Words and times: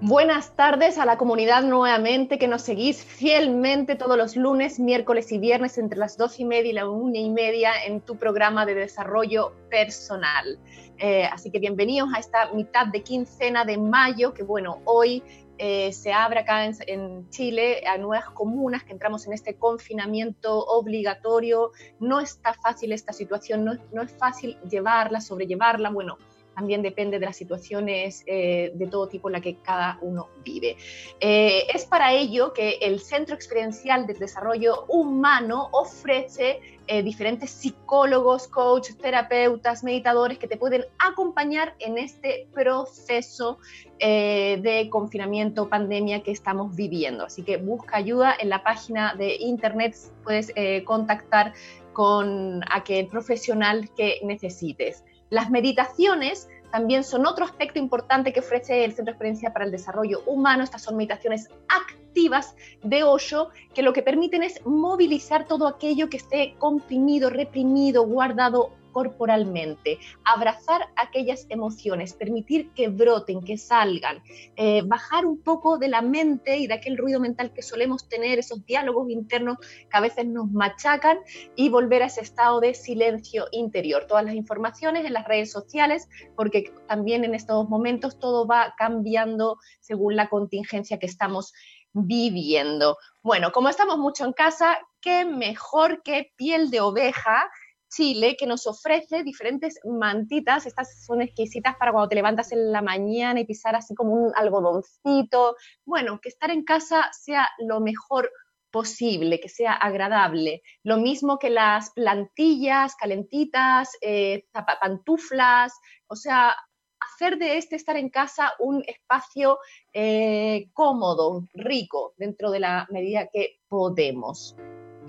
Buenas 0.00 0.54
tardes 0.54 0.96
a 0.96 1.04
la 1.04 1.18
comunidad 1.18 1.64
nuevamente 1.64 2.38
que 2.38 2.46
nos 2.46 2.62
seguís 2.62 3.02
fielmente 3.02 3.96
todos 3.96 4.16
los 4.16 4.36
lunes, 4.36 4.78
miércoles 4.78 5.32
y 5.32 5.38
viernes 5.38 5.76
entre 5.76 5.98
las 5.98 6.16
dos 6.16 6.38
y 6.38 6.44
media 6.44 6.70
y 6.70 6.72
la 6.72 6.88
una 6.88 7.18
y 7.18 7.28
media 7.30 7.72
en 7.84 8.00
tu 8.00 8.16
programa 8.16 8.64
de 8.64 8.76
desarrollo 8.76 9.54
personal. 9.68 10.60
Eh, 10.98 11.24
así 11.24 11.50
que 11.50 11.58
bienvenidos 11.58 12.10
a 12.14 12.20
esta 12.20 12.52
mitad 12.52 12.86
de 12.86 13.02
quincena 13.02 13.64
de 13.64 13.76
mayo, 13.76 14.32
que 14.34 14.44
bueno, 14.44 14.80
hoy 14.84 15.20
eh, 15.58 15.92
se 15.92 16.12
abre 16.12 16.40
acá 16.40 16.64
en, 16.64 17.28
Chile 17.30 17.82
a 17.84 17.98
nuevas 17.98 18.30
comunas 18.30 18.84
que 18.84 18.92
entramos 18.92 19.26
en 19.26 19.32
este 19.32 19.56
confinamiento 19.56 20.64
obligatorio. 20.64 21.72
No 21.98 22.20
está 22.20 22.54
fácil 22.54 22.92
esta 22.92 23.12
situación, 23.12 23.64
no, 23.64 23.72
no 23.92 24.02
es 24.02 24.12
fácil 24.12 24.58
llevarla, 24.70 25.20
sobrellevarla. 25.20 25.90
Bueno, 25.90 26.18
también 26.58 26.82
depende 26.82 27.20
de 27.20 27.26
las 27.26 27.36
situaciones 27.36 28.24
eh, 28.26 28.72
de 28.74 28.88
todo 28.88 29.06
tipo 29.06 29.28
en 29.28 29.34
la 29.34 29.40
que 29.40 29.58
cada 29.58 29.96
uno 30.00 30.26
vive. 30.44 30.76
Eh, 31.20 31.68
es 31.72 31.84
para 31.84 32.12
ello 32.12 32.52
que 32.52 32.78
el 32.80 32.98
Centro 32.98 33.36
Experiencial 33.36 34.08
de 34.08 34.14
Desarrollo 34.14 34.84
Humano 34.88 35.68
ofrece 35.70 36.60
eh, 36.88 37.04
diferentes 37.04 37.50
psicólogos, 37.50 38.48
coaches, 38.48 38.98
terapeutas, 38.98 39.84
meditadores 39.84 40.36
que 40.38 40.48
te 40.48 40.56
pueden 40.56 40.84
acompañar 40.98 41.76
en 41.78 41.96
este 41.96 42.48
proceso 42.52 43.58
de 44.00 44.88
confinamiento, 44.90 45.68
pandemia 45.68 46.22
que 46.22 46.30
estamos 46.30 46.74
viviendo. 46.76 47.24
Así 47.24 47.42
que 47.42 47.56
busca 47.56 47.96
ayuda 47.96 48.34
en 48.38 48.48
la 48.48 48.62
página 48.62 49.14
de 49.16 49.36
internet, 49.36 49.96
puedes 50.22 50.52
contactar 50.84 51.52
con 51.92 52.60
aquel 52.70 53.08
profesional 53.08 53.90
que 53.96 54.20
necesites. 54.22 55.02
Las 55.30 55.50
meditaciones 55.50 56.48
también 56.70 57.04
son 57.04 57.26
otro 57.26 57.44
aspecto 57.44 57.78
importante 57.78 58.32
que 58.32 58.40
ofrece 58.40 58.84
el 58.84 58.92
Centro 58.92 59.06
de 59.06 59.10
Experiencia 59.12 59.52
para 59.52 59.64
el 59.64 59.70
Desarrollo 59.70 60.22
Humano. 60.26 60.62
Estas 60.62 60.82
son 60.82 60.96
meditaciones 60.96 61.48
activas 61.68 62.54
de 62.82 63.04
Osho 63.04 63.50
que 63.74 63.82
lo 63.82 63.92
que 63.92 64.02
permiten 64.02 64.42
es 64.42 64.64
movilizar 64.66 65.46
todo 65.46 65.66
aquello 65.66 66.10
que 66.10 66.18
esté 66.18 66.54
comprimido, 66.58 67.30
reprimido, 67.30 68.04
guardado 68.06 68.72
corporalmente, 68.98 70.00
abrazar 70.24 70.88
aquellas 70.96 71.46
emociones, 71.50 72.14
permitir 72.14 72.72
que 72.72 72.88
broten, 72.88 73.44
que 73.44 73.56
salgan, 73.56 74.20
eh, 74.56 74.82
bajar 74.84 75.24
un 75.24 75.40
poco 75.40 75.78
de 75.78 75.86
la 75.86 76.02
mente 76.02 76.58
y 76.58 76.66
de 76.66 76.74
aquel 76.74 76.96
ruido 76.96 77.20
mental 77.20 77.52
que 77.52 77.62
solemos 77.62 78.08
tener, 78.08 78.40
esos 78.40 78.66
diálogos 78.66 79.08
internos 79.08 79.58
que 79.60 79.96
a 79.96 80.00
veces 80.00 80.26
nos 80.26 80.50
machacan 80.50 81.18
y 81.54 81.68
volver 81.68 82.02
a 82.02 82.06
ese 82.06 82.22
estado 82.22 82.58
de 82.58 82.74
silencio 82.74 83.46
interior. 83.52 84.06
Todas 84.08 84.24
las 84.24 84.34
informaciones 84.34 85.04
en 85.04 85.12
las 85.12 85.28
redes 85.28 85.52
sociales, 85.52 86.08
porque 86.34 86.72
también 86.88 87.22
en 87.22 87.36
estos 87.36 87.68
momentos 87.68 88.18
todo 88.18 88.48
va 88.48 88.74
cambiando 88.76 89.58
según 89.78 90.16
la 90.16 90.28
contingencia 90.28 90.98
que 90.98 91.06
estamos 91.06 91.52
viviendo. 91.92 92.96
Bueno, 93.22 93.52
como 93.52 93.68
estamos 93.68 93.96
mucho 93.96 94.24
en 94.24 94.32
casa, 94.32 94.80
qué 95.00 95.24
mejor 95.24 96.02
que 96.02 96.32
piel 96.36 96.70
de 96.70 96.80
oveja 96.80 97.48
Chile 97.88 98.36
que 98.38 98.46
nos 98.46 98.66
ofrece 98.66 99.22
diferentes 99.22 99.80
mantitas. 99.84 100.66
Estas 100.66 101.04
son 101.04 101.22
exquisitas 101.22 101.76
para 101.76 101.92
cuando 101.92 102.08
te 102.08 102.14
levantas 102.14 102.52
en 102.52 102.72
la 102.72 102.82
mañana 102.82 103.40
y 103.40 103.46
pisar 103.46 103.74
así 103.74 103.94
como 103.94 104.12
un 104.12 104.32
algodoncito. 104.34 105.56
Bueno, 105.84 106.20
que 106.20 106.28
estar 106.28 106.50
en 106.50 106.64
casa 106.64 107.08
sea 107.12 107.48
lo 107.58 107.80
mejor 107.80 108.30
posible, 108.70 109.40
que 109.40 109.48
sea 109.48 109.72
agradable. 109.72 110.62
Lo 110.82 110.98
mismo 110.98 111.38
que 111.38 111.50
las 111.50 111.90
plantillas 111.90 112.94
calentitas, 112.96 113.90
eh, 114.00 114.46
pantuflas, 114.80 115.72
o 116.06 116.16
sea, 116.16 116.54
hacer 117.00 117.38
de 117.38 117.58
este 117.58 117.76
estar 117.76 117.96
en 117.96 118.10
casa 118.10 118.52
un 118.58 118.82
espacio 118.86 119.58
eh, 119.92 120.68
cómodo, 120.72 121.44
rico, 121.54 122.14
dentro 122.16 122.50
de 122.50 122.60
la 122.60 122.86
medida 122.90 123.28
que 123.32 123.60
podemos. 123.68 124.54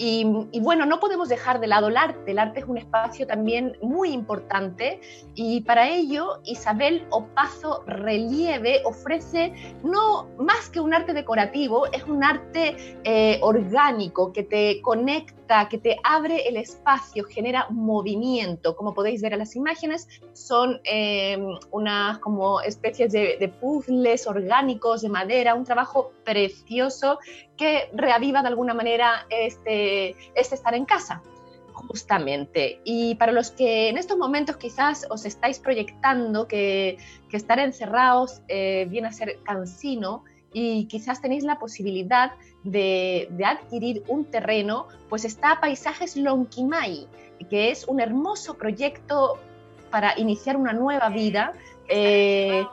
Y, 0.02 0.24
bueno, 0.62 0.86
no 0.86 1.02
podemos 1.02 1.28
dejar 1.28 1.60
de 1.60 1.68
lado 1.68 1.90
el 1.90 1.98
arte. 1.98 2.32
El 2.32 2.40
arte 2.40 2.62
es 2.62 2.66
un 2.66 2.78
espacio 2.78 3.28
también 3.28 3.78
muy 3.82 4.12
importante 4.12 5.02
y 5.36 5.60
para 5.62 5.90
ello 5.90 6.40
Isabel 6.46 7.06
Opazo 7.10 7.84
Relieve 7.86 8.82
ofrece 8.86 9.54
no 9.84 10.30
más 10.38 10.70
que 10.70 10.80
un 10.80 10.94
arte 10.94 11.14
decorativo, 11.14 11.86
es 11.92 12.04
un 12.06 12.24
arte 12.24 12.78
eh, 13.04 13.40
orgánico 13.42 14.32
que 14.32 14.44
te 14.44 14.82
conecta, 14.82 15.39
que 15.70 15.80
te 15.80 15.98
abre 16.04 16.48
el 16.48 16.58
espacio, 16.58 17.24
genera 17.24 17.68
movimiento. 17.72 18.76
Como 18.76 18.94
podéis 18.94 19.22
ver 19.22 19.34
en 19.34 19.40
las 19.40 19.56
imágenes, 19.56 20.08
son 20.34 20.80
em, 20.84 21.58
unas 21.72 22.20
como 22.20 22.62
especies 22.62 23.12
de, 23.12 23.54
puzzles 23.60 24.28
orgánicos 24.28 25.02
de 25.02 25.10
madera, 25.10 25.56
un 25.56 25.64
trabajo 25.64 26.12
precioso 26.24 27.20
que 27.58 27.90
reaviva 27.94 28.42
de 28.42 28.50
alguna 28.50 28.74
manera 28.74 29.26
este, 29.30 30.16
este 30.36 30.56
estar 30.56 30.76
en 30.76 30.86
casa 30.86 31.22
justamente. 31.74 32.81
Y 32.84 33.16
para 33.16 33.31
los 33.31 33.52
que 33.52 33.90
en 33.90 33.98
estos 33.98 34.18
momentos 34.18 34.58
quizás 34.58 35.08
os 35.10 35.26
estáis 35.26 35.60
proyectando 35.60 36.48
que, 36.48 36.98
que 37.30 37.38
estar 37.38 37.58
encerrados 37.58 38.42
eh, 38.50 38.86
viene 38.90 39.08
a 39.08 39.12
ser 39.12 39.40
cansino 39.44 40.24
y 40.54 40.86
quizás 40.86 41.22
tenéis 41.22 41.44
la 41.44 41.60
posibilidad 41.60 42.34
de, 42.64 43.28
de, 43.32 43.46
adquirir 43.46 44.04
un 44.08 44.26
terreno, 44.26 44.88
pues 45.10 45.26
está 45.26 45.60
Paisajes 45.60 46.18
Lonquimay, 46.18 47.08
que 47.50 47.72
es 47.72 47.86
un 47.88 48.00
hermoso 48.00 48.56
proyecto 48.56 49.40
para 49.90 50.18
iniciar 50.18 50.58
una 50.58 50.74
nueva 50.74 51.10
vida. 51.10 51.54
Eh, 51.88 52.66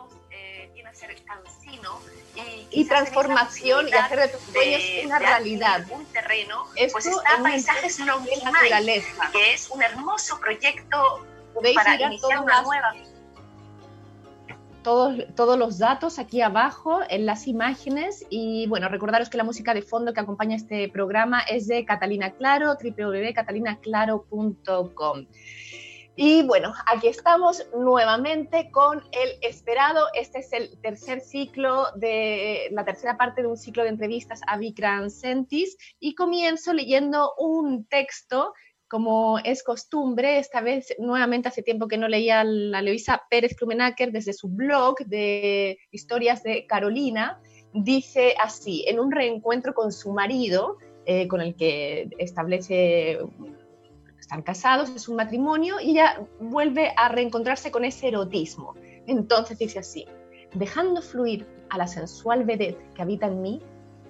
y 2.71 2.85
transformación 2.85 3.89
y 3.89 3.93
hacer 3.93 4.19
de 4.19 4.29
tus 4.29 4.41
sueños 4.53 4.83
una 5.05 5.19
realidad. 5.19 5.87
Un 5.89 6.05
terreno, 6.07 6.67
Esto 6.77 6.93
pues 6.93 7.07
está 7.07 7.43
Paisajes 7.43 7.99
Naturaleza, 8.01 9.31
que 9.33 9.55
es 9.55 9.71
un 9.71 9.83
hermoso 9.83 10.39
proyecto 10.39 11.27
para 11.75 11.95
iniciar 11.95 12.41
una 12.41 12.63
nueva 12.63 12.95
todos, 14.87 15.19
todos, 15.35 15.59
los 15.59 15.79
datos 15.79 16.21
aquí 16.21 16.43
abajo 16.43 17.01
en 17.09 17.27
las 17.27 17.49
imágenes 17.49 18.25
y 18.31 18.69
bueno, 18.69 18.89
recordaros 18.89 19.29
que 19.29 19.37
la 19.37 19.43
música 19.43 19.75
de 19.75 19.83
fondo 19.83 20.15
que 20.15 20.21
acompaña 20.21 20.55
este 20.55 20.89
programa 20.89 21.41
es 21.41 21.67
de 21.67 21.85
Catalina 21.85 22.31
Claro, 22.31 22.77
www.catalinaclaro.com. 22.81 25.27
Y 26.15 26.45
bueno, 26.45 26.73
aquí 26.87 27.09
estamos 27.09 27.67
nuevamente 27.77 28.71
con 28.71 29.03
el 29.11 29.31
esperado. 29.43 30.07
Este 30.15 30.39
es 30.39 30.53
el 30.53 30.81
tercer 30.81 31.21
ciclo 31.21 31.87
de 31.97 32.69
la 32.71 32.85
tercera 32.85 33.17
parte 33.17 33.43
de 33.43 33.49
un 33.49 33.57
ciclo 33.57 33.83
de 33.83 33.89
entrevistas 33.89 34.41
a 34.47 34.57
Vikram 34.57 35.11
Sentis 35.11 35.77
y 35.99 36.15
comienzo 36.15 36.73
leyendo 36.73 37.33
un 37.39 37.87
texto 37.87 38.55
como 38.89 39.39
es 39.39 39.63
costumbre, 39.63 40.39
esta 40.39 40.61
vez 40.61 40.95
nuevamente 40.99 41.49
hace 41.49 41.63
tiempo 41.63 41.89
que 41.89 41.99
no 41.99 42.09
leía 42.09 42.41
a 42.41 42.45
la 42.45 42.83
Luisa 42.83 43.23
Pérez 43.29 43.57
Klumenaker 43.57 44.13
desde 44.13 44.33
su 44.33 44.49
blog 44.49 44.99
de 45.07 45.79
historias 45.91 46.43
de 46.43 46.67
Carolina, 46.67 47.41
dice 47.73 48.35
así, 48.41 48.85
en 48.87 49.01
un 49.01 49.11
reencuentro 49.11 49.75
con 49.75 49.93
su 49.93 50.13
marido, 50.13 50.79
eh, 51.05 51.29
con 51.29 51.41
el 51.41 51.55
que 51.57 52.09
establece 52.19 53.19
están 54.19 54.43
casados, 54.43 54.91
es 54.91 55.09
un 55.09 55.17
matrimonio 55.17 55.79
y 55.81 55.93
ella 55.93 56.27
vuelve 56.41 56.93
a 56.97 57.09
reencontrarse 57.09 57.71
con 57.71 57.85
ese 57.85 58.09
erotismo. 58.09 58.75
Entonces 59.07 59.57
dice 59.57 59.79
así, 59.79 60.05
dejando 60.55 61.01
fluir 61.01 61.47
a 61.71 61.79
la 61.79 61.87
sensual 61.87 62.45
vedette 62.45 62.93
que 62.95 63.03
habita 63.03 63.27
en 63.27 63.41
mí, 63.41 63.63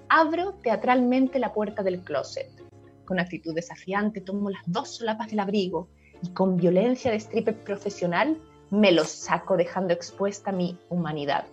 abro 0.09 0.55
teatralmente 0.63 1.39
la 1.39 1.53
puerta 1.53 1.83
del 1.83 2.01
closet. 2.01 2.51
Con 3.07 3.19
actitud 3.19 3.55
desafiante 3.55 4.21
tomo 4.21 4.51
las 4.51 4.63
dos 4.67 4.97
solapas 4.97 5.31
del 5.31 5.41
abrigo 5.41 5.89
y 6.23 6.31
con 6.31 6.57
violencia 6.57 7.11
de 7.11 7.17
stripper 7.17 7.57
profesional 7.57 8.39
me 8.71 8.93
los 8.93 9.09
saco 9.09 9.57
dejando 9.57 9.95
expuesta 9.95 10.53
mi 10.53 10.77
humanidad. 10.91 11.47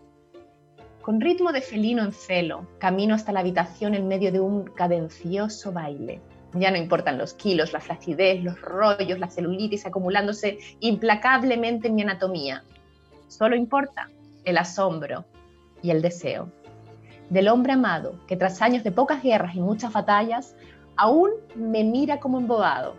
Con 1.01 1.21
ritmo 1.21 1.51
de 1.53 1.61
felino 1.61 2.03
en 2.03 2.11
celo, 2.11 2.67
camino 2.79 3.15
hasta 3.15 3.31
la 3.31 3.41
habitación 3.41 3.94
en 3.94 4.07
medio 4.07 4.31
de 4.31 4.41
un 4.41 4.65
cadencioso 4.65 5.71
baile 5.71 6.21
ya 6.53 6.71
no 6.71 6.77
importan 6.77 7.17
los 7.17 7.33
kilos, 7.33 7.73
la 7.73 7.79
flacidez, 7.79 8.44
los 8.44 8.59
rollos, 8.61 9.19
la 9.19 9.29
celulitis 9.29 9.85
acumulándose 9.85 10.59
implacablemente 10.79 11.88
en 11.88 11.95
mi 11.95 12.03
anatomía. 12.03 12.63
Solo 13.27 13.55
importa 13.55 14.09
el 14.45 14.57
asombro 14.57 15.25
y 15.81 15.91
el 15.91 16.01
deseo. 16.01 16.51
del 17.29 17.47
hombre 17.47 17.73
amado 17.73 18.19
que 18.27 18.35
tras 18.35 18.61
años 18.61 18.83
de 18.83 18.91
pocas 18.91 19.23
guerras 19.23 19.55
y 19.55 19.61
muchas 19.61 19.91
batallas, 19.91 20.55
aún 20.95 21.31
me 21.56 21.84
mira 21.84 22.19
como 22.19 22.40
embobado 22.40 22.95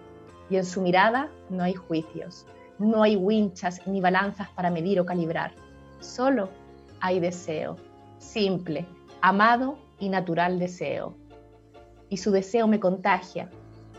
y 0.51 0.57
en 0.57 0.65
su 0.65 0.83
mirada 0.83 1.31
no 1.51 1.63
hay 1.63 1.75
juicios, 1.75 2.47
no 2.79 3.03
hay 3.03 3.17
winchas 3.17 3.87
ni 3.87 4.01
balanzas 4.01 4.49
para 4.51 4.71
medir 4.71 5.01
o 5.01 5.07
calibrar, 5.07 5.53
solo 6.01 6.49
hay 7.01 7.21
deseo, 7.21 7.77
simple, 8.19 8.87
amado 9.21 9.79
y 9.99 10.09
natural 10.09 10.59
deseo. 10.59 11.15
Y 12.09 12.19
su 12.19 12.31
deseo 12.31 12.67
me 12.67 12.81
contagia, 12.81 13.49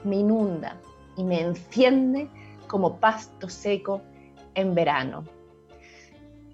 me 0.03 0.17
inunda 0.17 0.77
y 1.17 1.23
me 1.23 1.41
enciende 1.41 2.29
como 2.67 2.97
pasto 2.97 3.49
seco 3.49 4.01
en 4.53 4.73
verano. 4.73 5.23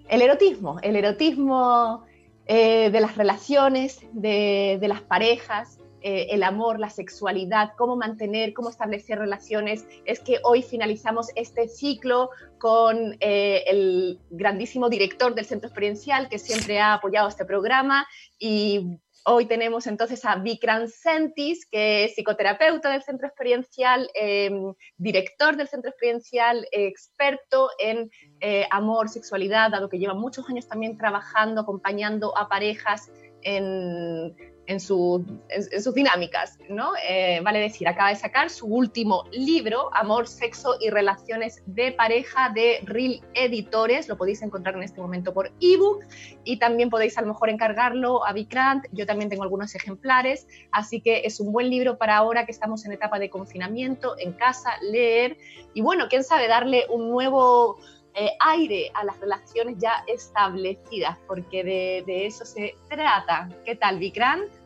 El 0.08 0.22
erotismo, 0.22 0.78
el 0.82 0.96
erotismo 0.96 2.04
eh, 2.46 2.90
de 2.90 3.00
las 3.00 3.16
relaciones, 3.16 4.00
de, 4.12 4.78
las 4.82 5.00
parejas, 5.00 5.78
eh, 6.02 6.28
el 6.30 6.42
amor, 6.42 6.78
la 6.78 6.90
sexualidad, 6.90 7.72
cómo 7.76 7.96
mantener, 7.96 8.52
cómo 8.52 8.70
establecer 8.70 9.18
relaciones. 9.18 9.86
Es 10.04 10.20
que 10.20 10.38
hoy 10.44 10.62
finalizamos 10.62 11.28
este 11.34 11.68
ciclo 11.68 12.30
con 12.58 13.16
eh, 13.20 13.64
el 13.66 14.20
grandísimo 14.30 14.88
director 14.88 15.34
del 15.34 15.44
Centro 15.44 15.68
Experiencial 15.68 16.28
que 16.28 16.38
siempre 16.38 16.80
ha 16.80 16.94
apoyado 16.94 17.28
este 17.28 17.44
programa 17.44 18.06
y 18.38 18.98
Hoy 19.24 19.46
tenemos 19.46 19.86
entonces 19.86 20.24
a 20.24 20.34
Vikram 20.34 20.88
Sentis, 20.88 21.64
que 21.66 22.04
es 22.04 22.14
psicoterapeuta 22.16 22.90
del 22.90 23.04
centro 23.04 23.28
experiencial, 23.28 24.10
em, 24.14 24.74
director 24.96 25.56
del 25.56 25.68
centro 25.68 25.90
experiencial, 25.90 26.66
experto 26.72 27.70
en 27.78 28.10
eh, 28.40 28.66
amor, 28.72 29.08
sexualidad, 29.08 29.70
dado 29.70 29.88
que 29.88 30.00
lleva 30.00 30.14
muchos 30.14 30.48
años 30.48 30.66
también 30.66 30.98
trabajando, 30.98 31.60
acompañando 31.60 32.36
a 32.36 32.48
parejas 32.48 33.12
en 33.42 34.34
en, 34.72 34.80
sus 34.80 35.94
dinámicas, 35.94 36.58
¿no? 36.68 36.92
Eh, 37.08 37.40
vale 37.42 37.60
decir, 37.60 37.86
acaba 37.86 38.08
de 38.08 38.16
sacar 38.16 38.50
su 38.50 38.66
último 38.66 39.24
libro, 39.30 39.90
Amor, 39.94 40.26
Sexo 40.26 40.76
y 40.80 40.90
Relaciones 40.90 41.62
de 41.66 41.92
Pareja, 41.92 42.50
de 42.54 42.80
Real 42.84 43.20
Editores, 43.34 44.08
lo 44.08 44.16
podéis 44.16 44.42
encontrar 44.42 44.74
en 44.74 44.82
este 44.82 45.00
momento 45.00 45.32
por 45.32 45.52
ebook 45.60 46.04
y 46.44 46.58
también 46.58 46.90
podéis 46.90 47.16
a 47.18 47.22
lo 47.22 47.28
mejor 47.28 47.50
encargarlo 47.50 48.26
a 48.26 48.32
Vikrant, 48.32 48.86
yo 48.92 49.06
también 49.06 49.30
tengo 49.30 49.42
algunos 49.42 49.74
ejemplares, 49.74 50.46
así 50.72 51.00
que 51.00 51.22
es 51.24 51.38
un 51.40 51.52
buen 51.52 51.70
libro 51.70 51.98
para 51.98 52.16
ahora 52.16 52.46
que 52.46 52.52
estamos 52.52 52.84
en 52.84 52.92
etapa 52.92 53.18
de 53.18 53.30
confinamiento, 53.30 54.16
en 54.18 54.32
casa, 54.32 54.70
leer 54.82 55.36
y 55.74 55.82
bueno, 55.82 56.06
quién 56.08 56.24
sabe, 56.24 56.48
darle 56.48 56.86
un 56.90 57.10
nuevo 57.10 57.78
eh, 58.14 58.30
aire 58.40 58.90
a 58.92 59.04
las 59.04 59.18
relaciones 59.20 59.76
ya 59.78 60.04
establecidas, 60.06 61.16
porque 61.26 61.64
de, 61.64 62.04
de 62.06 62.26
eso 62.26 62.44
se 62.44 62.74
trata. 62.90 63.48
¿Qué 63.64 63.74
tal, 63.74 63.98
Vikrant? 63.98 64.61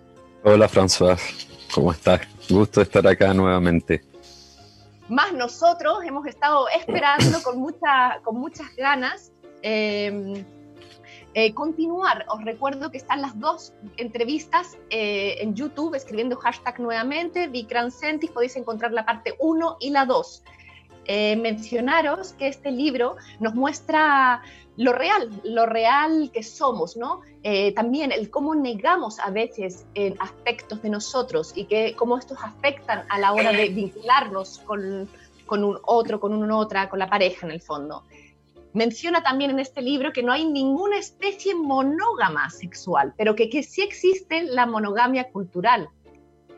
Hola, 0.48 0.68
François. 0.68 1.18
¿Cómo 1.74 1.90
estás? 1.90 2.20
Gusto 2.48 2.80
estar 2.80 3.04
acá 3.04 3.34
nuevamente. 3.34 4.04
Más 5.08 5.32
nosotros 5.32 6.04
hemos 6.04 6.24
estado 6.24 6.68
esperando 6.68 7.42
con, 7.42 7.58
mucha, 7.58 8.20
con 8.22 8.38
muchas 8.38 8.68
ganas 8.76 9.32
em, 9.62 10.44
eh, 11.34 11.52
continuar. 11.52 12.26
Os 12.28 12.44
recuerdo 12.44 12.92
que 12.92 12.98
están 12.98 13.22
las 13.22 13.36
dos 13.40 13.72
entrevistas 13.96 14.78
eh, 14.90 15.34
en 15.40 15.56
YouTube 15.56 15.96
escribiendo 15.96 16.36
hashtag 16.36 16.78
nuevamente, 16.78 17.48
Vikrant 17.48 17.90
Sentis, 17.90 18.30
podéis 18.30 18.54
encontrar 18.54 18.92
la 18.92 19.04
parte 19.04 19.34
1 19.40 19.78
y 19.80 19.90
la 19.90 20.06
2. 20.06 20.44
Eh, 21.08 21.34
mencionaros 21.34 22.34
que 22.34 22.46
este 22.46 22.70
libro 22.70 23.16
nos 23.40 23.56
muestra 23.56 24.42
lo 24.76 24.92
real, 24.92 25.30
lo 25.44 25.66
real 25.66 26.30
que 26.32 26.42
somos, 26.42 26.96
¿no? 26.96 27.22
Eh, 27.42 27.72
también 27.72 28.12
el 28.12 28.30
cómo 28.30 28.54
negamos 28.54 29.18
a 29.18 29.30
veces 29.30 29.86
en 29.94 30.16
aspectos 30.20 30.82
de 30.82 30.90
nosotros 30.90 31.52
y 31.54 31.64
que 31.64 31.94
cómo 31.96 32.18
estos 32.18 32.38
afectan 32.42 33.04
a 33.08 33.18
la 33.18 33.32
hora 33.32 33.52
de 33.52 33.68
vincularnos 33.74 34.58
con, 34.60 35.08
con 35.46 35.64
un 35.64 35.78
otro, 35.84 36.20
con 36.20 36.34
una 36.34 36.56
otra, 36.56 36.88
con 36.88 36.98
la 36.98 37.08
pareja 37.08 37.46
en 37.46 37.52
el 37.52 37.62
fondo. 37.62 38.04
Menciona 38.74 39.22
también 39.22 39.50
en 39.50 39.58
este 39.60 39.80
libro 39.80 40.12
que 40.12 40.22
no 40.22 40.32
hay 40.32 40.44
ninguna 40.44 40.98
especie 40.98 41.54
monógama 41.54 42.50
sexual, 42.50 43.14
pero 43.16 43.34
que, 43.34 43.48
que 43.48 43.62
sí 43.62 43.80
existe 43.80 44.42
la 44.42 44.66
monogamia 44.66 45.30
cultural 45.30 45.88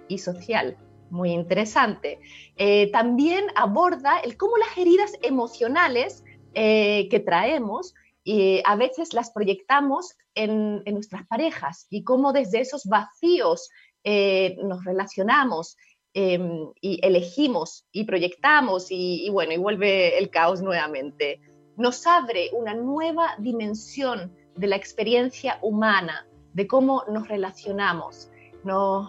y 0.09 0.19
social 0.19 0.77
muy 1.11 1.31
interesante. 1.31 2.19
Eh, 2.57 2.91
también 2.91 3.47
aborda 3.55 4.19
el 4.19 4.37
cómo 4.37 4.57
las 4.57 4.77
heridas 4.77 5.13
emocionales 5.23 6.25
eh, 6.55 7.09
que 7.11 7.21
traemos 7.21 7.95
y 8.31 8.61
a 8.67 8.77
veces 8.77 9.15
las 9.15 9.31
proyectamos 9.31 10.15
en, 10.35 10.85
nuestras 10.85 11.27
parejas 11.27 11.87
y 11.89 12.05
cómo 12.05 12.35
desde 12.35 12.61
esos 12.61 12.85
vacíos 12.85 13.71
eh, 14.05 14.55
nos 14.63 14.85
relacionamos 14.85 15.79
em, 16.13 16.71
y 16.83 17.01
elegimos 17.03 17.87
y 17.91 18.05
proyectamos 18.05 18.91
y, 18.91 19.25
y, 19.25 19.31
bueno, 19.31 19.55
y 19.55 19.57
vuelve 19.57 20.19
el 20.19 20.29
caos 20.29 20.61
nuevamente. 20.61 21.41
Nos 21.79 22.07
abre 22.07 22.51
una 22.53 22.75
nueva 22.75 23.35
dimensión 23.39 24.37
de 24.57 24.67
la 24.67 24.77
experiencia 24.77 25.59
humana, 25.63 26.27
de 26.53 26.67
cómo 26.67 27.05
nos 27.11 27.29
relacionamos. 27.29 28.31
Nos, 28.63 29.09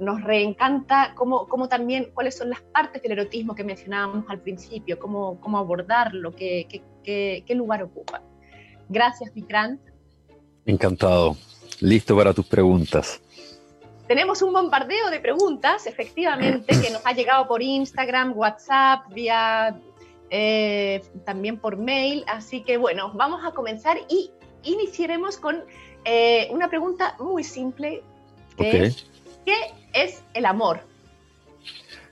nos 0.00 0.20
reencanta 0.24 1.12
cómo, 1.14 1.46
cómo, 1.46 1.68
también, 1.68 2.10
cuáles 2.12 2.36
son 2.36 2.50
las 2.50 2.62
partes 2.62 3.02
del 3.02 3.12
erotismo 3.12 3.54
que 3.54 3.62
mencionábamos 3.62 4.24
al 4.28 4.40
principio, 4.40 4.98
cómo, 4.98 5.40
cómo 5.40 5.58
abordarlo, 5.58 6.34
qué, 6.34 6.66
qué, 7.04 7.44
qué, 7.46 7.54
lugar 7.54 7.84
ocupa. 7.84 8.20
Gracias, 8.88 9.32
Vikrant. 9.34 9.80
Encantado. 10.66 11.36
Listo 11.80 12.16
para 12.16 12.34
tus 12.34 12.46
preguntas. 12.46 13.20
Tenemos 14.06 14.42
un 14.42 14.52
bombardeo 14.52 15.10
de 15.10 15.20
preguntas, 15.20 15.86
efectivamente, 15.86 16.80
que 16.80 16.90
nos 16.90 17.04
ha 17.04 17.12
llegado 17.12 17.46
por 17.46 17.62
Instagram, 17.62 18.36
WhatsApp, 18.36 19.02
vía 19.12 19.78
eh, 20.30 21.02
también 21.26 21.58
por 21.58 21.76
mail. 21.76 22.24
Así 22.26 22.62
que 22.62 22.78
bueno, 22.78 23.12
vamos 23.14 23.44
a 23.44 23.52
comenzar 23.52 23.98
y 24.08 24.30
iniciaremos 24.62 25.36
con 25.36 25.62
eh, 26.04 26.48
una 26.50 26.68
pregunta 26.68 27.16
muy 27.18 27.44
simple, 27.44 28.02
que 28.56 28.86
es, 28.86 29.06
¿qué 29.44 29.56
es 29.92 30.22
el 30.32 30.46
amor? 30.46 30.80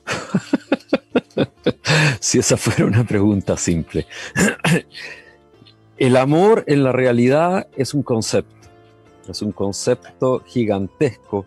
si 2.21 2.39
esa 2.39 2.57
fuera 2.57 2.85
una 2.85 3.05
pregunta 3.05 3.57
simple. 3.57 4.07
el 5.99 6.17
amor 6.17 6.65
en 6.67 6.85
la 6.85 6.93
realidad 6.93 7.69
es 7.75 7.95
un 7.95 8.03
concepto, 8.03 8.69
es 9.29 9.41
un 9.41 9.53
concepto 9.53 10.43
gigantesco 10.45 11.47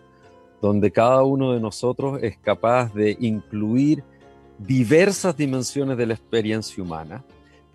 donde 0.60 0.90
cada 0.90 1.22
uno 1.22 1.52
de 1.52 1.60
nosotros 1.60 2.20
es 2.22 2.36
capaz 2.38 2.92
de 2.92 3.16
incluir 3.20 4.02
diversas 4.58 5.36
dimensiones 5.36 5.96
de 5.96 6.06
la 6.06 6.14
experiencia 6.14 6.82
humana, 6.82 7.24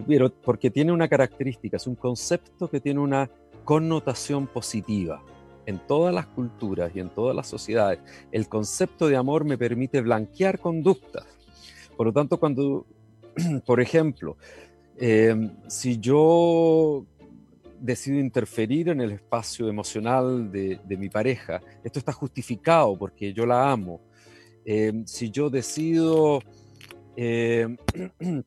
pero 0.05 0.29
porque 0.29 0.69
tiene 0.69 0.91
una 0.91 1.07
característica, 1.07 1.77
es 1.77 1.87
un 1.87 1.95
concepto 1.95 2.69
que 2.69 2.81
tiene 2.81 2.99
una 2.99 3.29
connotación 3.63 4.45
positiva 4.45 5.21
en 5.65 5.79
todas 5.79 6.13
las 6.13 6.27
culturas 6.27 6.91
y 6.93 6.99
en 6.99 7.09
todas 7.09 7.35
las 7.35 7.47
sociedades, 7.47 7.99
el 8.31 8.47
concepto 8.47 9.07
de 9.07 9.15
amor 9.15 9.45
me 9.45 9.57
permite 9.57 10.01
blanquear 10.01 10.59
conductas. 10.59 11.25
Por 11.97 12.07
lo 12.07 12.13
tanto, 12.13 12.37
cuando, 12.37 12.85
por 13.65 13.81
ejemplo, 13.81 14.37
em, 14.97 15.51
si 15.67 15.99
yo 15.99 17.05
decido 17.79 18.19
interferir 18.19 18.89
en 18.89 19.01
el 19.01 19.11
espacio 19.11 19.67
emocional 19.67 20.51
de, 20.51 20.97
mi 20.97 21.09
pareja, 21.09 21.61
esto 21.83 21.99
está 21.99 22.11
justificado 22.11 22.97
porque 22.97 23.33
yo 23.33 23.45
la 23.45 23.71
amo. 23.71 24.01
Em, 24.65 25.05
si 25.05 25.29
yo 25.29 25.49
decido 25.49 26.41
em, 27.15 27.77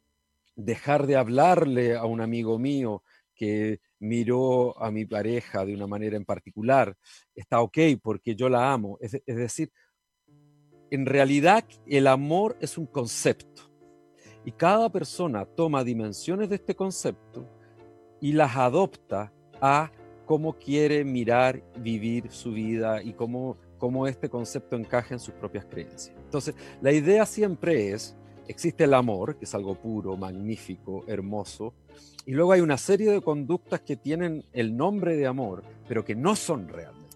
dejar 0.56 1.06
de 1.06 1.16
hablarle 1.16 1.94
a 1.94 2.04
un 2.04 2.20
amigo 2.20 2.58
mío 2.58 3.02
que 3.34 3.80
miró 4.00 4.80
a 4.82 4.90
mi 4.90 5.04
pareja 5.04 5.64
de 5.64 5.74
una 5.74 5.86
manera 5.86 6.16
en 6.16 6.24
particular, 6.24 6.96
está 7.34 7.60
ok 7.60 7.78
porque 8.02 8.34
yo 8.34 8.48
la 8.48 8.72
amo. 8.72 8.98
Es, 9.00 9.12
decir, 9.24 9.70
en 10.90 11.06
realidad 11.06 11.64
el 11.86 12.08
amor 12.08 12.56
es 12.60 12.76
un 12.76 12.86
concepto 12.86 13.67
y 14.48 14.52
cada 14.52 14.88
persona 14.88 15.44
toma 15.44 15.84
dimensiones 15.84 16.48
de 16.48 16.54
este 16.54 16.74
concepto 16.74 17.44
y 18.18 18.32
las 18.32 18.56
adopta 18.56 19.30
a 19.60 19.92
cómo 20.24 20.54
quiere 20.54 21.04
mirar, 21.04 21.62
vivir 21.76 22.30
su 22.30 22.52
vida 22.52 23.02
y 23.02 23.12
cómo, 23.12 23.58
cómo 23.76 24.06
este 24.06 24.30
concepto 24.30 24.76
encaja 24.76 25.12
en 25.12 25.20
sus 25.20 25.34
propias 25.34 25.66
creencias. 25.66 26.16
Entonces, 26.24 26.54
la 26.80 26.92
idea 26.92 27.26
siempre 27.26 27.92
es, 27.92 28.16
existe 28.46 28.84
el 28.84 28.94
amor, 28.94 29.36
que 29.36 29.44
es 29.44 29.54
algo 29.54 29.74
puro, 29.74 30.16
magnífico, 30.16 31.04
hermoso, 31.06 31.74
y 32.24 32.32
luego 32.32 32.52
hay 32.52 32.62
una 32.62 32.78
serie 32.78 33.10
de 33.10 33.20
conductas 33.20 33.82
que 33.82 33.96
tienen 33.96 34.46
el 34.54 34.74
nombre 34.74 35.16
de 35.16 35.26
amor, 35.26 35.62
pero 35.86 36.06
que 36.06 36.14
no 36.14 36.34
son 36.34 36.68
realmente. 36.68 37.07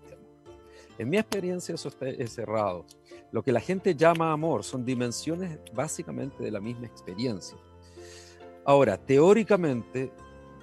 En 0.99 1.11
mi 1.11 1.19
experiencia 1.19 1.75
eso 1.75 1.89
está, 1.89 2.09
es 2.09 2.35
cerrado. 2.35 2.85
Lo 3.31 3.43
que 3.43 3.53
la 3.53 3.61
gente 3.61 3.95
llama 3.95 4.33
amor 4.33 4.63
son 4.63 4.85
dimensiones 4.85 5.59
básicamente 5.75 6.43
de 6.43 6.51
la 6.51 6.61
misma 6.61 6.87
experiencia. 6.87 7.57
Ahora, 8.65 8.97
teóricamente 8.97 10.13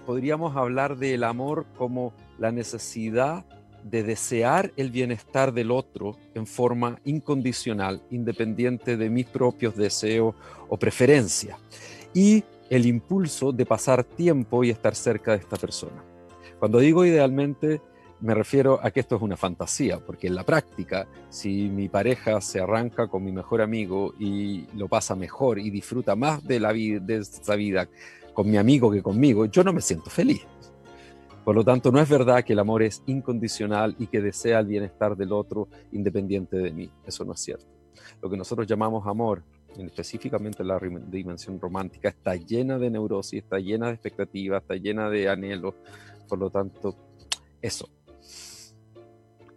podríamos 0.05 0.55
hablar 0.55 0.97
del 0.97 1.23
amor 1.23 1.65
como 1.77 2.13
la 2.37 2.51
necesidad 2.51 3.45
de 3.83 4.03
desear 4.03 4.71
el 4.75 4.91
bienestar 4.91 5.53
del 5.53 5.71
otro 5.71 6.17
en 6.33 6.45
forma 6.45 6.99
incondicional, 7.05 8.01
independiente 8.09 8.97
de 8.97 9.09
mis 9.09 9.25
propios 9.25 9.75
deseos 9.75 10.35
o 10.67 10.77
preferencias. 10.77 11.57
Y 12.13 12.43
el 12.69 12.85
impulso 12.85 13.51
de 13.51 13.65
pasar 13.65 14.03
tiempo 14.03 14.63
y 14.63 14.69
estar 14.69 14.95
cerca 14.95 15.31
de 15.31 15.37
esta 15.37 15.57
persona. 15.57 16.03
Cuando 16.59 16.79
digo 16.79 17.05
idealmente, 17.05 17.81
me 18.21 18.33
refiero 18.33 18.79
a 18.83 18.91
que 18.91 18.99
esto 18.99 19.15
es 19.15 19.21
una 19.21 19.37
fantasía, 19.37 19.99
porque 19.99 20.27
en 20.27 20.35
la 20.35 20.43
práctica, 20.43 21.07
si 21.29 21.69
mi 21.69 21.87
pareja 21.87 22.41
se 22.41 22.59
arranca 22.59 23.07
con 23.07 23.23
mi 23.23 23.31
mejor 23.31 23.61
amigo 23.61 24.13
y 24.19 24.65
lo 24.75 24.87
pasa 24.87 25.15
mejor 25.15 25.59
y 25.59 25.69
disfruta 25.69 26.15
más 26.15 26.43
de, 26.43 26.59
la 26.59 26.71
vida, 26.71 26.99
de 26.99 27.17
esa 27.17 27.55
vida 27.55 27.87
con 28.33 28.49
mi 28.49 28.57
amigo 28.57 28.91
que 28.91 29.01
conmigo, 29.01 29.45
yo 29.45 29.63
no 29.63 29.73
me 29.73 29.81
siento 29.81 30.09
feliz. 30.09 30.45
Por 31.43 31.55
lo 31.55 31.63
tanto, 31.63 31.91
no 31.91 31.99
es 31.99 32.09
verdad 32.09 32.43
que 32.43 32.53
el 32.53 32.59
amor 32.59 32.83
es 32.83 33.01
incondicional 33.05 33.95
y 33.97 34.07
que 34.07 34.21
desea 34.21 34.59
el 34.59 34.67
bienestar 34.67 35.15
del 35.15 35.31
otro 35.31 35.67
independiente 35.91 36.57
de 36.57 36.71
mí. 36.71 36.91
Eso 37.05 37.25
no 37.25 37.33
es 37.33 37.39
cierto. 37.39 37.65
Lo 38.21 38.29
que 38.29 38.37
nosotros 38.37 38.67
llamamos 38.67 39.07
amor, 39.07 39.43
específicamente 39.77 40.63
la 40.63 40.79
dimensión 41.07 41.59
romántica, 41.59 42.09
está 42.09 42.35
llena 42.35 42.77
de 42.77 42.89
neurosis, 42.89 43.43
está 43.43 43.59
llena 43.59 43.87
de 43.87 43.93
expectativas, 43.93 44.61
está 44.61 44.75
llena 44.75 45.09
de 45.09 45.29
anhelos. 45.29 45.73
Por 46.27 46.37
lo 46.37 46.49
tanto, 46.49 46.95
eso, 47.61 47.89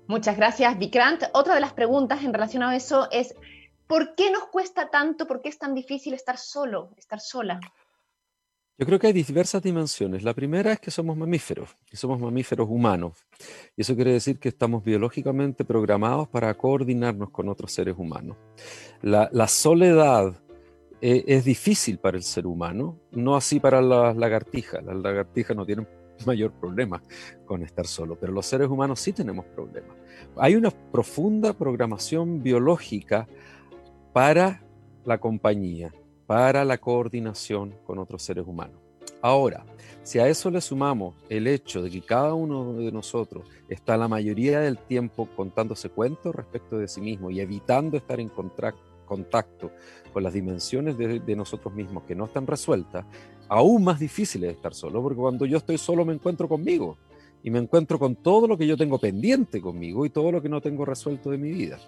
Muchas 0.07 0.37
gracias, 0.37 0.79
Vikrant. 0.79 1.25
Otra 1.33 1.55
de 1.55 1.61
las 1.61 1.73
preguntas 1.73 2.23
en 2.25 2.33
relación 2.33 2.63
a 2.63 2.75
eso 2.75 3.09
es, 3.11 3.35
¿por 3.87 4.15
qué 4.15 4.31
nos 4.31 4.47
cuesta 4.47 4.91
tanto, 4.91 5.27
por 5.27 5.43
qué 5.43 5.49
es 5.49 5.59
tan 5.59 5.75
difícil 5.75 6.15
estar 6.15 6.39
solo, 6.39 6.91
estar 6.97 7.21
sola? 7.21 7.61
Yo 8.79 8.87
creo 8.87 8.99
que 8.99 9.07
hay 9.07 9.13
diversas 9.13 9.63
dimensiones. 9.63 10.25
La 10.25 10.35
primera 10.35 10.73
es 10.73 10.81
que 10.81 10.91
somos 10.91 11.17
mamíferos, 11.17 11.77
y 11.93 11.97
somos 11.97 12.19
mamíferos 12.19 12.69
humanos. 12.69 13.13
Y 13.77 13.83
eso 13.83 13.95
quiere 13.95 14.13
decir 14.13 14.41
que 14.41 14.49
estamos 14.49 14.83
biológicamente 14.83 15.65
programados 15.65 16.27
para 16.29 16.53
coordinarnos 16.55 17.31
con 17.31 17.49
otros 17.49 17.71
seres 17.71 17.95
humanos. 17.97 18.37
La, 19.03 19.47
soledad 19.47 20.35
eh, 21.01 21.23
es 21.29 21.45
difícil 21.45 21.99
para 21.99 22.17
el 22.17 22.25
ser 22.25 22.47
humano, 22.47 22.99
no 23.13 23.37
así 23.37 23.61
para 23.61 23.81
las 23.81 24.17
lagartijas. 24.17 24.83
Las 24.83 24.97
lagartijas 24.97 25.57
no 25.57 25.65
tienen 25.65 25.87
mayor 26.27 26.53
problema 26.53 27.03
con 27.45 27.63
estar 27.63 27.87
solo, 27.87 28.17
pero 28.19 28.33
los 28.33 28.47
seres 28.47 28.69
humanos 28.69 29.01
sí 29.01 29.13
tenemos 29.13 29.45
problemas. 29.47 29.97
Hay 30.37 30.57
una 30.57 30.71
profunda 30.71 31.53
programación 31.53 32.43
biológica 32.43 33.27
para 34.13 34.63
la 35.05 35.19
compañía, 35.19 35.93
para 36.27 36.65
la 36.65 36.79
coordinación 36.79 37.75
con 37.85 37.99
otros 37.99 38.23
seres 38.23 38.47
humanos. 38.47 38.77
Ahora, 39.21 39.65
si 40.03 40.19
a 40.19 40.27
eso 40.27 40.51
le 40.51 40.61
sumamos 40.61 41.15
el 41.29 41.47
hecho 41.47 41.81
de 41.81 41.91
que 41.91 42.03
cada 42.03 42.35
uno 42.35 42.73
de 42.73 42.91
nosotros 42.91 43.47
está 43.69 43.97
la 43.97 44.09
mayoría 44.09 44.61
del 44.61 44.79
tiempo 44.79 45.29
contándose 45.37 45.91
cuentos 45.91 46.35
respecto 46.35 46.77
de 46.77 46.89
sí 46.89 47.01
mismo 47.01 47.31
y 47.31 47.41
evitando 47.41 47.97
estar 47.97 48.19
en 48.19 48.29
contacto 48.29 49.71
con 50.13 50.23
las 50.25 50.33
dimensiones 50.33 50.99
de, 50.99 51.21
de, 51.21 51.37
nosotros 51.37 51.73
mismos 51.73 52.03
que 52.03 52.17
no 52.17 52.25
están 52.25 52.49
resueltas, 52.49 53.07
aún 53.53 53.85
más 53.85 54.01
difícil 54.01 54.45
es 54.45 54.53
estar 54.53 54.73
solo, 54.73 55.03
porque 55.03 55.21
cuando 55.21 55.45
yo 55.45 55.59
estoy 55.59 55.77
solo 55.77 56.07
me 56.07 56.15
encuentro 56.15 56.49
conmigo 56.49 56.97
y 57.43 57.51
me 57.51 57.59
encuentro 57.59 57.99
con 57.99 58.17
todo 58.17 58.47
lo 58.47 58.57
que 58.57 58.67
yo 58.67 58.79
tengo 58.79 58.99
pendiente 58.99 59.61
conmigo 59.61 60.07
y 60.07 60.11
todo 60.11 60.33
lo 60.33 60.41
que 60.41 60.49
no 60.49 60.63
tengo 60.63 60.87
resuelto 60.87 61.31
de 61.31 61.37
mi 61.37 61.51
vida. 61.51 61.79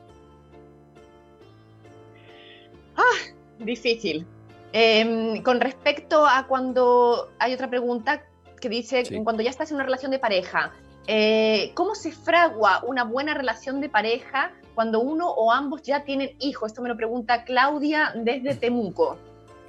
Ah, 2.96 3.32
difícil. 3.60 4.26
Em, 4.74 5.42
con 5.42 5.58
respecto 5.58 6.26
a 6.26 6.46
cuando 6.46 7.30
hay 7.38 7.54
otra 7.54 7.70
pregunta 7.70 8.22
que 8.60 8.68
dice, 8.68 9.02
cuando 9.22 9.42
ya 9.42 9.48
estás 9.48 9.70
en 9.70 9.76
una 9.76 9.84
relación 9.84 10.10
de 10.10 10.18
pareja, 10.18 10.74
eh, 11.06 11.72
¿cómo 11.72 11.94
se 11.94 12.12
fragua 12.12 12.84
una 12.86 13.04
buena 13.04 13.32
relación 13.32 13.80
de 13.80 13.88
pareja 13.88 14.52
cuando 14.74 15.00
uno 15.00 15.30
o 15.30 15.50
ambos 15.50 15.80
ya 15.82 16.04
tienen 16.04 16.36
hijos? 16.40 16.72
Esto 16.72 16.82
me 16.82 16.90
lo 16.90 16.96
pregunta 16.96 17.44
Claudia 17.44 18.12
desde 18.14 18.54
Temuco. 18.54 19.16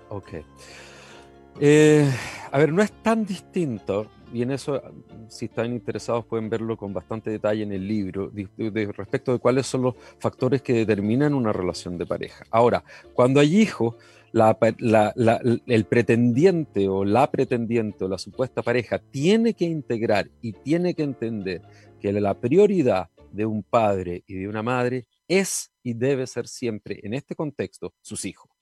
Ok. 0.09 0.33
Eh, 1.59 2.09
a 2.51 2.57
ver, 2.57 2.73
no 2.73 2.81
es 2.81 2.91
tan 3.01 3.25
distinto, 3.25 4.07
y 4.33 4.41
en 4.41 4.51
eso, 4.51 4.81
si 5.29 5.45
están 5.45 5.71
interesados, 5.71 6.25
pueden 6.25 6.49
verlo 6.49 6.75
con 6.75 6.93
bastante 6.93 7.29
detalle 7.29 7.63
en 7.63 7.71
el 7.71 7.87
libro, 7.87 8.31
respecto 8.97 9.31
de 9.31 9.39
cuáles 9.39 9.65
son 9.65 9.83
los 9.83 9.95
factores 10.19 10.61
que 10.61 10.73
determinan 10.73 11.33
una 11.33 11.53
relación 11.53 11.97
de 11.97 12.05
pareja. 12.05 12.43
Ahora, 12.51 12.83
cuando 13.13 13.39
hay 13.39 13.57
hijos, 13.57 13.95
el 14.33 15.85
pretendiente 15.85 16.89
o 16.89 17.05
la 17.05 17.31
pretendiente 17.31 18.03
o 18.03 18.09
la 18.09 18.17
supuesta 18.17 18.61
pareja 18.61 18.99
tiene 18.99 19.53
que 19.53 19.65
integrar 19.65 20.29
y 20.41 20.51
tiene 20.51 20.93
que 20.93 21.03
entender 21.03 21.61
que 22.01 22.11
la 22.11 22.33
prioridad 22.33 23.09
de 23.31 23.45
un 23.45 23.63
padre 23.63 24.23
y 24.27 24.35
de 24.35 24.49
una 24.49 24.61
madre 24.61 25.07
es 25.29 25.71
y 25.83 25.93
debe 25.93 26.27
ser 26.27 26.47
siempre, 26.47 26.99
en 27.03 27.13
este 27.13 27.35
contexto, 27.35 27.93
sus 28.01 28.25
hijos. 28.25 28.54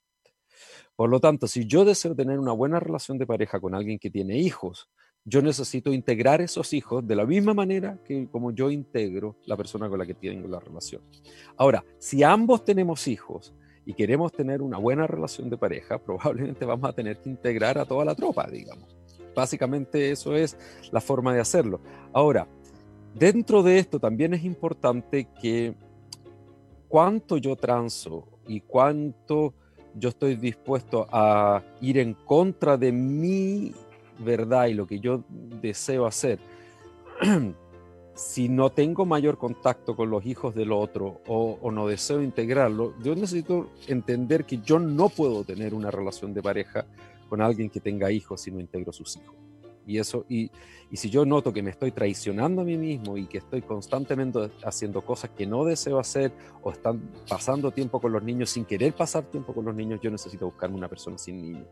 Por 0.96 1.10
lo 1.10 1.20
tanto, 1.20 1.48
si 1.48 1.66
yo 1.66 1.86
deseo 1.86 2.16
tener 2.16 2.40
una 2.40 2.52
buena 2.52 2.80
relación 2.80 3.18
de 3.18 3.26
pareja 3.26 3.60
con 3.60 3.74
alguien 3.74 3.98
que 3.98 4.10
tiene 4.10 4.38
hijos, 4.38 4.90
yo 5.26 5.42
necesito 5.42 5.94
integrar 5.94 6.42
esos 6.42 6.74
hijos 6.74 7.06
de 7.08 7.16
la 7.16 7.26
misma 7.26 7.54
manera 7.54 7.98
que 8.04 8.28
como 8.30 8.52
yo 8.52 8.70
integro 8.70 9.38
la 9.46 9.56
persona 9.56 9.88
con 9.88 9.98
la 9.98 10.06
que 10.06 10.14
tengo 10.14 10.48
la 10.48 10.60
relación. 10.60 11.02
Ahora, 11.56 11.84
si 11.98 12.24
ambos 12.24 12.66
tenemos 12.66 13.08
hijos 13.08 13.54
y 13.86 13.94
queremos 13.94 14.32
tener 14.34 14.62
una 14.62 14.78
buena 14.78 15.08
relación 15.08 15.50
de 15.50 15.58
pareja, 15.58 15.98
probablemente 16.04 16.66
vamos 16.66 16.90
a 16.90 16.94
tener 16.94 17.20
que 17.20 17.30
integrar 17.30 17.78
a 17.78 17.86
toda 17.86 18.04
la 18.04 18.16
tropa, 18.16 18.48
digamos. 18.48 18.96
Básicamente 19.34 20.12
eso 20.12 20.36
es 20.36 20.58
la 20.92 21.02
forma 21.02 21.34
de 21.34 21.40
hacerlo. 21.40 21.80
Ahora, 22.12 22.48
dentro 23.16 23.64
de 23.64 23.80
esto 23.80 24.00
también 24.00 24.34
es 24.34 24.44
importante 24.44 25.28
que 25.42 25.74
cuánto 26.88 27.38
yo 27.38 27.56
transo 27.56 28.28
y 28.48 28.60
cuánto 28.60 29.56
yo 29.96 30.10
estoy 30.10 30.36
dispuesto 30.36 31.08
a 31.12 31.62
ir 31.82 31.98
en 31.98 32.14
contra 32.14 32.78
de 32.78 32.92
mi 32.92 33.74
verdad 34.20 34.68
y 34.68 34.74
lo 34.74 34.88
que 34.88 35.00
yo 35.00 35.24
deseo 35.30 36.06
hacer, 36.06 36.40
si 38.16 38.48
no 38.50 38.70
tengo 38.70 39.06
mayor 39.06 39.38
contacto 39.38 39.96
con 39.96 40.10
los 40.10 40.26
hijos 40.26 40.54
del 40.54 40.72
otro 40.72 41.22
o, 41.28 41.72
no 41.72 41.88
deseo 41.88 42.22
integrarlo, 42.22 42.94
yo 43.02 43.16
necesito 43.16 43.70
entender 43.88 44.46
que 44.46 44.60
yo 44.60 44.80
no 44.80 45.10
puedo 45.10 45.44
tener 45.44 45.74
una 45.74 45.90
relación 45.90 46.34
de 46.34 46.42
pareja 46.42 46.86
con 47.30 47.42
alguien 47.42 47.70
que 47.70 47.80
tenga 47.80 48.12
hijos 48.12 48.42
si 48.42 48.52
no 48.52 48.60
integro 48.60 48.94
sus 48.94 49.18
hijos. 49.18 49.36
Y 49.86 50.00
eso, 50.00 50.26
y, 50.30 50.50
y 50.90 50.98
si 50.98 51.10
yo 51.10 51.26
noto 51.26 51.52
que 51.52 51.62
me 51.62 51.72
estoy 51.72 51.92
traicionando 51.92 52.62
a 52.62 52.66
mí 52.66 52.78
mismo 52.78 53.18
y 53.18 53.26
que 53.26 53.40
estoy 53.40 53.62
constantemente 53.62 54.52
haciendo 54.64 55.02
cosas 55.02 55.32
que 55.32 55.46
no 55.46 55.66
deseo 55.66 56.00
hacer 56.00 56.32
o 56.62 56.72
están 56.72 57.02
pasando 57.28 57.72
tiempo 57.72 58.00
con 58.00 58.12
los 58.12 58.24
niños 58.24 58.50
sin 58.50 58.66
querer 58.66 58.94
pasar 58.94 59.24
tiempo 59.26 59.54
con 59.54 59.66
los 59.66 59.76
niños, 59.76 60.00
yo 60.02 60.12
necesito 60.12 60.46
buscarme 60.46 60.78
una 60.78 60.88
persona 60.88 61.18
sin 61.18 61.42
niños. 61.42 61.68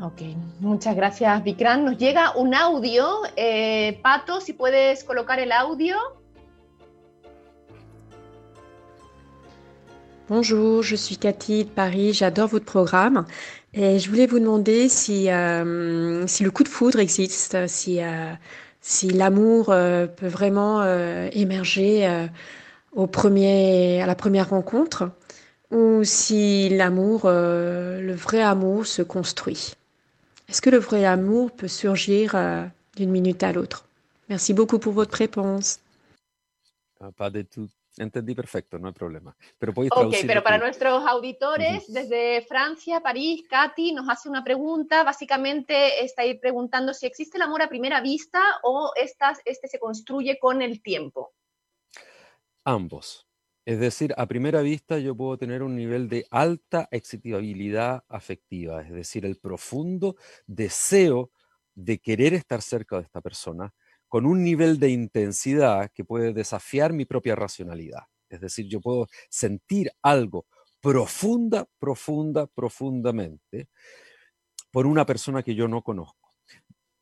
Ok, 0.00 0.22
muchas 0.58 0.96
gracias, 0.96 1.44
Vikram. 1.44 1.84
Nos 1.84 1.96
llega 1.96 2.36
un 2.36 2.54
audio. 2.54 3.20
Eh, 3.36 4.00
Pato, 4.02 4.40
si 4.40 4.52
puedes 4.52 5.04
colocar 5.04 5.38
el 5.38 5.52
audio. 5.52 5.96
Bonjour, 10.28 10.82
je 10.82 10.96
suis 10.96 11.18
Cathy 11.18 11.64
de 11.64 11.70
Paris, 11.70 12.14
j'adore 12.14 12.48
votre 12.48 12.64
programme. 12.64 13.26
Et 13.74 13.98
je 13.98 14.10
voulais 14.10 14.26
vous 14.26 14.38
demander 14.38 14.88
si, 14.90 15.30
euh, 15.30 16.26
si 16.26 16.44
le 16.44 16.50
coup 16.50 16.62
de 16.62 16.68
foudre 16.68 16.98
existe, 16.98 17.66
si, 17.68 18.02
euh, 18.02 18.32
si 18.82 19.08
l'amour 19.08 19.70
euh, 19.70 20.06
peut 20.06 20.26
vraiment 20.26 20.84
émerger 21.32 22.28
au 22.92 23.06
premier, 23.06 24.02
à 24.02 24.06
la 24.06 24.14
première 24.14 24.50
rencontre, 24.50 25.10
ou 25.70 26.04
si 26.04 26.68
l'amour, 26.68 27.22
le 27.24 28.12
vrai 28.12 28.42
amour 28.42 28.86
se 28.86 29.00
construit. 29.00 29.74
Est-ce 30.48 30.60
que 30.60 30.68
le 30.68 30.78
vrai 30.78 31.06
amour 31.06 31.50
peut 31.50 31.68
surgir 31.68 32.36
d'une 32.96 33.10
minute 33.10 33.42
à 33.42 33.52
l'autre? 33.52 33.86
Merci 34.28 34.52
beaucoup 34.52 34.78
pour 34.78 34.92
votre 34.92 35.16
réponse. 35.16 35.80
Pas 37.16 37.30
de 37.30 37.42
tout. 37.42 37.68
Entendí 37.98 38.34
perfecto, 38.34 38.78
no 38.78 38.88
hay 38.88 38.94
problema. 38.94 39.36
Pero 39.58 39.72
Ok, 39.76 40.14
pero 40.26 40.42
para 40.42 40.56
nuestros 40.56 41.04
auditores 41.06 41.92
desde 41.92 42.40
Francia, 42.42 43.00
París, 43.00 43.44
Katy 43.48 43.92
nos 43.92 44.08
hace 44.08 44.30
una 44.30 44.42
pregunta. 44.42 45.04
Básicamente 45.04 46.02
está 46.02 46.22
ahí 46.22 46.38
preguntando 46.38 46.94
si 46.94 47.06
existe 47.06 47.36
el 47.36 47.42
amor 47.42 47.60
a 47.60 47.68
primera 47.68 48.00
vista 48.00 48.40
o 48.62 48.92
este 48.96 49.68
se 49.68 49.78
construye 49.78 50.38
con 50.38 50.62
el 50.62 50.82
tiempo. 50.82 51.34
Ambos. 52.64 53.26
Es 53.64 53.78
decir, 53.78 54.12
a 54.16 54.26
primera 54.26 54.60
vista 54.62 54.98
yo 54.98 55.14
puedo 55.14 55.36
tener 55.36 55.62
un 55.62 55.76
nivel 55.76 56.08
de 56.08 56.26
alta 56.30 56.88
excitabilidad 56.90 58.04
afectiva, 58.08 58.82
es 58.82 58.92
decir, 58.92 59.24
el 59.24 59.36
profundo 59.36 60.16
deseo 60.46 61.30
de 61.74 61.98
querer 61.98 62.34
estar 62.34 62.60
cerca 62.60 62.96
de 62.96 63.02
esta 63.02 63.20
persona, 63.20 63.72
con 64.12 64.26
un 64.26 64.44
nivel 64.44 64.78
de 64.78 64.90
intensidad 64.90 65.90
que 65.94 66.04
puede 66.04 66.34
desafiar 66.34 66.92
mi 66.92 67.06
propia 67.06 67.34
racionalidad. 67.34 68.02
Es 68.28 68.42
decir, 68.42 68.66
yo 68.68 68.78
puedo 68.78 69.06
sentir 69.30 69.90
algo 70.02 70.44
profunda, 70.82 71.66
profunda, 71.78 72.46
profundamente 72.46 73.68
por 74.70 74.84
una 74.84 75.06
persona 75.06 75.42
que 75.42 75.54
yo 75.54 75.66
no 75.66 75.80
conozco. 75.80 76.34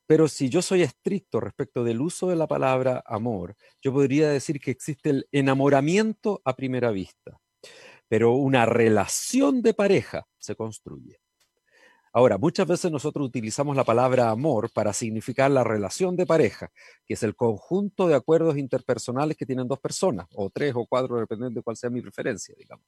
Pero 0.07 0.29
si 0.29 0.47
yo 0.47 0.61
soy 0.61 0.83
estricto 0.83 1.41
respecto 1.41 1.83
del 1.83 1.99
uso 1.99 2.29
de 2.29 2.37
la 2.37 2.47
palabra 2.47 3.03
amor, 3.05 3.57
yo 3.81 3.91
podría 3.91 4.29
decir 4.29 4.61
que 4.61 4.71
existe 4.71 5.09
el 5.09 5.27
enamoramiento 5.33 6.41
a 6.45 6.55
primera 6.55 6.91
vista, 6.91 7.41
pero 8.07 8.35
una 8.35 8.65
relación 8.65 9.61
de 9.61 9.73
pareja 9.73 10.29
se 10.39 10.55
construye. 10.55 11.19
Ahora, 12.13 12.37
muchas 12.37 12.67
veces 12.67 12.91
nosotros 12.91 13.25
utilizamos 13.25 13.75
la 13.75 13.85
palabra 13.85 14.29
amor 14.29 14.69
para 14.71 14.91
significar 14.91 15.49
la 15.49 15.63
relación 15.63 16.15
de 16.17 16.25
pareja, 16.25 16.71
que 17.05 17.13
es 17.13 17.23
el 17.23 17.35
conjunto 17.35 18.07
de 18.07 18.15
acuerdos 18.15 18.57
interpersonales 18.57 19.37
que 19.37 19.45
tienen 19.45 19.67
dos 19.67 19.79
personas, 19.79 20.27
o 20.35 20.49
tres 20.49 20.73
o 20.75 20.85
cuatro, 20.85 21.17
dependiendo 21.19 21.59
de 21.59 21.63
cuál 21.63 21.77
sea 21.77 21.89
mi 21.89 22.01
preferencia, 22.01 22.53
digamos. 22.57 22.85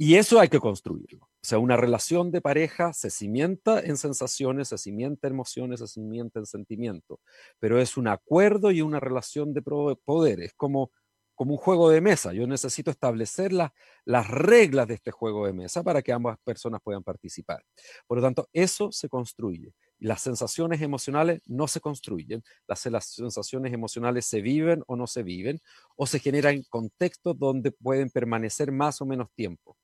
Y 0.00 0.14
eso 0.14 0.38
hay 0.38 0.48
que 0.48 0.60
construirlo. 0.60 1.24
O 1.24 1.28
sea, 1.42 1.58
una 1.58 1.76
relación 1.76 2.30
de 2.30 2.40
pareja 2.40 2.92
se 2.92 3.10
cimienta 3.10 3.80
en 3.80 3.96
sensaciones, 3.96 4.68
se 4.68 4.78
cimienta 4.78 5.26
en 5.26 5.34
emociones, 5.34 5.80
se 5.80 5.88
cimienta 5.88 6.38
en 6.38 6.46
sentimientos, 6.46 7.18
pero 7.58 7.80
es 7.80 7.96
un 7.96 8.06
acuerdo 8.06 8.70
y 8.70 8.80
una 8.80 9.00
relación 9.00 9.52
de 9.52 9.60
poder. 9.62 10.40
Es 10.40 10.54
como, 10.54 10.92
como 11.38 11.52
un 11.52 11.58
juego 11.58 11.88
de 11.88 12.00
mesa. 12.00 12.32
Yo 12.32 12.48
necesito 12.48 12.90
establecer 12.90 13.52
las 13.52 14.28
reglas 14.28 14.88
de 14.88 14.94
este 14.94 15.12
juego 15.12 15.46
de 15.46 15.52
mesa 15.52 15.84
para 15.84 16.02
que 16.02 16.12
ambas 16.12 16.36
personas 16.42 16.80
puedan 16.82 17.04
participar. 17.04 17.64
Por 18.08 18.18
lo 18.18 18.24
tanto, 18.24 18.48
eso 18.52 18.90
se 18.90 19.08
construye. 19.08 19.72
Las 20.00 20.20
sensaciones 20.20 20.82
emocionales 20.82 21.40
no 21.46 21.68
se 21.68 21.80
construyen, 21.80 22.42
las, 22.66 22.80
sensaciones 22.80 23.72
emocionales 23.72 24.26
se 24.26 24.40
viven 24.40 24.82
o 24.88 24.96
no 24.96 25.06
se 25.06 25.22
viven, 25.22 25.60
o 25.94 26.08
se 26.08 26.18
generan 26.18 26.64
contextos 26.68 27.38
donde 27.38 27.70
pueden 27.70 28.10
permanecer 28.10 28.72
más 28.72 29.00
o 29.00 29.06
menos 29.06 29.30
tiempo. 29.32 29.76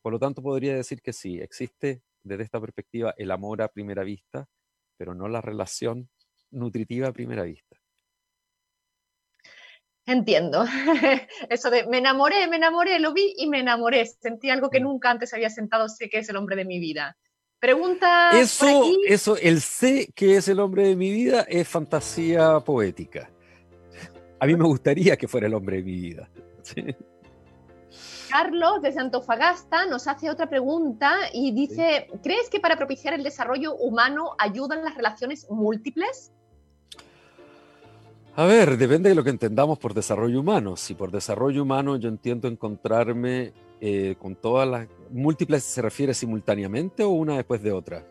Por 0.00 0.14
lo 0.14 0.18
tanto, 0.18 0.42
podría 0.42 0.74
decir 0.74 1.02
que 1.02 1.12
sí, 1.12 1.40
existe 1.40 2.00
desde 2.22 2.44
esta 2.44 2.58
perspectiva 2.58 3.12
el 3.18 3.30
amor 3.32 3.60
a 3.60 3.68
primera 3.68 4.02
vista, 4.02 4.48
pero 4.96 5.14
no 5.14 5.28
la 5.28 5.42
relación 5.42 6.08
nutritiva 6.50 7.08
a 7.08 7.12
primera 7.12 7.42
vista. 7.42 7.79
Entiendo. 10.10 10.64
Eso 11.48 11.70
de 11.70 11.86
me 11.86 11.98
enamoré, 11.98 12.48
me 12.48 12.56
enamoré, 12.56 12.98
lo 12.98 13.12
vi 13.12 13.32
y 13.38 13.46
me 13.46 13.60
enamoré. 13.60 14.04
Sentí 14.06 14.50
algo 14.50 14.68
que 14.68 14.80
mm. 14.80 14.82
nunca 14.82 15.10
antes 15.10 15.32
había 15.32 15.50
sentado, 15.50 15.88
sé 15.88 16.08
que 16.10 16.18
es 16.18 16.28
el 16.28 16.36
hombre 16.36 16.56
de 16.56 16.64
mi 16.64 16.80
vida. 16.80 17.16
Pregunta. 17.60 18.32
Eso, 18.36 18.90
eso, 19.06 19.36
el 19.36 19.60
sé 19.60 20.10
que 20.14 20.36
es 20.36 20.48
el 20.48 20.58
hombre 20.58 20.88
de 20.88 20.96
mi 20.96 21.12
vida 21.12 21.42
es 21.48 21.68
fantasía 21.68 22.58
poética. 22.58 23.30
A 24.40 24.46
mí 24.46 24.56
me 24.56 24.64
gustaría 24.64 25.16
que 25.16 25.28
fuera 25.28 25.46
el 25.46 25.54
hombre 25.54 25.76
de 25.76 25.82
mi 25.84 26.00
vida. 26.00 26.28
Carlos 28.30 28.82
de 28.82 28.94
Antofagasta 28.98 29.86
nos 29.86 30.08
hace 30.08 30.28
otra 30.28 30.48
pregunta 30.48 31.14
y 31.32 31.52
dice, 31.52 32.08
¿crees 32.22 32.48
que 32.50 32.58
para 32.58 32.76
propiciar 32.76 33.14
el 33.14 33.22
desarrollo 33.22 33.76
humano 33.76 34.34
ayudan 34.38 34.84
las 34.84 34.96
relaciones 34.96 35.46
múltiples? 35.50 36.32
A 38.36 38.44
ver, 38.44 38.76
depende 38.76 39.08
de 39.08 39.14
lo 39.14 39.24
que 39.24 39.30
entendamos 39.30 39.78
por 39.78 39.92
desarrollo 39.92 40.40
humano. 40.40 40.76
Si 40.76 40.94
por 40.94 41.10
desarrollo 41.10 41.62
humano 41.62 41.96
yo 41.96 42.08
entiendo 42.08 42.48
encontrarme 42.48 43.52
eh, 43.80 44.16
con 44.18 44.36
todas 44.36 44.68
las 44.68 44.88
múltiples, 45.10 45.64
¿se 45.64 45.82
refiere 45.82 46.14
simultáneamente 46.14 47.02
o 47.02 47.10
una 47.10 47.36
después 47.36 47.62
de 47.62 47.72
otra? 47.72 48.06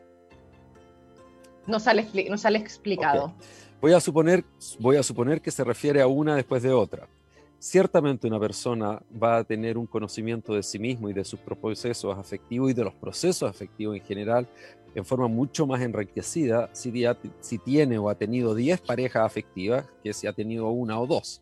No 1.67 1.79
sale, 1.79 2.07
no 2.29 2.37
sale 2.37 2.59
explicado. 2.59 3.33
Voy, 3.81 3.93
a 3.93 3.99
suponer, 3.99 4.43
voy 4.79 4.97
a 4.97 5.03
suponer 5.03 5.41
que 5.41 5.51
se 5.51 5.63
refiere 5.63 6.01
a 6.01 6.07
una 6.07 6.35
después 6.35 6.63
de 6.63 6.73
otra 6.73 7.07
ciertamente 7.59 8.25
una 8.25 8.39
persona 8.39 9.01
va 9.21 9.37
a 9.37 9.43
tener 9.43 9.77
un 9.77 9.85
conocimiento 9.85 10.53
de 10.53 10.63
sí 10.63 10.79
mismo 10.79 11.09
y 11.09 11.13
de 11.13 11.25
sus 11.25 11.39
procesos 11.41 12.17
afectivos 12.17 12.71
y 12.71 12.73
de 12.73 12.85
los 12.85 12.93
procesos 12.93 13.49
afectivos 13.49 13.97
en 13.97 14.03
general 14.03 14.47
en 14.95 15.05
forma 15.05 15.27
mucho 15.27 15.67
más 15.67 15.81
enriquecida 15.81 16.69
si, 16.73 16.91
tiene 17.59 17.97
o 17.99 18.09
ha 18.09 18.15
tenido 18.15 18.55
10 18.55 18.81
parejas 18.81 19.25
afectivas 19.25 19.85
que 20.03 20.13
si 20.13 20.25
ha 20.25 20.33
tenido 20.33 20.69
una 20.69 20.99
o 20.99 21.05
dos, 21.05 21.41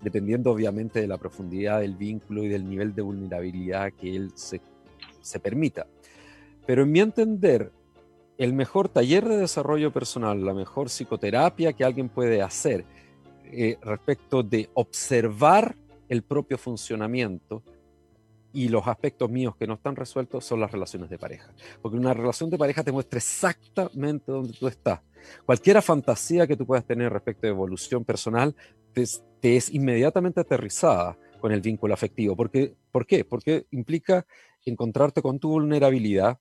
dependiendo 0.00 0.50
obviamente 0.50 1.00
de 1.00 1.06
la 1.06 1.18
profundidad 1.18 1.80
del 1.80 1.94
vínculo 1.94 2.42
y 2.42 2.48
del 2.48 2.68
nivel 2.68 2.94
de 2.94 3.02
vulnerabilidad 3.02 3.92
que 3.92 4.16
él 4.16 4.32
se 4.34 5.40
permita. 5.40 5.86
Pero 6.66 6.82
en 6.82 6.92
mi 6.92 7.00
entender, 7.00 7.70
el 8.36 8.52
mejor 8.52 8.88
taller 8.88 9.28
de 9.28 9.36
desarrollo 9.36 9.92
personal, 9.92 10.44
la 10.44 10.54
mejor 10.54 10.88
psicoterapia 10.88 11.72
que 11.72 11.84
alguien 11.84 12.08
puede 12.08 12.42
hacer, 12.42 12.84
eh, 13.52 13.78
respecto 13.82 14.42
de 14.42 14.68
observar 14.74 15.76
el 16.08 16.22
propio 16.22 16.58
funcionamiento 16.58 17.62
y 18.52 18.68
los 18.68 18.86
aspectos 18.86 19.30
míos 19.30 19.54
que 19.56 19.66
no 19.66 19.74
están 19.74 19.94
resueltos 19.94 20.44
son 20.44 20.60
las 20.60 20.72
relaciones 20.72 21.10
de 21.10 21.18
pareja. 21.18 21.52
Porque 21.82 21.98
una 21.98 22.14
relación 22.14 22.50
de 22.50 22.58
pareja 22.58 22.82
te 22.82 22.92
muestra 22.92 23.18
exactamente 23.18 24.32
dónde 24.32 24.54
tú 24.54 24.66
estás. 24.68 25.00
Cualquier 25.44 25.80
fantasía 25.82 26.46
que 26.46 26.56
tú 26.56 26.66
puedas 26.66 26.86
tener 26.86 27.12
respecto 27.12 27.46
de 27.46 27.52
evolución 27.52 28.04
personal 28.04 28.54
te, 28.92 29.04
te 29.40 29.56
es 29.56 29.72
inmediatamente 29.72 30.40
aterrizada 30.40 31.18
con 31.40 31.52
el 31.52 31.60
vínculo 31.60 31.94
afectivo. 31.94 32.36
Porque, 32.36 32.74
¿Por 32.90 33.06
qué? 33.06 33.24
Porque 33.24 33.66
implica 33.70 34.26
encontrarte 34.64 35.22
con 35.22 35.38
tu 35.38 35.50
vulnerabilidad, 35.50 36.38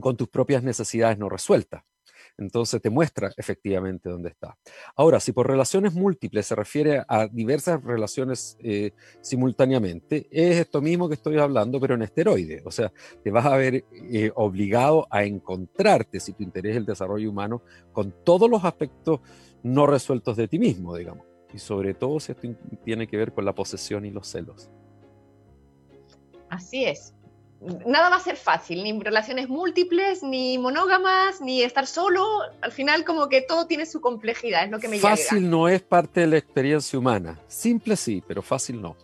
con 0.00 0.16
tus 0.16 0.28
propias 0.28 0.62
necesidades 0.62 1.18
no 1.18 1.28
resueltas. 1.28 1.84
Entonces 2.38 2.82
te 2.82 2.90
muestra 2.90 3.30
efectivamente 3.36 4.08
dónde 4.08 4.28
está. 4.30 4.56
Ahora, 4.94 5.20
si 5.20 5.32
por 5.32 5.46
relaciones 5.46 5.94
múltiples 5.94 6.46
se 6.46 6.54
refiere 6.54 7.02
a 7.08 7.26
diversas 7.26 7.82
relaciones 7.82 8.56
eh, 8.60 8.92
simultáneamente, 9.22 10.26
es 10.30 10.56
esto 10.56 10.82
mismo 10.82 11.08
que 11.08 11.14
estoy 11.14 11.38
hablando, 11.38 11.80
pero 11.80 11.94
en 11.94 12.02
esteroide. 12.02 12.62
O 12.64 12.70
sea, 12.70 12.92
te 13.22 13.30
vas 13.30 13.46
a 13.46 13.56
ver 13.56 13.84
eh, 13.92 14.30
obligado 14.34 15.06
a 15.10 15.24
encontrarte, 15.24 16.20
si 16.20 16.32
tu 16.34 16.42
interés 16.42 16.72
es 16.72 16.78
el 16.78 16.86
desarrollo 16.86 17.30
humano, 17.30 17.62
con 17.92 18.12
todos 18.24 18.50
los 18.50 18.64
aspectos 18.64 19.20
no 19.62 19.86
resueltos 19.86 20.36
de 20.36 20.48
ti 20.48 20.58
mismo, 20.58 20.94
digamos. 20.94 21.26
Y 21.54 21.58
sobre 21.58 21.94
todo 21.94 22.20
si 22.20 22.32
esto 22.32 22.48
tiene 22.84 23.06
que 23.06 23.16
ver 23.16 23.32
con 23.32 23.44
la 23.44 23.54
posesión 23.54 24.04
y 24.04 24.10
los 24.10 24.28
celos. 24.28 24.70
Así 26.50 26.84
es 26.84 27.15
nada 27.86 28.10
va 28.10 28.16
a 28.16 28.20
ser 28.20 28.36
fácil, 28.36 28.82
ni 28.84 28.98
relaciones 29.00 29.48
múltiples, 29.48 30.22
ni 30.22 30.58
monógamas, 30.58 31.40
ni 31.40 31.62
estar 31.62 31.86
solo. 31.86 32.24
Al 32.60 32.72
final, 32.72 33.04
como 33.04 33.28
que 33.28 33.42
todo 33.42 33.66
tiene 33.66 33.86
su 33.86 34.00
complejidad, 34.00 34.64
es 34.64 34.70
lo 34.70 34.78
que 34.78 34.88
me 34.88 34.98
Fácil 34.98 35.48
no 35.50 35.68
es 35.68 35.82
parte 35.82 36.20
de 36.20 36.26
la 36.26 36.38
experiencia 36.38 36.98
humana. 36.98 37.38
Simple 37.48 37.96
sí, 37.96 38.22
pero 38.26 38.42
fácil 38.42 38.80
no. 38.80 38.96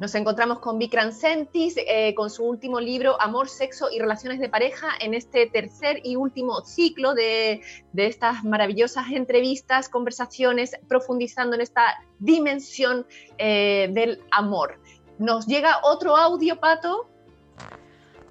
Nos 0.00 0.14
encontramos 0.14 0.60
con 0.60 0.78
Vikram 0.78 1.12
Sentis 1.12 1.74
eh, 1.76 2.14
con 2.14 2.30
su 2.30 2.42
último 2.44 2.80
libro 2.80 3.20
Amor, 3.20 3.50
Sexo 3.50 3.90
y 3.92 3.98
Relaciones 3.98 4.40
de 4.40 4.48
Pareja 4.48 4.88
en 4.98 5.12
este 5.12 5.46
tercer 5.46 6.00
y 6.02 6.16
último 6.16 6.62
ciclo 6.62 7.12
de, 7.12 7.60
estas 7.94 8.42
maravillosas 8.42 9.08
entrevistas, 9.12 9.90
conversaciones, 9.90 10.72
profundizando 10.88 11.54
en 11.54 11.60
esta 11.60 12.02
dimensión 12.18 13.06
eh, 13.36 13.90
del 13.92 14.22
amor. 14.30 14.80
Nos 15.18 15.46
llega 15.46 15.80
otro 15.82 16.16
audio, 16.16 16.58
Pato, 16.58 17.10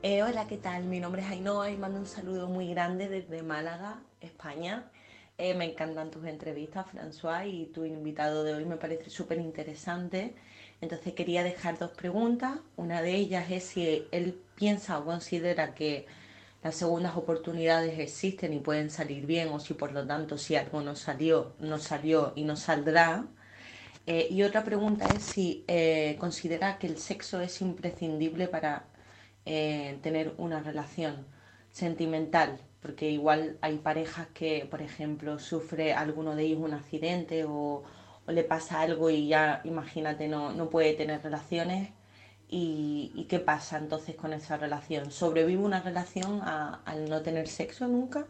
eh, 0.02 0.24
hola, 0.24 0.48
¿qué 0.48 0.58
tal? 0.58 0.86
Mi 0.86 1.00
nombre 1.00 1.22
es 1.22 1.28
Ainhoa 1.30 1.70
y 1.72 1.78
mando 1.78 2.00
un 2.00 2.06
saludo 2.06 2.48
muy 2.48 2.70
grande 2.70 3.10
desde 3.10 3.44
Málaga, 3.44 4.02
España. 4.22 4.90
Eh, 5.38 5.54
me 5.56 5.66
encantan 5.66 6.10
tus 6.12 6.26
entrevistas, 6.26 6.86
François, 6.88 7.46
y 7.48 7.66
tu 7.68 7.84
invitado 7.86 8.44
de 8.44 8.54
hoy 8.54 8.66
me 8.66 8.78
parece 8.78 9.10
súper 9.10 9.40
interesante. 9.40 10.36
Entonces 10.82 11.14
quería 11.14 11.44
dejar 11.44 11.78
dos 11.78 11.92
preguntas. 11.92 12.60
Una 12.78 13.02
de 13.02 13.16
ellas 13.16 13.52
es 13.52 13.66
si 13.66 14.08
él 14.12 14.42
piensa 14.56 15.00
o 15.00 15.06
considera 15.06 15.74
que 15.76 16.06
las 16.64 16.76
segundas 16.76 17.18
oportunidades 17.18 18.00
existen 18.00 18.54
y 18.54 18.60
pueden 18.60 18.90
salir 18.90 19.26
bien, 19.26 19.50
o 19.50 19.60
si 19.60 19.74
por 19.74 19.92
lo 19.92 20.06
tanto 20.08 20.38
si 20.38 20.56
algo 20.56 20.82
no 20.82 20.96
salió, 20.96 21.56
no 21.60 21.78
salió 21.80 22.34
y 22.36 22.44
no 22.46 22.56
saldrá. 22.56 23.28
Eh, 24.08 24.28
y 24.32 24.44
otra 24.44 24.64
pregunta 24.64 25.12
es 25.12 25.24
si 25.24 25.66
considera 26.20 26.80
que 26.80 26.88
el 26.88 26.98
sexo 26.98 27.42
es 27.42 27.62
imprescindible 27.62 28.48
para 28.48 28.89
eh, 29.52 29.98
tener 30.04 30.36
una 30.38 30.62
relación 30.62 31.26
sentimental, 31.72 32.62
porque 32.84 33.10
igual 33.10 33.58
hay 33.62 33.80
parejas 33.80 34.28
que, 34.32 34.68
por 34.70 34.84
ejemplo, 34.84 35.40
sufre 35.40 35.94
alguno 35.94 36.36
de 36.36 36.44
ellos 36.44 36.60
un 36.60 36.76
accidente 36.76 37.46
o, 37.46 37.82
le 38.28 38.44
pasa 38.44 38.82
algo 38.82 39.10
y 39.10 39.28
ya, 39.28 39.62
imagínate, 39.64 40.28
no, 40.28 40.52
no 40.54 40.70
puede 40.70 40.94
tener 40.94 41.24
relaciones. 41.24 41.90
Y, 42.48 43.26
qué 43.28 43.40
pasa 43.40 43.80
entonces 43.80 44.16
con 44.16 44.34
esa 44.34 44.56
relación? 44.58 45.10
¿Sobrevive 45.10 45.64
una 45.64 45.82
relación 45.82 46.42
al 46.44 47.10
no 47.10 47.24
tener 47.24 47.48
sexo 47.48 47.88
nunca? 47.88 48.28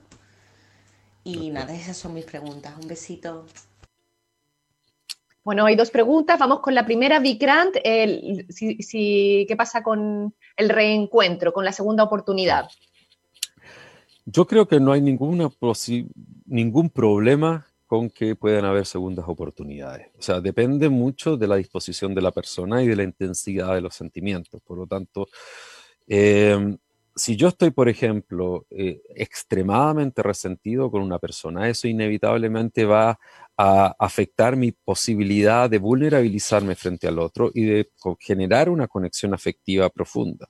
Y 1.26 1.50
nada, 1.50 1.74
esas 1.74 1.98
son 1.98 2.14
mis 2.14 2.24
preguntas. 2.24 2.74
Un 2.82 2.88
besito. 2.88 3.46
Bueno, 5.44 5.66
hay 5.66 5.76
dos 5.76 5.90
preguntas. 5.90 6.38
Vamos 6.40 6.60
con 6.60 6.76
la 6.76 6.86
primera, 6.86 7.20
Vikrant. 7.20 7.76
si, 8.50 9.46
¿Qué 9.48 9.56
pasa 9.56 9.82
con 9.82 10.34
el 10.58 10.70
reencuentro, 10.70 11.54
con 11.54 11.66
la 11.66 11.72
segunda 11.72 12.04
oportunidad? 12.04 12.70
Yo 14.26 14.46
creo 14.46 14.68
que 14.68 14.80
no 14.80 14.92
hay 14.92 15.02
ninguna 15.02 15.50
ningún 16.46 16.90
problema 16.90 17.66
con 17.90 18.12
que 18.12 18.36
puedan 18.36 18.66
haber 18.66 18.86
segundas 18.86 19.26
oportunidades. 19.28 20.10
O 20.20 20.22
sea, 20.22 20.40
depende 20.42 20.90
mucho 20.90 21.38
de 21.38 21.48
la 21.48 21.56
disposición 21.56 22.14
de 22.14 22.22
la 22.22 22.32
persona 22.32 22.84
y 22.84 22.88
de 22.88 22.96
la 22.96 23.04
intensidad 23.04 23.74
de 23.74 23.82
los 23.82 23.96
sentimientos. 23.96 24.62
Por 24.62 24.78
lo 24.78 24.86
tanto, 24.86 25.28
em, 26.06 26.78
si 27.16 27.36
yo 27.36 27.48
estoy, 27.48 27.72
por 27.72 27.90
ejemplo, 27.90 28.68
eh, 28.70 29.02
extremadamente 29.16 30.22
resentido 30.22 30.92
con 30.92 31.02
una 31.02 31.18
persona, 31.18 31.68
eso 31.68 31.88
inevitablemente 31.88 32.86
va 32.86 33.20
a 33.62 33.94
afectar 34.00 34.56
mi 34.56 34.72
posibilidad 34.72 35.70
de 35.70 35.80
vulnerabilizarme 35.80 36.76
frente 36.76 37.10
al 37.10 37.20
otro 37.20 37.52
y 37.54 37.66
de 37.66 37.90
generar 38.18 38.70
una 38.70 38.88
conexión 38.88 39.34
afectiva 39.34 39.90
profunda. 39.90 40.48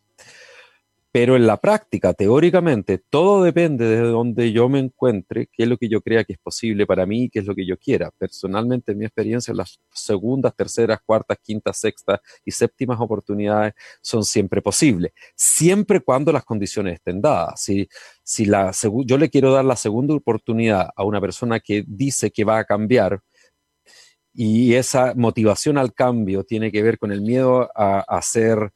Pero 1.12 1.36
en 1.36 1.48
la 1.48 1.58
práctica, 1.58 2.14
teóricamente, 2.14 3.00
todo 3.10 3.44
depende 3.44 3.86
de 3.86 4.02
donde 4.02 4.52
yo 4.52 4.70
me 4.70 4.78
encuentre, 4.78 5.48
qué 5.52 5.64
es 5.64 5.70
lo 5.70 5.78
que 5.78 5.90
yo 5.90 6.02
crea 6.02 6.24
que 6.24 6.34
es 6.34 6.40
posible 6.40 6.86
para 6.86 7.08
mí, 7.08 7.30
qué 7.30 7.40
es 7.40 7.46
lo 7.46 7.56
que 7.56 7.66
yo 7.66 7.78
quiera. 7.78 8.12
Personalmente, 8.12 8.92
en 8.92 9.00
mi 9.00 9.06
experiencia, 9.06 9.52
las 9.56 9.80
segundas, 9.92 10.56
terceras, 10.56 11.00
cuartas, 11.04 11.40
quintas, 11.42 11.80
sextas 11.80 12.20
y 12.46 12.52
séptimas 12.52 13.00
oportunidades 13.02 13.74
son 14.02 14.24
siempre 14.24 14.62
posibles, 14.62 15.12
siempre 15.36 16.00
cuando 16.00 16.32
las 16.32 16.46
condiciones 16.46 16.96
estén 16.96 17.22
dadas. 17.22 17.60
Si, 17.60 17.90
si 18.24 18.46
la, 18.46 18.72
yo 19.06 19.18
le 19.18 19.30
quiero 19.32 19.52
dar 19.52 19.66
la 19.66 19.76
segunda 19.76 20.14
oportunidad 20.14 20.90
a 20.96 21.04
una 21.04 21.20
persona 21.20 21.60
que 21.60 21.84
dice 21.88 22.30
que 22.30 22.44
va 22.44 22.60
a 22.60 22.66
cambiar, 22.66 23.22
y 24.32 24.76
esa 24.76 25.14
motivación 25.16 25.78
al 25.78 25.94
cambio 25.94 26.44
tiene 26.44 26.72
que 26.72 26.84
ver 26.84 27.00
con 27.00 27.12
el 27.12 27.22
miedo 27.22 27.70
a, 27.76 28.02
a 28.02 28.22
ser 28.22 28.72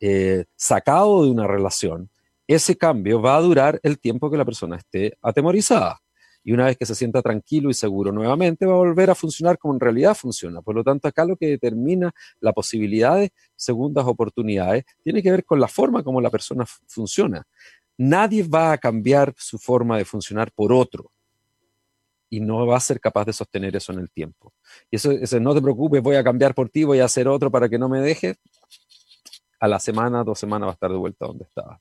eh, 0.00 0.44
sacado 0.56 1.24
de 1.24 1.30
una 1.30 1.46
relación, 1.46 2.10
ese 2.46 2.76
cambio 2.76 3.20
va 3.20 3.36
a 3.36 3.40
durar 3.40 3.78
el 3.82 3.98
tiempo 3.98 4.30
que 4.30 4.36
la 4.36 4.44
persona 4.44 4.76
esté 4.76 5.16
atemorizada. 5.20 6.00
Y 6.42 6.52
una 6.52 6.64
vez 6.64 6.78
que 6.78 6.86
se 6.86 6.94
sienta 6.94 7.20
tranquilo 7.20 7.68
y 7.68 7.74
seguro 7.74 8.10
nuevamente, 8.10 8.64
va 8.64 8.72
a 8.72 8.78
volver 8.78 9.10
a 9.10 9.14
funcionar 9.14 9.58
como 9.58 9.74
en 9.74 9.80
realidad 9.80 10.14
funciona. 10.14 10.62
Por 10.62 10.74
lo 10.74 10.82
tanto, 10.82 11.06
acá 11.06 11.26
lo 11.26 11.36
que 11.36 11.46
determina 11.46 12.10
la 12.40 12.52
posibilidad 12.52 13.16
de 13.16 13.32
segundas 13.54 14.06
oportunidades 14.06 14.84
tiene 15.02 15.22
que 15.22 15.30
ver 15.30 15.44
con 15.44 15.60
la 15.60 15.68
forma 15.68 16.02
como 16.02 16.22
la 16.22 16.30
persona 16.30 16.64
funciona. 16.86 17.46
Nadie 17.98 18.44
va 18.44 18.72
a 18.72 18.78
cambiar 18.78 19.34
su 19.36 19.58
forma 19.58 19.98
de 19.98 20.06
funcionar 20.06 20.50
por 20.52 20.72
otro 20.72 21.10
y 22.30 22.40
no 22.40 22.66
va 22.66 22.76
a 22.76 22.80
ser 22.80 23.00
capaz 23.00 23.24
de 23.24 23.32
sostener 23.32 23.74
eso 23.76 23.92
en 23.92 24.00
el 24.00 24.10
tiempo. 24.10 24.52
Y 24.90 24.96
eso, 24.96 25.12
no 25.40 25.54
te 25.54 25.62
preocupes, 25.62 26.02
voy 26.02 26.16
a 26.16 26.24
cambiar 26.24 26.54
por 26.54 26.68
ti, 26.68 26.84
voy 26.84 27.00
a 27.00 27.06
hacer 27.06 27.28
otro 27.28 27.50
para 27.50 27.68
que 27.68 27.78
no 27.78 27.88
me 27.88 28.00
deje 28.00 28.36
a 29.60 29.68
la 29.68 29.78
semana, 29.78 30.24
dos 30.24 30.38
semanas 30.38 30.66
va 30.66 30.70
a 30.70 30.74
estar 30.74 30.90
de 30.90 30.96
vuelta 30.96 31.26
donde 31.26 31.44
estaba. 31.44 31.80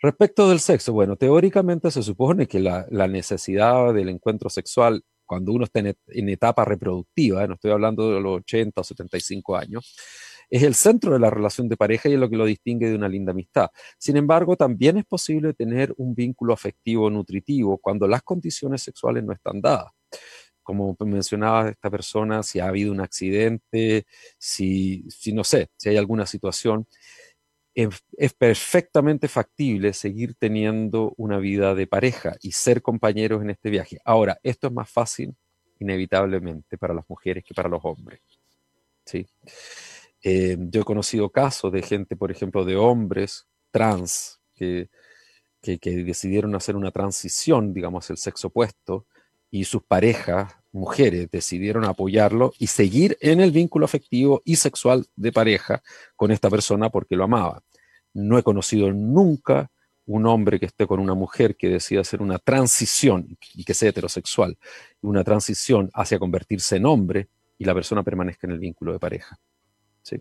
Respecto 0.00 0.48
del 0.48 0.60
sexo, 0.60 0.92
bueno, 0.92 1.16
teóricamente 1.16 1.90
se 1.90 2.02
supone 2.02 2.46
que 2.46 2.60
la, 2.60 2.86
necesidad 3.08 3.94
del 3.94 4.10
encuentro 4.10 4.50
sexual 4.50 5.02
cuando 5.24 5.52
uno 5.52 5.64
está 5.64 5.80
en, 5.80 6.28
etapa 6.28 6.64
reproductiva, 6.66 7.46
no 7.46 7.54
estoy 7.54 7.70
hablando 7.70 8.12
de 8.12 8.20
los 8.20 8.36
80 8.40 8.82
o 8.82 8.84
75 8.84 9.56
años, 9.56 9.96
es 10.50 10.62
el 10.62 10.74
centro 10.74 11.14
de 11.14 11.18
la 11.18 11.30
relación 11.30 11.70
de 11.70 11.78
pareja 11.78 12.10
y 12.10 12.12
es 12.12 12.18
lo 12.18 12.28
que 12.28 12.36
lo 12.36 12.44
distingue 12.44 12.90
de 12.90 12.96
una 12.96 13.08
linda 13.08 13.32
amistad. 13.32 13.70
Sin 13.98 14.18
embargo, 14.18 14.56
también 14.56 14.98
es 14.98 15.06
posible 15.06 15.54
tener 15.54 15.94
un 15.96 16.14
vínculo 16.14 16.52
afectivo 16.52 17.08
nutritivo 17.08 17.78
cuando 17.78 18.06
las 18.06 18.22
condiciones 18.22 18.82
sexuales 18.82 19.24
no 19.24 19.32
están 19.32 19.62
dadas 19.62 19.90
como 20.64 20.96
mencionaba 21.00 21.68
esta 21.68 21.90
persona, 21.90 22.42
si 22.42 22.58
ha 22.58 22.66
habido 22.68 22.90
un 22.90 23.00
accidente, 23.00 24.06
si, 24.38 25.04
si 25.10 25.32
no 25.32 25.44
sé, 25.44 25.68
si 25.76 25.90
hay 25.90 25.96
alguna 25.96 26.26
situación, 26.26 26.88
es, 27.74 28.32
perfectamente 28.34 29.28
factible 29.28 29.92
seguir 29.92 30.34
teniendo 30.34 31.12
una 31.16 31.38
vida 31.38 31.74
de 31.74 31.86
pareja 31.86 32.36
y 32.40 32.52
ser 32.52 32.82
compañeros 32.82 33.42
en 33.42 33.50
este 33.50 33.70
viaje. 33.70 33.98
Ahora, 34.04 34.38
esto 34.42 34.68
es 34.68 34.72
más 34.72 34.90
fácil, 34.90 35.34
inevitablemente, 35.80 36.78
para 36.78 36.94
las 36.94 37.08
mujeres 37.08 37.44
que 37.44 37.54
para 37.54 37.68
los 37.68 37.84
hombres. 37.84 38.20
¿sí? 39.04 39.26
Eh, 40.22 40.56
yo 40.58 40.82
he 40.82 40.84
conocido 40.84 41.30
casos 41.30 41.72
de 41.72 41.82
gente, 41.82 42.16
por 42.16 42.30
ejemplo, 42.30 42.64
de 42.64 42.76
hombres 42.76 43.46
trans 43.70 44.40
que, 44.54 44.88
que, 45.60 45.78
que 45.78 45.90
decidieron 46.04 46.54
hacer 46.54 46.76
una 46.76 46.92
transición, 46.92 47.74
digamos, 47.74 48.08
el 48.10 48.18
sexo 48.18 48.48
opuesto, 48.48 49.06
y 49.54 49.62
sus 49.62 49.84
parejas, 49.84 50.52
mujeres, 50.72 51.30
decidieron 51.30 51.84
apoyarlo 51.84 52.52
y 52.58 52.66
seguir 52.66 53.16
en 53.20 53.38
el 53.38 53.52
vínculo 53.52 53.84
afectivo 53.84 54.42
y 54.44 54.56
sexual 54.56 55.06
de 55.14 55.30
pareja 55.30 55.80
con 56.16 56.32
esta 56.32 56.50
persona 56.50 56.90
porque 56.90 57.14
lo 57.14 57.22
amaba. 57.22 57.62
No 58.14 58.36
he 58.36 58.42
conocido 58.42 58.92
nunca 58.92 59.70
un 60.06 60.26
hombre 60.26 60.58
que 60.58 60.66
esté 60.66 60.88
con 60.88 60.98
una 60.98 61.14
mujer 61.14 61.54
que 61.54 61.68
decida 61.68 62.00
hacer 62.00 62.20
una 62.20 62.40
transición 62.40 63.38
y 63.54 63.62
que 63.62 63.74
sea 63.74 63.90
heterosexual, 63.90 64.58
una 65.02 65.22
transición 65.22 65.88
hacia 65.94 66.18
convertirse 66.18 66.74
en 66.74 66.86
hombre 66.86 67.28
y 67.56 67.64
la 67.64 67.74
persona 67.74 68.02
permanezca 68.02 68.48
en 68.48 68.54
el 68.54 68.58
vínculo 68.58 68.92
de 68.92 68.98
pareja. 68.98 69.38
¿Sí? 70.02 70.20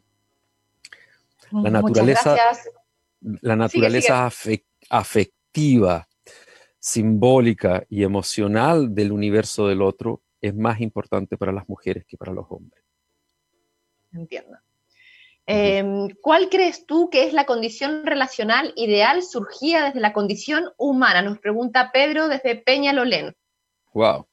La 1.54 1.72
naturaleza, 1.72 2.38
la 3.41 3.56
naturaleza 3.56 4.30
afectiva 4.91 6.08
simbólica 6.84 7.86
y 7.88 8.04
emocional 8.04 8.93
del 8.93 9.13
universo 9.13 9.69
del 9.69 9.82
otro 9.82 10.22
es 10.41 10.54
más 10.54 10.82
importante 10.82 11.38
para 11.38 11.54
las 11.54 11.69
mujeres 11.69 12.06
que 12.06 12.17
para 12.17 12.34
los 12.34 12.46
hombres. 12.50 12.84
Entiendo. 14.12 14.58
Em, 15.46 16.10
¿Cuál 16.22 16.50
crees 16.50 16.86
tú 16.86 17.10
que 17.10 17.24
es 17.24 17.32
la 17.32 17.46
condición 17.46 18.06
relacional 18.06 18.74
ideal 18.76 19.24
surgida 19.24 19.86
desde 19.86 20.02
la 20.02 20.12
condición 20.12 20.74
humana? 20.78 21.22
Nos 21.22 21.39
pregunta 21.39 21.89
Pedro 21.93 22.28
desde 22.28 22.58
Peñalolén. 22.58 23.34
Wow. 23.93 24.28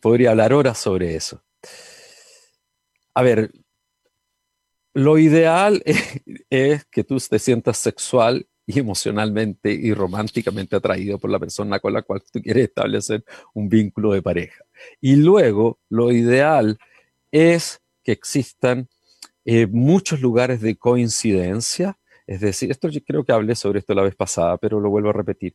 podría 0.00 0.30
hablar 0.30 0.52
horas 0.52 0.78
sobre 0.78 1.16
eso. 1.16 1.42
A 3.12 3.22
ver, 3.22 3.50
lo 4.92 5.18
ideal 5.18 5.82
es 6.48 6.84
que 6.84 7.02
tú 7.02 7.18
te 7.18 7.40
sientas 7.40 7.78
sexual 7.78 8.46
y 8.66 8.78
emocionalmente 8.78 9.72
y 9.72 9.92
románticamente 9.92 10.76
atraído 10.76 11.18
por 11.18 11.30
la 11.30 11.38
persona 11.38 11.78
con 11.80 11.92
la 11.92 12.02
cual 12.02 12.22
tú 12.32 12.40
quieres 12.40 12.68
establecer 12.68 13.24
un 13.52 13.68
vínculo 13.68 14.12
de 14.12 14.22
pareja. 14.22 14.64
Y 15.00 15.16
luego, 15.16 15.78
lo 15.88 16.12
ideal 16.12 16.78
es 17.30 17.80
que 18.02 18.12
existan 18.12 18.88
eh, 19.44 19.66
muchos 19.66 20.20
lugares 20.20 20.60
de 20.60 20.76
coincidencia, 20.76 21.98
es 22.26 22.40
decir, 22.40 22.70
esto 22.70 22.88
yo 22.88 23.02
creo 23.04 23.24
que 23.24 23.32
hablé 23.32 23.54
sobre 23.54 23.80
esto 23.80 23.94
la 23.94 24.02
vez 24.02 24.14
pasada, 24.14 24.56
pero 24.56 24.80
lo 24.80 24.88
vuelvo 24.88 25.10
a 25.10 25.12
repetir, 25.12 25.54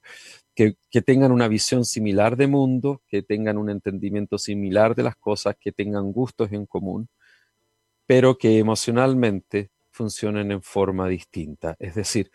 que, 0.54 0.76
que 0.91 1.02
tengan 1.02 1.32
una 1.32 1.48
visión 1.48 1.86
similar 1.86 2.38
de 2.38 2.45
mundo, 2.45 3.02
que 3.08 3.24
tengan 3.24 3.58
un 3.58 3.72
entendimiento 3.72 4.38
similar 4.38 4.93
de 4.93 5.04
las 5.04 5.15
cosas, 5.15 5.56
que 5.60 5.72
tengan 5.72 6.12
gustos 6.12 6.52
en 6.52 6.67
común, 6.67 7.10
pero 8.06 8.38
que 8.38 8.60
emocionalmente 8.60 9.72
funcionen 9.91 10.52
en 10.52 10.62
forma 10.62 11.08
distinta. 11.08 11.76
Es 11.80 11.95
decir, 11.95 12.32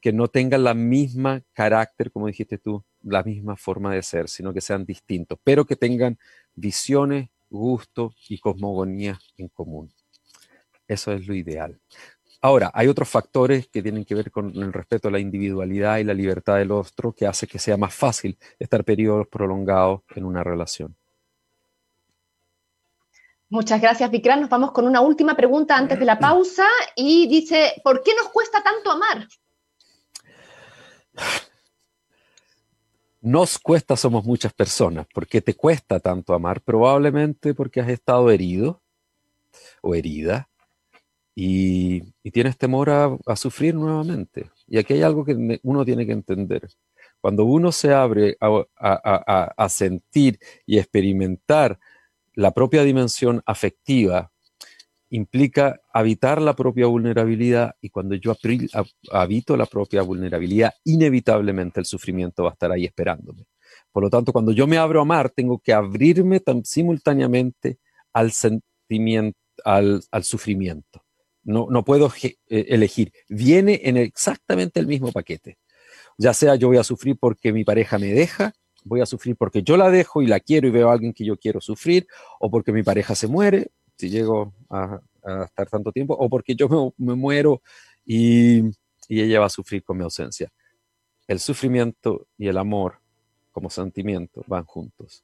que 0.00 0.12
no 0.12 0.28
tengan 0.28 0.64
la 0.64 0.74
misma 0.74 1.42
carácter, 1.52 2.10
como 2.10 2.26
dijiste 2.26 2.58
tú, 2.58 2.84
la 3.02 3.22
misma 3.22 3.56
forma 3.56 3.94
de 3.94 4.02
ser, 4.02 4.28
sino 4.28 4.52
que 4.52 4.60
sean 4.60 4.84
distintos, 4.84 5.38
pero 5.44 5.64
que 5.64 5.76
tengan 5.76 6.18
visiones, 6.54 7.28
gustos 7.50 8.14
y 8.28 8.38
cosmogonías 8.38 9.18
en 9.36 9.48
común. 9.48 9.92
Eso 10.86 11.12
es 11.12 11.26
lo 11.26 11.34
ideal. 11.34 11.78
Ahora, 12.42 12.70
hay 12.72 12.88
otros 12.88 13.08
factores 13.08 13.68
que 13.68 13.82
tienen 13.82 14.04
que 14.04 14.14
ver 14.14 14.30
con 14.30 14.50
el 14.56 14.72
respeto 14.72 15.08
a 15.08 15.10
la 15.10 15.18
individualidad 15.18 15.98
y 15.98 16.04
la 16.04 16.14
libertad 16.14 16.56
del 16.56 16.70
otro 16.70 17.12
que 17.12 17.26
hace 17.26 17.46
que 17.46 17.58
sea 17.58 17.76
más 17.76 17.94
fácil 17.94 18.38
estar 18.58 18.82
periodos 18.82 19.28
prolongados 19.28 20.00
en 20.14 20.24
una 20.24 20.42
relación. 20.42 20.96
Muchas 23.50 23.80
gracias, 23.80 24.10
Vikram. 24.10 24.40
Nos 24.40 24.48
vamos 24.48 24.72
con 24.72 24.86
una 24.86 25.00
última 25.00 25.36
pregunta 25.36 25.76
antes 25.76 25.98
de 25.98 26.04
la 26.06 26.18
pausa 26.18 26.66
y 26.96 27.28
dice, 27.28 27.74
¿por 27.82 28.02
qué 28.02 28.12
nos 28.16 28.28
cuesta 28.28 28.62
tanto 28.62 28.90
amar? 28.90 29.26
Nos 33.20 33.58
cuesta, 33.58 33.96
somos 33.96 34.24
muchas 34.24 34.52
personas. 34.54 35.06
¿Por 35.12 35.26
qué 35.26 35.42
te 35.42 35.54
cuesta 35.54 36.00
tanto 36.00 36.32
amar? 36.32 36.62
Probablemente 36.62 37.52
porque 37.52 37.80
has 37.80 37.88
estado 37.90 38.30
herido 38.30 38.80
o 39.82 39.94
herida 39.94 40.48
y, 41.34 42.00
tienes 42.30 42.56
temor 42.56 42.90
a, 42.90 43.36
sufrir 43.36 43.74
nuevamente. 43.74 44.50
Y 44.66 44.78
aquí 44.78 44.94
hay 44.94 45.02
algo 45.02 45.24
que 45.24 45.60
uno 45.62 45.84
tiene 45.84 46.06
que 46.06 46.12
entender. 46.12 46.68
Cuando 47.20 47.44
uno 47.44 47.72
se 47.72 47.92
abre 47.92 48.38
a 48.40 49.68
sentir 49.68 50.38
y 50.64 50.78
experimentar 50.78 51.78
la 52.34 52.52
propia 52.52 52.84
dimensión 52.84 53.42
afectiva 53.44 54.32
implica 55.10 55.80
habitar 55.92 56.40
la 56.40 56.54
propia 56.54 56.86
vulnerabilidad 56.86 57.74
y 57.80 57.90
cuando 57.90 58.14
yo 58.14 58.36
habito 59.10 59.56
la 59.56 59.66
propia 59.66 60.02
vulnerabilidad, 60.02 60.72
inevitablemente 60.84 61.80
el 61.80 61.86
sufrimiento 61.86 62.44
va 62.44 62.50
a 62.50 62.52
estar 62.52 62.72
ahí 62.72 62.84
esperándome. 62.84 63.46
Por 63.92 64.04
lo 64.04 64.10
tanto, 64.10 64.32
cuando 64.32 64.52
yo 64.52 64.66
me 64.66 64.78
abro 64.78 65.00
a 65.00 65.02
amar, 65.02 65.30
tengo 65.30 65.58
que 65.58 65.72
abrirme 65.72 66.40
tan 66.40 66.64
simultáneamente 66.64 67.78
al 68.12 68.30
sentimiento, 68.32 69.38
al, 69.64 70.02
sufrimiento. 70.22 71.04
No, 71.42 71.66
no 71.70 71.84
puedo 71.84 72.12
eh, 72.22 72.36
elegir. 72.48 73.12
Viene 73.28 73.80
en 73.84 73.96
exactamente 73.96 74.78
el 74.78 74.86
mismo 74.86 75.10
paquete. 75.10 75.58
Ya 76.18 76.34
sea 76.34 76.54
yo 76.54 76.68
voy 76.68 76.76
a 76.76 76.84
sufrir 76.84 77.16
porque 77.18 77.52
mi 77.52 77.64
pareja 77.64 77.98
me 77.98 78.12
deja, 78.12 78.52
voy 78.84 79.00
a 79.00 79.06
sufrir 79.06 79.36
porque 79.36 79.62
yo 79.62 79.76
la 79.76 79.90
dejo 79.90 80.22
y 80.22 80.26
la 80.26 80.40
quiero 80.40 80.68
y 80.68 80.70
veo 80.70 80.90
a 80.90 80.92
alguien 80.92 81.12
que 81.12 81.24
yo 81.24 81.36
quiero 81.36 81.60
sufrir, 81.60 82.06
o 82.38 82.50
porque 82.50 82.72
mi 82.72 82.82
pareja 82.82 83.14
se 83.14 83.26
muere, 83.26 83.70
si 84.00 84.10
llego 84.10 84.54
a, 84.70 85.00
estar 85.44 85.68
tanto 85.68 85.92
tiempo, 85.92 86.14
o 86.14 86.30
porque 86.30 86.54
yo 86.54 86.94
me, 86.96 87.14
muero 87.14 87.60
y, 88.06 88.60
y 89.06 89.20
ella 89.20 89.40
va 89.40 89.46
a 89.46 89.50
sufrir 89.50 89.84
con 89.84 89.98
mi 89.98 90.04
ausencia. 90.04 90.50
El 91.28 91.40
sufrimiento 91.40 92.26
y 92.38 92.48
el 92.48 92.56
amor 92.56 93.00
como 93.52 93.68
sentimiento 93.68 94.42
van 94.46 94.64
juntos. 94.64 95.22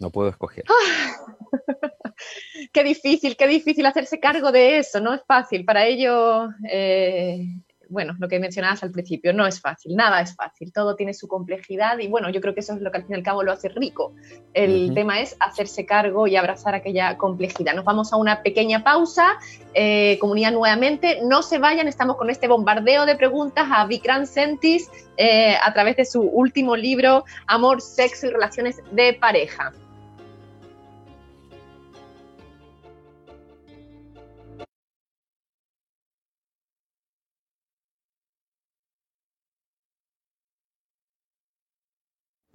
No 0.00 0.10
puedo 0.10 0.28
escoger. 0.28 0.64
qué 2.72 2.82
difícil, 2.82 3.36
qué 3.36 3.46
difícil 3.46 3.86
hacerse 3.86 4.18
cargo 4.18 4.50
de 4.50 4.78
eso, 4.78 5.00
no 5.00 5.14
es 5.14 5.22
fácil. 5.24 5.64
Para 5.64 5.86
ello, 5.86 6.48
eh, 6.68 7.46
bueno, 7.92 8.14
lo 8.18 8.28
que 8.28 8.40
mencionabas 8.40 8.82
al 8.82 8.90
principio, 8.90 9.32
no 9.32 9.46
es 9.46 9.60
fácil, 9.60 9.94
nada 9.94 10.20
es 10.20 10.34
fácil, 10.34 10.72
todo 10.72 10.96
tiene 10.96 11.12
su 11.12 11.28
complejidad 11.28 11.98
y 11.98 12.08
bueno, 12.08 12.30
yo 12.30 12.40
creo 12.40 12.54
que 12.54 12.60
eso 12.60 12.72
es 12.72 12.80
lo 12.80 12.90
que 12.90 12.98
al 12.98 13.04
fin 13.04 13.12
y 13.12 13.18
al 13.18 13.22
cabo 13.22 13.42
lo 13.42 13.52
hace 13.52 13.68
rico. 13.68 14.14
El 14.54 14.94
tema 14.94 15.20
es 15.20 15.36
hacerse 15.40 15.84
cargo 15.84 16.26
y 16.26 16.36
abrazar 16.36 16.74
aquella 16.74 17.18
complejidad. 17.18 17.74
Nos 17.74 17.84
vamos 17.84 18.12
a 18.12 18.16
una 18.16 18.42
pequeña 18.42 18.82
pausa, 18.82 19.38
eh, 19.74 20.18
comunidad 20.20 20.52
nuevamente, 20.52 21.20
no 21.22 21.42
se 21.42 21.58
vayan, 21.58 21.86
estamos 21.86 22.16
con 22.16 22.30
este 22.30 22.48
bombardeo 22.48 23.04
de 23.04 23.14
preguntas 23.14 23.68
a 23.70 23.84
Vikram 23.86 24.26
Sentis 24.26 24.90
eh, 25.18 25.54
a 25.62 25.72
través 25.74 25.96
de 25.96 26.06
su 26.06 26.22
último 26.22 26.76
libro, 26.76 27.24
Amor, 27.46 27.82
Sexo 27.82 28.26
y 28.26 28.30
Relaciones 28.30 28.80
de 28.90 29.12
Pareja. 29.12 29.72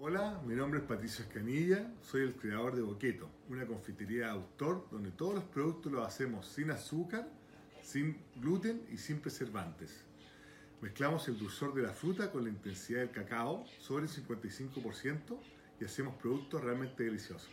Hola, 0.09 0.41
mi 0.45 0.55
nombre 0.55 0.79
es 0.79 0.85
Patricio 0.85 1.25
Escanilla, 1.25 1.91
soy 2.01 2.21
el 2.21 2.33
creador 2.33 2.73
de 2.73 2.81
Boqueto, 2.81 3.29
una 3.49 3.67
confitería 3.67 4.27
de 4.27 4.31
autor 4.31 4.87
donde 4.89 5.11
todos 5.11 5.35
los 5.35 5.43
productos 5.43 5.91
los 5.91 6.07
hacemos 6.07 6.47
sin 6.47 6.71
azúcar, 6.71 7.27
sin 7.81 8.17
gluten 8.37 8.87
y 8.89 8.95
sin 8.95 9.19
preservantes. 9.19 10.05
Mezclamos 10.79 11.27
el 11.27 11.37
dulzor 11.37 11.73
de 11.73 11.81
la 11.81 11.91
fruta 11.91 12.31
con 12.31 12.45
la 12.45 12.49
intensidad 12.49 13.01
del 13.01 13.11
cacao 13.11 13.65
sobre 13.81 14.05
el 14.05 14.09
55% 14.09 15.37
y 15.81 15.83
hacemos 15.83 16.15
productos 16.15 16.63
realmente 16.63 17.03
deliciosos. 17.03 17.51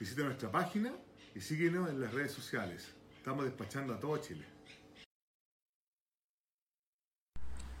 Visita 0.00 0.22
nuestra 0.22 0.50
página 0.50 0.94
y 1.34 1.42
síguenos 1.42 1.90
en 1.90 2.00
las 2.00 2.14
redes 2.14 2.32
sociales. 2.32 2.88
Estamos 3.18 3.44
despachando 3.44 3.92
a 3.92 4.00
todo 4.00 4.16
Chile. 4.16 4.55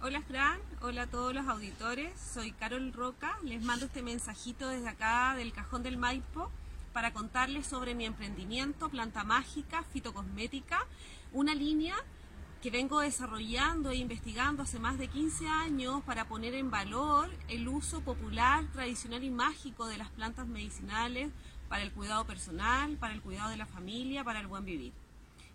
Hola 0.02 0.20
Fran, 0.20 0.60
hola 0.82 1.02
a 1.02 1.06
todos 1.06 1.32
los 1.32 1.48
auditores, 1.48 2.12
soy 2.20 2.52
Carol 2.52 2.92
Roca, 2.92 3.38
les 3.42 3.62
mando 3.62 3.86
este 3.86 4.02
mensajito 4.02 4.68
desde 4.68 4.90
acá 4.90 5.34
del 5.36 5.54
Cajón 5.54 5.82
del 5.82 5.96
Maipo 5.96 6.50
para 6.92 7.14
contarles 7.14 7.66
sobre 7.66 7.94
mi 7.94 8.04
emprendimiento 8.04 8.90
Planta 8.90 9.24
Mágica 9.24 9.84
Fitocosmética, 9.84 10.86
una 11.32 11.54
línea 11.54 11.96
que 12.60 12.70
vengo 12.70 13.00
desarrollando 13.00 13.90
e 13.90 13.96
investigando 13.96 14.64
hace 14.64 14.78
más 14.78 14.98
de 14.98 15.08
15 15.08 15.48
años 15.48 16.02
para 16.04 16.28
poner 16.28 16.52
en 16.54 16.70
valor 16.70 17.30
el 17.48 17.66
uso 17.66 18.02
popular, 18.02 18.66
tradicional 18.72 19.24
y 19.24 19.30
mágico 19.30 19.86
de 19.86 19.96
las 19.96 20.10
plantas 20.10 20.46
medicinales 20.46 21.32
para 21.70 21.82
el 21.82 21.90
cuidado 21.90 22.26
personal, 22.26 22.98
para 22.98 23.14
el 23.14 23.22
cuidado 23.22 23.48
de 23.48 23.56
la 23.56 23.66
familia, 23.66 24.24
para 24.24 24.40
el 24.40 24.46
buen 24.46 24.66
vivir. 24.66 24.92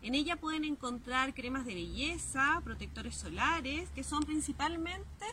En 0.04 0.16
ella 0.16 0.36
pueden 0.36 0.64
encontrar 0.64 1.34
cremas 1.36 1.66
de 1.66 1.76
belleza, 1.76 2.60
protectores 2.64 3.16
solares, 3.16 3.88
que 3.92 4.04
son 4.04 4.24
principalmente 4.24 5.26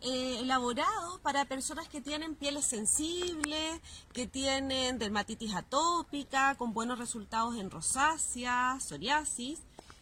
eh, 0.00 0.38
elaborados 0.40 1.20
para 1.20 1.44
personas 1.44 1.88
que 1.88 2.00
tienen 2.00 2.34
pieles 2.34 2.64
sensibles, 2.64 3.80
que 4.14 4.26
tienen 4.26 4.98
dermatitis 4.98 5.54
atópica, 5.54 6.54
con 6.54 6.72
buenos 6.72 6.98
resultados 6.98 7.56
en 7.56 7.70
rosácea, 7.70 8.78
psoriasis. 8.80 9.60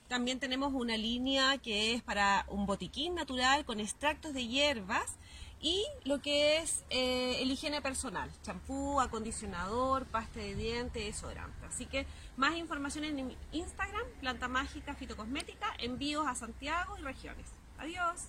También 0.09 0.39
tenemos 0.39 0.73
una 0.73 0.97
línea 0.97 1.59
que 1.59 1.95
es 1.95 2.03
para 2.03 2.47
un 2.49 2.65
botiquín 2.65 3.17
natural 3.17 3.65
con 3.65 3.81
extractos 3.81 4.35
de 4.35 4.47
hierbas 4.47 5.17
y 5.63 5.87
lo 6.05 6.21
que 6.21 6.59
es 6.59 6.85
eh, 6.91 7.41
el 7.41 7.51
higiene 7.51 7.81
personal, 7.81 8.29
champú, 8.43 9.01
acondicionador, 9.01 10.07
pasta 10.07 10.41
de 10.41 10.57
dientes, 10.57 11.05
desodorante. 11.05 11.65
Así 11.67 11.87
que 11.87 12.05
más 12.37 12.57
información 12.57 13.05
en 13.05 13.37
Instagram, 13.53 14.07
Planta 14.21 14.49
Mágica 14.49 14.95
Fitocosmética, 14.95 15.69
envíos 15.79 16.27
a 16.27 16.35
Santiago 16.35 16.99
y 16.99 17.03
regiones. 17.03 17.47
Adiós. 17.79 18.29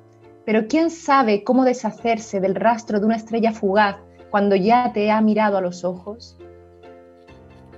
pero 0.45 0.67
quién 0.67 0.91
sabe 0.91 1.43
cómo 1.43 1.63
deshacerse 1.63 2.39
del 2.39 2.55
rastro 2.55 2.99
de 2.99 3.05
una 3.05 3.15
estrella 3.15 3.51
fugaz 3.51 3.97
cuando 4.29 4.55
ya 4.55 4.91
te 4.93 5.11
ha 5.11 5.21
mirado 5.21 5.57
a 5.57 5.61
los 5.61 5.83
ojos. 5.83 6.37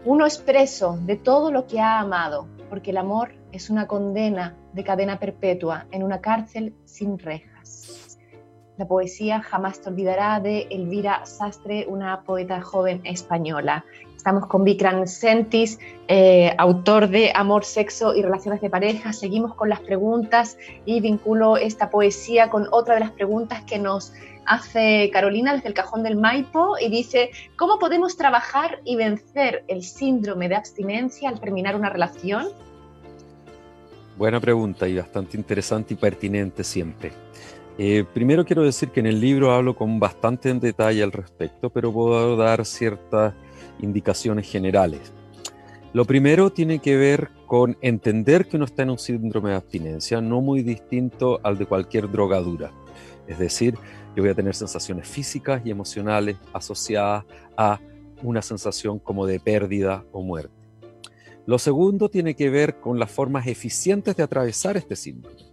Uno 0.06 0.26
es 0.26 0.38
preso 0.38 0.98
de 1.06 1.16
todo 1.16 1.52
lo 1.52 1.68
que 1.68 1.80
ha 1.80 2.00
amado, 2.00 2.48
porque 2.70 2.92
el 2.92 2.98
amor 2.98 3.32
es 3.52 3.70
una 3.70 3.88
condena 3.88 4.56
de 4.74 4.84
cadena 4.84 5.20
perpetua 5.20 5.86
en 5.92 6.04
una 6.04 6.22
cárcel 6.22 6.74
sin 6.86 7.18
rejas. 7.20 8.18
La 8.78 8.88
poesía 8.88 9.42
jamás 9.42 9.82
te 9.82 9.90
olvidará 9.90 10.40
de 10.40 10.68
Elvira 10.70 11.26
Sastre, 11.26 11.88
una 11.88 12.22
poeta 12.22 12.62
joven 12.62 13.02
española. 13.06 13.86
Estamos 14.18 14.48
con 14.48 14.64
Vikram 14.64 15.06
Sentis, 15.06 15.80
eh, 16.08 16.52
autor 16.58 17.08
de 17.08 17.32
Amor, 17.34 17.64
Sexo 17.64 18.16
y 18.16 18.24
Relaciones 18.24 18.60
de 18.62 18.70
Pareja. 18.70 19.14
Seguimos 19.14 19.54
con 19.54 19.70
las 19.70 19.80
preguntas 19.80 20.58
y 20.86 21.00
vinculo 21.00 21.56
esta 21.56 21.92
poesía 21.92 22.50
con 22.50 22.68
otra 22.72 22.96
de 22.96 23.02
las 23.02 23.12
preguntas 23.12 23.62
que 23.64 23.78
nos 23.78 24.12
hace 24.46 25.12
Carolina 25.14 25.54
desde 25.54 25.68
el 25.68 25.76
cajón 25.76 26.02
del 26.02 26.18
Maipo 26.18 26.78
y 26.80 26.90
dice, 26.90 27.30
¿cómo 27.58 27.78
podemos 27.78 28.18
trabajar 28.18 28.80
y 28.84 28.96
vencer 28.96 29.64
el 29.68 29.84
síndrome 29.84 30.50
de 30.50 30.56
abstinencia 30.56 31.30
al 31.30 31.40
terminar 31.40 31.76
una 31.76 31.90
relación? 31.90 32.48
Buena 34.18 34.40
pregunta 34.40 34.88
y 34.88 34.98
bastante 34.98 35.38
interesante 35.38 35.94
y 35.94 35.98
pertinente 35.98 36.64
siempre. 36.64 37.12
Eh, 37.78 38.04
primero 38.12 38.44
quiero 38.44 38.64
decir 38.64 38.90
que 38.90 39.00
en 39.00 39.06
el 39.06 39.22
libro 39.22 39.52
hablo 39.52 39.76
con 39.76 40.00
bastante 40.00 40.52
detalle 40.56 41.04
al 41.04 41.12
respecto, 41.12 41.70
pero 41.70 41.94
puedo 41.94 42.36
dar 42.36 42.66
ciertas 42.66 43.36
indicaciones 43.80 44.50
generales. 44.50 45.14
Lo 45.94 46.06
primero 46.06 46.52
tiene 46.52 46.80
que 46.80 46.96
ver 46.98 47.32
con 47.46 47.78
entender 47.82 48.48
que 48.48 48.58
uno 48.58 48.66
está 48.66 48.84
en 48.84 48.92
un 48.92 49.00
síndrome 49.00 49.52
de 49.52 49.56
abstinencia, 49.56 50.22
no 50.22 50.42
muy 50.42 50.62
distinto 50.62 51.40
al 51.44 51.58
de 51.58 51.66
cualquier 51.66 52.12
drogadura. 52.12 52.72
Es 53.28 53.40
decir, 53.40 53.76
yo 54.16 54.24
voy 54.24 54.30
a 54.30 54.36
tener 54.36 54.54
sensaciones 54.54 55.08
físicas 55.08 55.62
y 55.66 55.72
emocionales 55.72 56.38
asociadas 56.54 57.26
a 57.56 57.80
una 58.24 58.42
sensación 58.42 59.00
como 59.00 59.26
de 59.26 59.40
pérdida 59.40 60.04
o 60.12 60.22
muerte. 60.22 60.54
Lo 61.46 61.58
segundo 61.60 62.10
tiene 62.10 62.36
que 62.36 62.50
ver 62.50 62.80
con 62.80 63.00
las 63.00 63.10
formas 63.10 63.48
eficientes 63.48 64.16
de 64.18 64.24
atravesar 64.24 64.76
este 64.76 64.96
síndrome. 64.96 65.47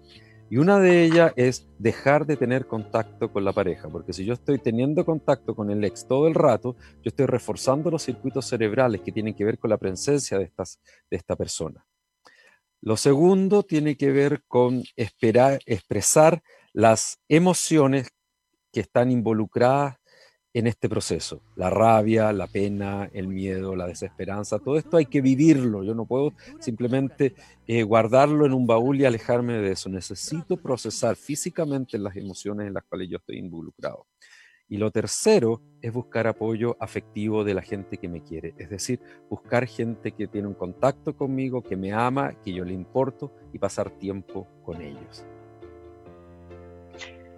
Y 0.51 0.59
una 0.59 0.79
de 0.79 1.05
ellas 1.05 1.33
es 1.37 1.67
dejar 1.79 2.27
de 2.27 2.37
tener 2.37 2.67
contacto 2.67 3.33
con 3.33 3.45
la 3.45 3.53
pareja, 3.53 3.89
porque 3.89 4.13
si 4.13 4.25
yo 4.25 4.35
estoy 4.35 4.59
teniendo 4.59 5.05
contacto 5.05 5.55
con 5.55 5.71
el 5.71 5.83
ex 5.85 6.07
todo 6.07 6.29
el 6.29 6.35
rato, 6.35 6.77
yo 7.03 7.09
estoy 7.09 7.27
reforzando 7.27 7.91
los 7.91 8.03
circuitos 8.03 8.47
cerebrales 8.47 9.01
que 9.01 9.13
tienen 9.13 9.35
que 9.35 9.45
ver 9.45 9.59
con 9.59 9.71
la 9.71 9.79
presencia 9.79 10.39
de, 10.39 10.45
estas, 10.45 10.81
de 11.11 11.17
esta 11.17 11.35
persona. 11.35 11.85
Lo 12.83 12.99
segundo 12.99 13.63
tiene 13.63 13.97
que 13.97 14.13
ver 14.13 14.43
con 14.47 14.83
esperar, 14.97 15.61
expresar 15.65 16.43
las 16.75 17.19
emociones 17.29 18.11
que 18.71 18.81
están 18.81 19.11
involucradas 19.11 19.97
en 20.55 20.69
este 20.69 20.89
proceso. 20.89 21.43
La 21.57 21.69
rabia, 21.69 22.33
la 22.33 22.47
pena, 22.47 23.11
el 23.13 23.27
miedo, 23.27 23.75
la 23.75 23.89
desesperanza, 23.89 24.61
todo 24.61 24.79
esto 24.79 24.97
hay 24.97 25.07
que 25.07 25.21
vivirlo. 25.21 25.83
Yo 25.83 25.95
no 25.95 26.07
puedo 26.07 26.33
simplemente 26.61 27.35
eh, 27.67 27.83
guardarlo 27.83 28.47
en 28.47 28.55
un 28.55 28.65
baúl 28.67 29.01
y 29.01 29.05
alejarme 29.05 29.55
de 29.55 29.73
eso. 29.73 29.89
Necesito 29.89 30.57
procesar 30.57 31.17
físicamente 31.17 31.99
las 31.99 32.17
emociones 32.17 32.69
en 32.69 32.75
las 32.75 32.85
cuales 32.85 33.11
yo 33.11 33.17
estoy 33.17 33.39
involucrado. 33.39 34.07
Y 34.69 34.79
lo 34.79 34.91
tercero 34.93 35.61
es 35.83 35.93
buscar 35.93 36.27
apoyo 36.27 36.77
afectivo 36.81 37.45
de 37.45 37.55
la 37.55 37.61
gente 37.61 37.99
que 37.99 38.09
me 38.09 38.23
quiere, 38.23 38.55
es 38.57 38.71
decir, 38.71 38.99
buscar 39.29 39.67
gente 39.67 40.13
que 40.13 40.27
tiene 40.27 40.49
un 40.49 40.55
contacto 40.55 41.15
conmigo, 41.15 41.63
que 41.63 41.77
me 41.77 41.93
ama, 41.93 42.33
que 42.43 42.55
yo 42.55 42.65
le 42.65 42.73
importo 42.73 43.31
y 43.53 43.59
pasar 43.59 43.91
tiempo 43.91 44.49
con 44.65 44.81
ellos. 44.81 45.27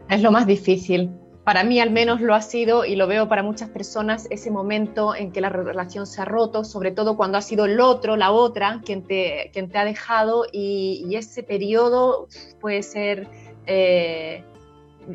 Es 0.08 0.22
lo 0.22 0.30
más 0.30 0.46
difícil, 0.46 1.10
para 1.46 1.62
mí 1.62 1.78
al 1.78 1.92
menos 1.92 2.20
lo 2.20 2.34
ha 2.34 2.42
sido 2.42 2.84
y 2.84 2.96
lo 2.96 3.06
veo 3.06 3.28
para 3.28 3.44
muchas 3.44 3.70
personas 3.70 4.26
ese 4.30 4.50
momento 4.50 5.14
en 5.14 5.30
que 5.30 5.40
la 5.40 5.48
relación 5.48 6.04
se 6.04 6.20
ha 6.20 6.24
roto, 6.24 6.64
sobre 6.64 6.90
todo 6.90 7.16
cuando 7.16 7.38
ha 7.38 7.40
sido 7.40 7.66
el 7.66 7.78
otro, 7.78 8.16
la 8.16 8.32
otra, 8.32 8.80
quien 8.84 9.04
te, 9.04 9.50
quien 9.52 9.70
te 9.70 9.78
ha 9.78 9.84
dejado 9.84 10.44
y, 10.52 11.14
ese 11.14 11.44
periodo 11.44 12.26
puede 12.60 12.82
ser 12.82 13.28
eh, 13.64 14.42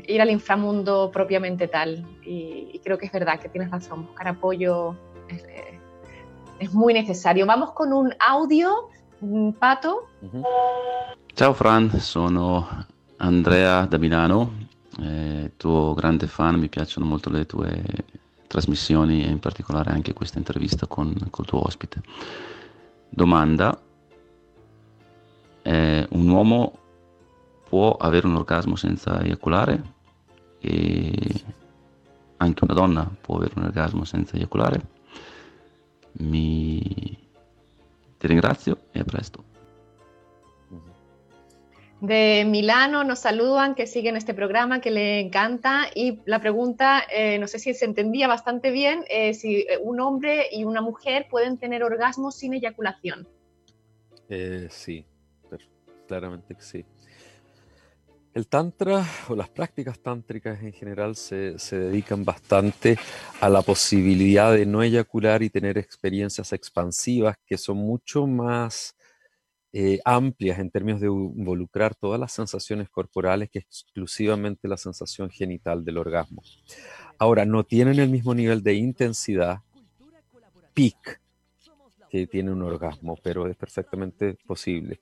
ir 0.07 0.21
al 0.21 0.29
inframundo 0.29 1.11
propiamente 1.11 1.67
tal. 1.67 2.07
Y, 2.25 2.79
creo 2.81 2.97
que 2.97 3.07
es 3.07 3.11
verdad 3.11 3.37
que 3.37 3.49
tienes 3.49 3.69
razón, 3.69 4.05
buscar 4.05 4.29
apoyo 4.29 4.95
es, 5.27 5.43
eh, 5.43 6.69
muy 6.71 6.93
necesario. 6.93 7.45
Vamos 7.45 7.73
con 7.73 7.91
un 7.91 8.15
audio, 8.25 8.87
Pato. 9.59 10.07
Ciao 11.35 11.53
Fran, 11.53 11.99
sono 11.99 12.69
Andrea 13.19 13.85
da 13.85 13.97
Milano 13.97 14.70
eh, 14.99 15.53
tuo 15.57 15.93
grande 15.93 16.27
fan, 16.27 16.59
mi 16.59 16.69
piacciono 16.69 17.05
molto 17.05 17.29
le 17.29 17.45
tue 17.45 17.83
trasmissioni 18.47 19.23
e 19.23 19.29
in 19.29 19.39
particolare 19.39 19.91
anche 19.91 20.13
questa 20.13 20.37
intervista 20.37 20.85
con 20.87 21.07
il 21.07 21.45
tuo 21.45 21.65
ospite. 21.65 22.01
Domanda, 23.09 23.79
eh, 25.61 26.07
un 26.09 26.29
uomo 26.29 26.77
può 27.67 27.95
avere 27.95 28.27
un 28.27 28.35
orgasmo 28.35 28.75
senza 28.75 29.21
eiaculare? 29.21 29.99
E 30.59 31.43
anche 32.37 32.63
una 32.63 32.73
donna 32.73 33.09
può 33.21 33.37
avere 33.37 33.53
un 33.55 33.63
orgasmo 33.63 34.03
senza 34.03 34.35
eiaculare? 34.35 34.81
Mi... 36.13 37.17
Ti 38.17 38.27
ringrazio 38.27 38.77
e 38.91 38.99
a 38.99 39.03
presto. 39.03 39.50
De 42.01 42.45
Milano 42.47 43.03
nos 43.03 43.19
saludan, 43.19 43.75
que 43.75 43.85
siguen 43.85 44.17
este 44.17 44.33
programa, 44.33 44.81
que 44.81 44.89
le 44.89 45.19
encanta. 45.19 45.85
Y 45.93 46.19
la 46.25 46.41
pregunta, 46.41 47.03
eh, 47.13 47.37
no 47.37 47.47
sé 47.47 47.59
si 47.59 47.73
se 47.75 47.85
entendía 47.85 48.27
bastante 48.27 48.71
bien, 48.71 49.05
eh, 49.07 49.35
si 49.35 49.65
un 49.81 49.99
hombre 49.99 50.47
y 50.51 50.63
una 50.63 50.81
mujer 50.81 51.27
pueden 51.29 51.57
tener 51.57 51.83
orgasmos 51.83 52.35
sin 52.35 52.55
eyaculación. 52.55 53.27
Eh, 54.29 54.67
sí, 54.71 55.05
claramente 56.07 56.55
que 56.55 56.61
sí. 56.61 56.85
El 58.33 58.47
tantra 58.47 59.05
o 59.27 59.35
las 59.35 59.49
prácticas 59.49 59.99
tántricas 59.99 60.63
en 60.63 60.71
general 60.71 61.15
se, 61.15 61.59
se, 61.59 61.77
dedican 61.77 62.23
bastante 62.23 62.97
a 63.41 63.49
la 63.49 63.61
posibilidad 63.61 64.53
de 64.53 64.65
no 64.65 64.81
eyacular 64.81 65.43
y 65.43 65.49
tener 65.49 65.77
experiencias 65.77 66.53
expansivas 66.53 67.35
que 67.45 67.57
son 67.57 67.77
mucho 67.77 68.25
más 68.25 68.95
eh, 69.73 69.99
amplias 70.03 70.59
en 70.59 70.69
términos 70.69 70.99
de 70.99 71.07
involucrar 71.07 71.95
todas 71.95 72.19
las 72.19 72.33
sensaciones 72.33 72.89
corporales 72.89 73.49
que 73.49 73.59
exclusivamente 73.59 74.67
la 74.67 74.75
sensación 74.75 75.29
genital 75.29 75.85
del 75.85 75.97
orgasmo. 75.97 76.43
Ahora, 77.17 77.45
no 77.45 77.63
tienen 77.63 77.99
el 77.99 78.09
mismo 78.09 78.33
nivel 78.35 78.63
de 78.63 78.73
intensidad, 78.73 79.61
peak, 80.73 81.21
que 82.09 82.27
tiene 82.27 82.51
un 82.51 82.61
orgasmo, 82.63 83.17
pero 83.23 83.47
es 83.47 83.55
perfectamente 83.55 84.37
posible. 84.45 84.99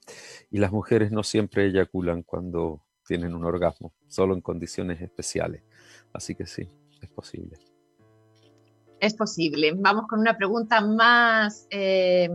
Y 0.52 0.60
las 0.60 0.72
mujeres 0.72 1.12
no 1.12 1.24
siempre 1.24 1.66
eyaculan 1.66 2.22
cuando 2.22 2.84
tienen 3.08 3.34
un 3.34 3.46
orgasmo, 3.46 3.94
solo 4.08 4.36
en 4.36 4.42
condiciones 4.42 5.02
especiales. 5.02 5.64
Así 6.14 6.36
que 6.36 6.46
sí, 6.46 6.70
es 7.02 7.10
posible. 7.10 7.58
Es 9.00 9.16
posible. 9.16 9.72
Vamos 9.76 10.06
con 10.08 10.20
una 10.20 10.38
pregunta 10.38 10.82
más 10.82 11.66
eh, 11.72 12.30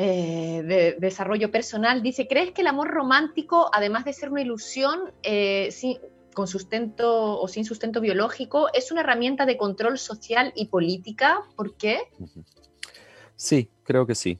eh, 0.00 0.62
de 0.64 0.96
desarrollo 1.00 1.50
personal, 1.50 2.04
dice, 2.04 2.28
¿crees 2.28 2.52
que 2.52 2.60
el 2.60 2.68
amor 2.68 2.86
romántico, 2.86 3.68
además 3.72 4.04
de 4.04 4.12
ser 4.12 4.30
una 4.30 4.42
ilusión 4.42 5.10
eh, 5.24 5.70
con 6.32 6.46
sustento 6.46 7.40
o 7.40 7.48
sin 7.48 7.64
sustento 7.64 8.00
biológico, 8.00 8.68
es 8.72 8.92
una 8.92 9.00
herramienta 9.00 9.44
de 9.44 9.56
control 9.56 9.98
social 9.98 10.52
y 10.54 10.66
política? 10.66 11.40
¿Por 11.56 11.74
qué? 11.74 11.98
Sí, 13.34 13.70
creo 13.82 14.06
que 14.06 14.14
sí. 14.14 14.38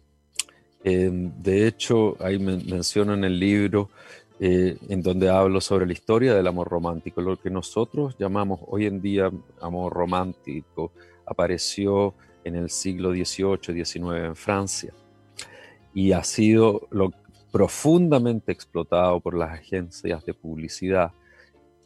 Em, 0.84 1.32
de 1.42 1.66
hecho, 1.66 2.16
ahí 2.20 2.38
menciono 2.38 3.14
en 3.14 3.24
el 3.24 3.36
libro 3.36 3.90
eh, 4.38 4.78
en 4.88 5.02
donde 5.02 5.28
hablo 5.28 5.60
sobre 5.60 5.86
la 5.86 5.92
historia 5.92 6.34
del 6.34 6.46
amor 6.46 6.68
romántico. 6.68 7.20
Lo 7.20 7.36
que 7.36 7.50
nosotros 7.50 8.14
llamamos 8.16 8.60
hoy 8.68 8.86
en 8.86 9.02
día 9.02 9.28
amor 9.60 9.92
romántico 9.92 10.92
apareció 11.26 12.14
en 12.44 12.54
el 12.54 12.70
siglo 12.70 13.10
XVIII, 13.10 13.84
XIX 13.84 14.18
en 14.18 14.36
Francia 14.36 14.94
y 15.98 16.12
ha 16.12 16.22
sido 16.22 16.88
profundamente 17.50 18.52
explotado 18.52 19.18
por 19.18 19.36
las 19.36 19.50
agencias 19.50 20.24
de 20.24 20.32
publicidad 20.32 21.10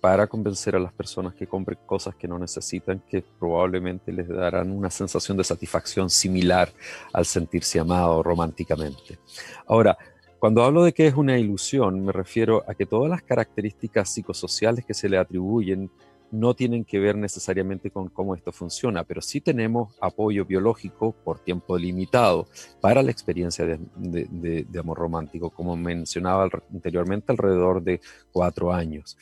para 0.03 0.27
convencer 0.27 0.77
a 0.77 0.79
las 0.79 0.93
personas 0.93 1.33
que 1.33 1.47
compren 1.47 1.79
cosas 1.87 2.15
que 2.17 2.29
no 2.29 2.39
necesitan, 2.39 3.03
que 3.09 3.25
probablemente 3.39 4.13
les 4.13 4.29
darán 4.29 4.71
una 4.71 4.91
sensación 4.91 5.39
de 5.39 5.45
satisfacción 5.45 6.11
similar 6.11 6.71
al 7.15 7.25
sentirse 7.25 7.81
amado 7.81 8.23
románticamente. 8.23 9.19
Ahora, 9.67 9.97
cuando 10.39 10.63
hablo 10.63 10.85
de 10.85 10.93
que 10.93 11.07
es 11.07 11.15
una 11.15 11.39
ilusión, 11.39 12.05
me 12.05 12.13
refiero 12.13 12.65
a 12.69 12.75
que 12.75 12.85
todas 12.85 13.09
las 13.09 13.23
características 13.23 14.11
psicosociales 14.11 14.85
que 14.85 14.93
se 14.93 15.09
le 15.09 15.17
atribuyen 15.17 15.91
no 16.33 16.55
tienen 16.55 16.85
que 16.85 16.99
ver 16.99 17.17
necesariamente 17.17 17.91
con 17.91 18.09
cómo 18.09 18.35
esto 18.35 18.53
funciona, 18.53 19.05
pero 19.05 19.21
sí 19.21 19.41
tenemos 19.41 19.95
apoyo 20.01 20.45
biológico 20.47 21.13
por 21.13 21.39
tiempo 21.39 21.77
limitado 21.77 22.49
para 22.81 23.03
la 23.03 23.11
experiencia 23.11 23.67
de, 23.67 24.67
amor 24.79 24.99
romántico, 24.99 25.51
como 25.51 25.77
mencionaba 25.77 26.49
anteriormente, 26.73 27.31
alrededor 27.31 27.83
de 27.83 28.01
cuatro 28.33 28.73
años. 28.73 29.19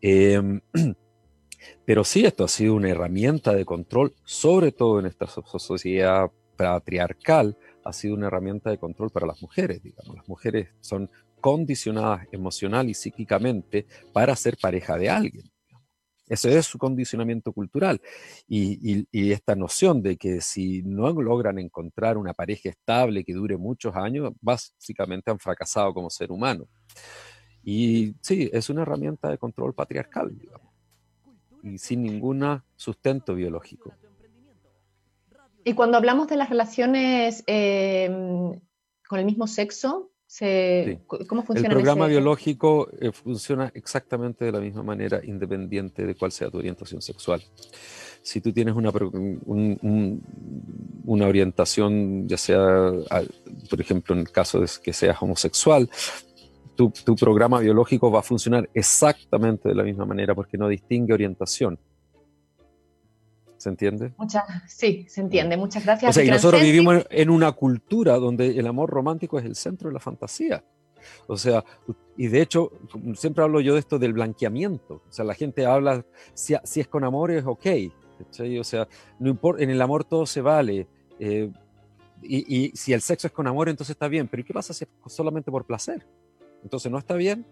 Em, 0.00 0.60
pero 1.84 2.04
sí, 2.04 2.24
esto 2.24 2.44
ha 2.44 2.48
sido 2.48 2.74
una 2.74 2.88
herramienta 2.88 3.52
de 3.52 3.64
control, 3.64 4.14
sobre 4.24 4.70
todo 4.70 5.00
en 5.00 5.06
esta 5.06 5.26
sociedad 5.26 6.30
patriarcal, 6.56 7.58
ha 7.84 7.92
sido 7.92 8.14
una 8.14 8.28
herramienta 8.28 8.70
de 8.70 8.78
control 8.78 9.10
para 9.10 9.26
las 9.26 9.42
mujeres, 9.42 9.82
digamos. 9.82 10.16
Las 10.16 10.28
mujeres 10.28 10.68
son 10.80 11.10
condicionadas 11.40 12.26
emocional 12.32 12.88
y 12.88 12.94
psíquicamente 12.94 13.86
para 14.12 14.34
ser 14.36 14.56
pareja 14.56 14.96
de 14.96 15.10
alguien. 15.10 15.53
Ese 16.26 16.56
es 16.56 16.66
su 16.66 16.78
condicionamiento 16.78 17.52
cultural. 17.52 18.00
Y, 18.48 19.06
esta 19.12 19.54
noción 19.54 20.02
de 20.02 20.16
que 20.16 20.40
si 20.40 20.82
no 20.82 21.10
logran 21.10 21.58
encontrar 21.58 22.16
una 22.16 22.32
pareja 22.32 22.70
estable 22.70 23.24
que 23.24 23.34
dure 23.34 23.56
muchos 23.56 23.94
años, 23.94 24.32
básicamente 24.40 25.30
han 25.30 25.38
fracasado 25.38 25.92
como 25.92 26.08
ser 26.10 26.32
humano. 26.32 26.66
Y 27.62 28.14
sí, 28.20 28.50
es 28.52 28.70
una 28.70 28.82
herramienta 28.82 29.28
de 29.28 29.38
control 29.38 29.74
patriarcal, 29.74 30.36
digamos, 30.38 30.72
y 31.62 31.78
sin 31.78 32.02
ningún 32.02 32.62
sustento 32.76 33.34
biológico. 33.34 33.92
Y 35.64 35.72
cuando 35.74 35.96
hablamos 35.96 36.28
de 36.28 36.36
las 36.36 36.50
relaciones 36.50 37.42
eh, 37.46 38.08
con 39.08 39.18
el 39.18 39.24
mismo 39.24 39.46
sexo, 39.46 40.10
¿Cómo 41.06 41.44
funciona? 41.44 41.68
El 41.68 41.74
programa 41.74 42.06
biológico 42.08 42.88
eh, 43.00 43.12
funciona 43.12 43.70
exactamente 43.72 44.44
de 44.44 44.50
la 44.50 44.58
misma 44.58 44.82
manera, 44.82 45.20
independiente 45.24 46.04
de 46.04 46.16
cuál 46.16 46.32
sea 46.32 46.50
tu 46.50 46.58
orientación 46.58 47.00
sexual. 47.00 47.40
Si 48.22 48.40
tú 48.40 48.52
tienes 48.52 48.74
una, 48.74 48.90
una 51.04 51.26
orientación, 51.26 52.26
ya 52.26 52.36
sea, 52.36 52.90
por 53.70 53.80
ejemplo, 53.80 54.14
en 54.14 54.22
el 54.22 54.30
caso 54.32 54.60
de 54.60 54.68
que 54.82 54.92
seas 54.92 55.22
homosexual, 55.22 55.88
tu, 56.74 56.90
tu 56.90 57.14
programa 57.14 57.60
biológico 57.60 58.10
va 58.10 58.18
a 58.20 58.22
funcionar 58.22 58.68
exactamente 58.74 59.68
de 59.68 59.74
la 59.76 59.84
misma 59.84 60.04
manera 60.04 60.34
porque 60.34 60.58
no 60.58 60.68
distingue 60.68 61.14
orientación. 61.14 61.78
¿Se 63.64 63.70
entiende? 63.70 64.12
Muchas, 64.18 64.44
sí, 64.66 65.06
se 65.08 65.22
entiende. 65.22 65.56
Muchas 65.56 65.86
gracias. 65.86 66.10
O 66.10 66.12
sea, 66.12 66.22
y 66.22 66.28
nosotros 66.28 66.60
vivimos 66.60 67.06
en 67.08 67.30
una 67.30 67.50
cultura 67.52 68.18
donde 68.18 68.58
el 68.58 68.66
amor 68.66 68.90
romántico 68.90 69.38
es 69.38 69.46
el 69.46 69.54
centro 69.54 69.88
de 69.88 69.94
la 69.94 70.00
fantasía. 70.00 70.62
O 71.28 71.38
sea, 71.38 71.64
y 72.14 72.26
de 72.26 72.42
hecho, 72.42 72.72
siempre 73.14 73.42
hablo 73.42 73.62
yo 73.62 73.72
de 73.72 73.80
esto 73.80 73.98
del 73.98 74.12
blanqueamiento. 74.12 75.02
O 75.08 75.10
sea, 75.10 75.24
la 75.24 75.32
gente 75.32 75.64
habla, 75.64 76.04
si, 76.34 76.54
si 76.62 76.80
es 76.80 76.88
con 76.88 77.04
amor 77.04 77.30
es 77.30 77.46
ok. 77.46 77.66
O 78.60 78.64
sea, 78.64 78.86
no 79.18 79.30
importa, 79.30 79.62
en 79.62 79.70
el 79.70 79.80
amor 79.80 80.04
todo 80.04 80.26
se 80.26 80.42
vale. 80.42 80.86
Eh, 81.18 81.50
y, 82.20 82.64
y, 82.66 82.70
si 82.76 82.92
el 82.92 83.00
sexo 83.00 83.28
es 83.28 83.32
con 83.32 83.46
amor, 83.46 83.70
entonces 83.70 83.94
está 83.94 84.08
bien. 84.08 84.28
Pero 84.28 84.42
¿y 84.42 84.44
qué 84.44 84.52
pasa 84.52 84.74
si 84.74 84.84
es 84.84 84.90
solamente 85.10 85.50
por 85.50 85.64
placer? 85.64 86.06
Entonces 86.62 86.92
no 86.92 86.98
está 86.98 87.14
bien. 87.14 87.46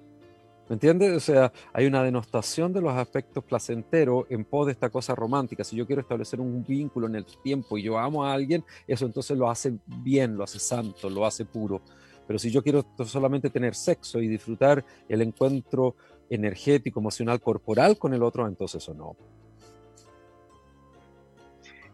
¿Me 0.68 0.74
entiendes? 0.74 1.12
O 1.12 1.20
sea, 1.20 1.52
hay 1.72 1.86
una 1.86 2.02
denostación 2.02 2.72
de 2.72 2.80
los 2.80 2.94
aspectos 2.94 3.44
placenteros 3.44 4.24
en 4.30 4.44
pos 4.44 4.66
de 4.66 4.72
esta 4.72 4.90
cosa 4.90 5.14
romántica. 5.14 5.64
Si 5.64 5.76
yo 5.76 5.86
quiero 5.86 6.02
establecer 6.02 6.40
un 6.40 6.64
vínculo 6.64 7.08
en 7.08 7.16
el 7.16 7.26
tiempo 7.42 7.76
y 7.76 7.82
yo 7.82 7.98
amo 7.98 8.24
a 8.24 8.32
alguien, 8.32 8.64
eso 8.86 9.04
entonces 9.04 9.36
lo 9.36 9.50
hace 9.50 9.76
bien, 9.86 10.36
lo 10.36 10.44
hace 10.44 10.58
santo, 10.58 11.10
lo 11.10 11.26
hace 11.26 11.44
puro. 11.44 11.82
Pero 12.26 12.38
si 12.38 12.50
yo 12.50 12.62
quiero 12.62 12.86
solamente 13.04 13.50
tener 13.50 13.74
sexo 13.74 14.20
y 14.20 14.28
disfrutar 14.28 14.84
el 15.08 15.20
encuentro 15.22 15.96
energético, 16.30 17.00
emocional, 17.00 17.40
corporal 17.40 17.98
con 17.98 18.14
el 18.14 18.22
otro, 18.22 18.46
entonces 18.46 18.82
eso 18.82 18.94
no. 18.94 19.16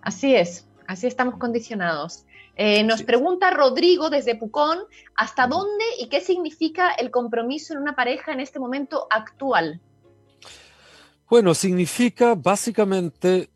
Así 0.03 0.35
es, 0.35 0.69
así 0.87 1.07
estamos 1.07 1.39
condicionados. 1.39 2.27
Eh, 2.61 2.83
nos 2.83 3.05
pregunta 3.05 3.53
Rodrigo 3.53 4.11
desde 4.11 4.35
Pucón, 4.35 4.81
¿hasta 5.15 5.47
dónde 5.47 5.85
y 6.01 6.09
qué 6.09 6.21
significa 6.21 6.91
el 6.91 7.13
compromiso 7.13 7.73
en 7.73 7.79
una 7.79 7.95
pareja 7.95 8.33
en 8.33 8.41
este 8.41 8.59
momento 8.59 9.07
actual? 9.11 9.81
Bueno, 11.31 11.55
significa 11.55 12.35
básicamente, 12.35 13.51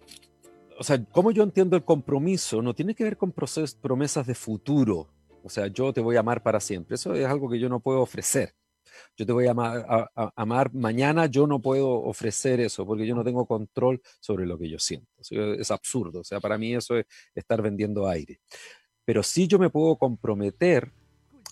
o 0.79 0.85
sea, 0.85 1.05
como 1.07 1.33
yo 1.33 1.43
entiendo 1.43 1.75
el 1.75 1.85
compromiso, 1.85 2.63
no 2.63 2.75
tiene 2.75 2.95
que 2.95 3.03
ver 3.03 3.17
con 3.17 3.33
promesas 3.33 4.25
de 4.25 4.37
futuro. 4.37 5.09
O 5.43 5.51
sea, 5.51 5.67
yo 5.67 5.93
te 5.93 6.01
voy 6.01 6.15
a 6.15 6.21
amar 6.21 6.41
para 6.41 6.61
siempre. 6.61 6.95
Eso 6.95 7.13
es 7.15 7.27
algo 7.27 7.51
que 7.51 7.59
yo 7.59 7.69
no 7.69 7.81
puedo 7.81 8.03
ofrecer. 8.03 8.55
Yo 9.17 9.27
te 9.27 9.33
voy 9.33 9.49
a 9.49 9.51
amar, 9.51 9.85
a 10.15 10.33
amar, 10.37 10.73
mañana, 10.73 11.27
yo 11.27 11.49
no 11.49 11.61
puedo 11.61 11.91
ofrecer 11.91 12.61
eso 12.61 12.87
porque 12.87 13.07
yo 13.07 13.17
no 13.17 13.25
tengo 13.25 13.47
control 13.47 14.01
sobre 14.21 14.47
lo 14.47 14.57
que 14.57 14.69
yo 14.69 14.79
siento. 14.79 15.09
es 15.19 15.71
absurdo. 15.73 16.21
O 16.21 16.25
sea, 16.25 16.39
para 16.39 16.57
mí 16.57 16.73
eso 16.73 16.97
es 16.97 17.07
estar 17.35 17.61
vendiendo 17.63 18.07
aire 18.07 18.39
pero 19.05 19.23
sí 19.23 19.47
yo 19.47 19.59
me 19.59 19.71
puedo 19.71 19.97
comprometer 19.97 20.93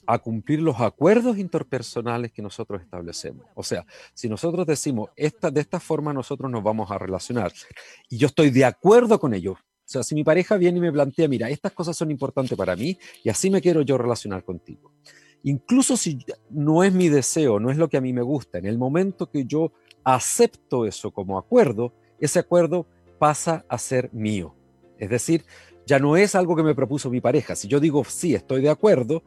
a 0.07 0.19
cumplir 0.19 0.61
los 0.61 0.81
acuerdos 0.81 1.39
interpersonales 1.39 2.33
que 2.33 2.43
nosotros 2.43 2.83
establecemos. 2.83 3.47
O 3.55 3.63
sea, 3.63 3.87
si 4.13 4.29
nosotros 4.29 4.67
decimos, 4.67 5.11
esta, 5.15 5.51
de 5.51 5.61
esta 5.61 5.79
forma 5.79 6.13
nosotros 6.13 6.51
nos 6.51 6.63
vamos 6.63 6.91
a 6.91 6.99
relacionar, 6.99 7.53
y 8.09 8.17
yo 8.17 8.27
estoy 8.27 8.51
de 8.51 8.65
acuerdo 8.65 9.21
con 9.21 9.35
ello, 9.35 9.53
o 9.53 9.93
sea, 9.93 10.03
si 10.03 10.15
mi 10.15 10.25
pareja 10.25 10.57
viene 10.57 10.79
y 10.79 10.81
me 10.81 10.93
plantea, 10.93 11.29
mira, 11.29 11.49
estas 11.51 11.73
cosas 11.73 11.97
son 11.97 12.11
importantes 12.11 12.57
para 12.57 12.77
mí 12.77 12.97
y 13.25 13.29
así 13.29 13.51
me 13.51 13.61
quiero 13.61 13.83
yo 13.83 13.99
relacionar 13.99 14.45
contigo. 14.45 14.93
Incluso 15.43 15.97
si 15.97 16.19
no 16.51 16.85
es 16.85 16.93
mi 16.93 17.09
deseo, 17.09 17.59
no 17.59 17.71
es 17.71 17.77
lo 17.77 17.89
que 17.89 17.97
a 17.97 18.01
mí 18.01 18.13
me 18.13 18.23
gusta, 18.23 18.59
en 18.59 18.67
el 18.67 18.79
momento 18.79 19.31
que 19.31 19.45
yo 19.45 19.73
acepto 20.05 20.87
eso 20.87 21.11
como 21.11 21.39
acuerdo, 21.39 21.93
ese 22.21 22.39
acuerdo 22.39 22.87
pasa 23.19 23.65
a 23.69 23.79
ser 23.79 24.11
mío. 24.13 24.55
Es 24.99 25.09
decir, 25.09 25.45
ya 25.91 25.99
no 25.99 26.17
es 26.17 26.37
algo 26.37 26.55
que 26.55 26.63
me 26.63 26.73
propuso 26.73 27.11
mi 27.11 27.21
pareja. 27.21 27.57
Si 27.57 27.67
yo 27.67 27.81
digo 27.81 28.05
sí, 28.05 28.33
estoy 28.33 28.63
de 28.63 28.71
acuerdo, 28.71 29.25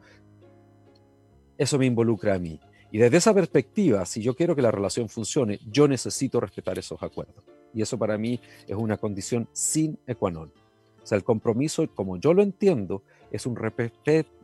eso 1.58 1.78
me 1.78 1.84
involucra 1.84 2.36
a 2.36 2.38
mí. 2.38 2.58
Y 2.90 2.96
desde 2.96 3.18
esa 3.18 3.34
perspectiva, 3.34 4.06
si 4.06 4.22
yo 4.22 4.34
quiero 4.34 4.56
que 4.56 4.62
la 4.62 4.70
relación 4.70 5.10
funcione, 5.10 5.60
yo 5.70 5.86
necesito 5.86 6.40
respetar 6.40 6.78
esos 6.78 7.02
acuerdos. 7.02 7.44
Y 7.74 7.82
eso 7.82 7.98
para 7.98 8.16
mí 8.16 8.40
es 8.66 8.76
una 8.76 8.96
condición 8.96 9.46
sin 9.52 9.98
equanón. 10.06 10.54
O 11.02 11.06
sea, 11.06 11.18
el 11.18 11.22
compromiso, 11.22 11.86
como 11.94 12.16
yo 12.16 12.32
lo 12.32 12.42
entiendo, 12.42 13.02
es 13.30 13.44
un, 13.44 13.58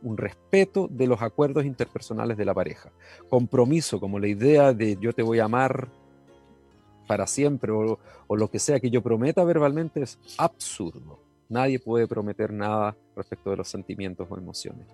un 0.03 0.17
respeto 0.17 0.87
de 0.91 1.07
los 1.07 1.23
acuerdos 1.23 1.65
interpersonales 1.65 2.37
de 2.37 2.45
la 2.45 2.53
pareja. 2.53 2.91
Compromiso, 3.29 3.99
como 3.99 4.19
la 4.19 4.27
idea 4.27 4.73
de 4.73 4.95
yo 5.01 5.11
te 5.11 5.23
voy 5.23 5.39
a 5.39 5.45
amar 5.45 5.89
para 7.07 7.25
siempre 7.25 7.71
o, 7.71 7.97
o 8.27 8.35
lo 8.35 8.47
que 8.51 8.59
sea 8.59 8.79
que 8.79 8.91
yo 8.91 9.01
prometa 9.01 9.43
verbalmente, 9.43 10.03
es 10.03 10.19
absurdo. 10.37 11.30
Nadie 11.51 11.79
puede 11.79 12.07
prometer 12.07 12.53
nada 12.53 12.95
respecto 13.13 13.49
de 13.49 13.57
los 13.57 13.67
sentimientos 13.67 14.25
o 14.29 14.37
emociones. 14.37 14.87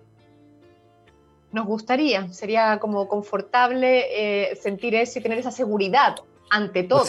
Nos 1.52 1.64
gustaría, 1.66 2.32
sería 2.32 2.80
como 2.80 3.06
confortable 3.06 4.06
eh, 4.50 4.56
sentir 4.56 4.96
eso 4.96 5.20
y 5.20 5.22
tener 5.22 5.38
esa 5.38 5.52
seguridad 5.52 6.16
ante 6.50 6.82
todo. 6.82 7.04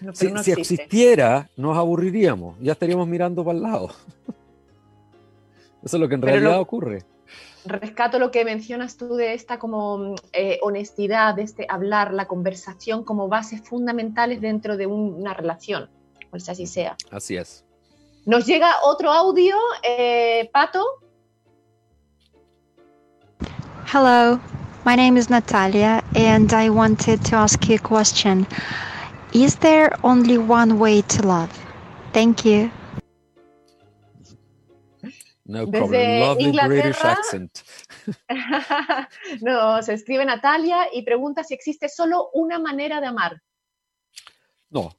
No 0.00 0.12
existe. 0.12 0.42
si, 0.42 0.52
existiera, 0.52 1.50
nos 1.54 1.76
aburriríamos, 1.76 2.56
ya 2.60 2.72
estaríamos 2.72 3.06
mirando 3.06 3.44
para 3.44 3.56
el 3.58 3.62
lado. 3.62 3.90
Eso 5.84 5.96
es 5.96 6.00
lo 6.00 6.08
que 6.08 6.14
en 6.14 6.22
realidad 6.22 6.58
ocurre. 6.58 7.02
Rescato 7.66 8.18
lo 8.18 8.30
que 8.30 8.42
mencionas 8.46 8.96
tú 8.96 9.16
de 9.16 9.34
esta 9.34 9.58
como 9.58 10.14
eh, 10.32 10.58
honestidad, 10.62 11.34
de 11.34 11.42
este 11.42 11.66
hablar, 11.68 12.14
la 12.14 12.26
conversación 12.26 13.04
como 13.04 13.28
bases 13.28 13.60
fundamentales 13.60 14.40
dentro 14.40 14.78
de 14.78 14.86
una 14.86 15.34
relación, 15.34 15.90
pues 16.30 16.48
así 16.48 16.66
sea. 16.66 16.96
Así 17.10 17.36
es. 17.36 17.66
Nos 18.26 18.46
llega 18.46 18.74
otro 18.82 19.10
audio, 19.10 19.56
eh, 19.82 20.50
Pato. 20.52 20.84
Hello, 23.86 24.38
my 24.84 24.94
name 24.94 25.16
is 25.16 25.30
Natalia, 25.30 26.04
and 26.14 26.52
I 26.52 26.68
wanted 26.68 27.24
to 27.24 27.36
ask 27.36 27.66
you 27.68 27.76
a 27.76 27.78
question. 27.78 28.46
Is 29.32 29.56
there 29.56 29.90
only 30.04 30.36
one 30.36 30.78
way 30.78 31.02
to 31.02 31.22
love? 31.26 31.50
Thank 32.12 32.44
you. 32.44 32.70
No 35.46 35.66
problem. 35.66 36.20
Lovely 36.20 36.52
British 36.52 37.02
accent. 37.02 37.64
no, 39.40 39.82
se 39.82 39.94
escribe 39.94 40.24
Natalia 40.24 40.86
y 40.92 41.02
pregunta 41.02 41.42
si 41.42 41.54
existe 41.54 41.88
solo 41.88 42.30
una 42.34 42.58
manera 42.58 43.00
de 43.00 43.06
amar. 43.06 43.42
No, 44.70 44.92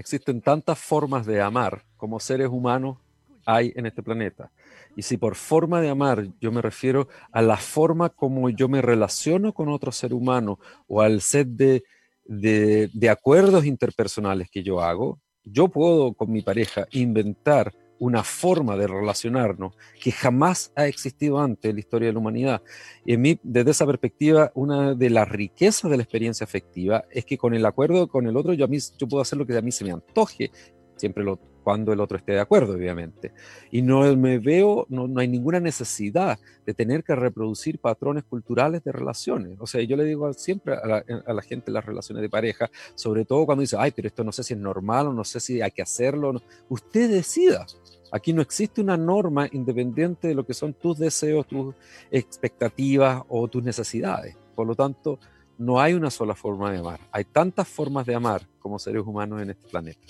existen 0.00 0.40
tantas 0.40 0.78
formas 0.78 1.26
de 1.26 1.40
amar 1.40 1.84
como 1.96 2.20
seres 2.20 2.48
humanos 2.48 2.98
hay 3.46 3.72
en 3.76 3.86
este 3.86 4.02
planeta. 4.02 4.50
Y 4.96 5.02
si 5.02 5.16
por 5.16 5.34
forma 5.34 5.80
de 5.80 5.90
amar 5.90 6.26
yo 6.40 6.50
me 6.52 6.62
refiero 6.62 7.08
a 7.32 7.42
la 7.42 7.56
forma 7.56 8.08
como 8.08 8.48
yo 8.50 8.68
me 8.68 8.80
relaciono 8.80 9.52
con 9.52 9.68
otro 9.68 9.92
ser 9.92 10.14
humano 10.14 10.58
o 10.86 11.02
al 11.02 11.20
set 11.20 11.48
de, 11.48 11.84
de, 12.24 12.90
de 12.92 13.10
acuerdos 13.10 13.66
interpersonales 13.66 14.48
que 14.50 14.62
yo 14.62 14.80
hago, 14.80 15.20
yo 15.44 15.68
puedo 15.68 16.14
con 16.14 16.30
mi 16.32 16.40
pareja 16.40 16.86
inventar 16.90 17.74
una 17.98 18.24
forma 18.24 18.76
de 18.76 18.86
relacionarnos 18.86 19.74
que 20.00 20.12
jamás 20.12 20.72
ha 20.76 20.86
existido 20.86 21.38
antes 21.38 21.68
en 21.68 21.76
la 21.76 21.80
historia 21.80 22.08
de 22.08 22.12
la 22.12 22.18
humanidad. 22.18 22.62
Y 23.04 23.14
en 23.14 23.22
mí, 23.22 23.38
desde 23.42 23.70
esa 23.70 23.86
perspectiva, 23.86 24.50
una 24.54 24.94
de 24.94 25.10
las 25.10 25.28
riquezas 25.28 25.90
de 25.90 25.96
la 25.96 26.02
experiencia 26.02 26.44
afectiva 26.44 27.04
es 27.10 27.24
que 27.24 27.38
con 27.38 27.54
el 27.54 27.64
acuerdo 27.66 28.08
con 28.08 28.26
el 28.26 28.36
otro, 28.36 28.52
yo, 28.52 28.64
a 28.64 28.68
mí, 28.68 28.78
yo 28.98 29.08
puedo 29.08 29.22
hacer 29.22 29.38
lo 29.38 29.46
que 29.46 29.56
a 29.56 29.62
mí 29.62 29.72
se 29.72 29.84
me 29.84 29.92
antoje, 29.92 30.50
siempre 30.96 31.24
cuando 31.64 31.92
el 31.94 32.00
otro 32.00 32.18
esté 32.18 32.32
de 32.32 32.40
acuerdo, 32.40 32.74
obviamente. 32.74 33.32
Y 33.70 33.82
no 33.82 34.14
me 34.16 34.38
veo, 34.38 34.86
no, 34.90 35.08
no 35.08 35.20
hay 35.20 35.26
ninguna 35.26 35.58
necesidad 35.58 36.38
de 36.66 36.74
tener 36.74 37.02
que 37.02 37.16
reproducir 37.16 37.78
patrones 37.78 38.24
culturales 38.24 38.84
de 38.84 38.92
relaciones. 38.92 39.56
O 39.58 39.66
sea, 39.66 39.82
yo 39.82 39.96
le 39.96 40.04
digo 40.04 40.30
siempre 40.34 40.74
a 40.74 40.86
la, 40.86 41.04
a 41.26 41.32
la 41.32 41.42
gente 41.42 41.72
las 41.72 41.84
relaciones 41.84 42.20
de 42.20 42.28
pareja, 42.28 42.70
sobre 42.94 43.24
todo 43.24 43.46
cuando 43.46 43.62
dice, 43.62 43.76
ay, 43.78 43.92
pero 43.96 44.06
esto 44.06 44.22
no 44.22 44.30
sé 44.30 44.44
si 44.44 44.52
es 44.52 44.60
normal 44.60 45.08
o 45.08 45.12
no 45.14 45.24
sé 45.24 45.40
si 45.40 45.62
hay 45.62 45.70
que 45.70 45.82
hacerlo. 45.82 46.40
Usted 46.68 47.10
decida. 47.10 47.66
Aquí 48.14 48.32
no 48.32 48.42
existe 48.42 48.80
una 48.80 48.96
norma 48.96 49.48
independiente 49.50 50.28
de 50.28 50.36
lo 50.36 50.46
que 50.46 50.54
son 50.54 50.72
tus 50.72 50.96
deseos, 50.96 51.48
tus 51.48 51.74
expectativas 52.12 53.24
o 53.28 53.48
tus 53.48 53.64
necesidades. 53.64 54.36
Por 54.54 54.68
lo 54.68 54.76
tanto, 54.76 55.18
no 55.58 55.80
hay 55.80 55.94
una 55.94 56.12
sola 56.12 56.36
forma 56.36 56.70
de 56.70 56.78
amar. 56.78 57.00
Hay 57.10 57.24
tantas 57.24 57.66
formas 57.66 58.06
de 58.06 58.14
amar 58.14 58.42
como 58.60 58.78
seres 58.78 59.02
humanos 59.04 59.42
en 59.42 59.50
este 59.50 59.68
planeta. 59.68 60.06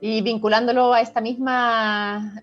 Y 0.00 0.22
vinculándolo 0.22 0.94
a 0.94 1.02
esta 1.02 1.20
misma 1.20 2.42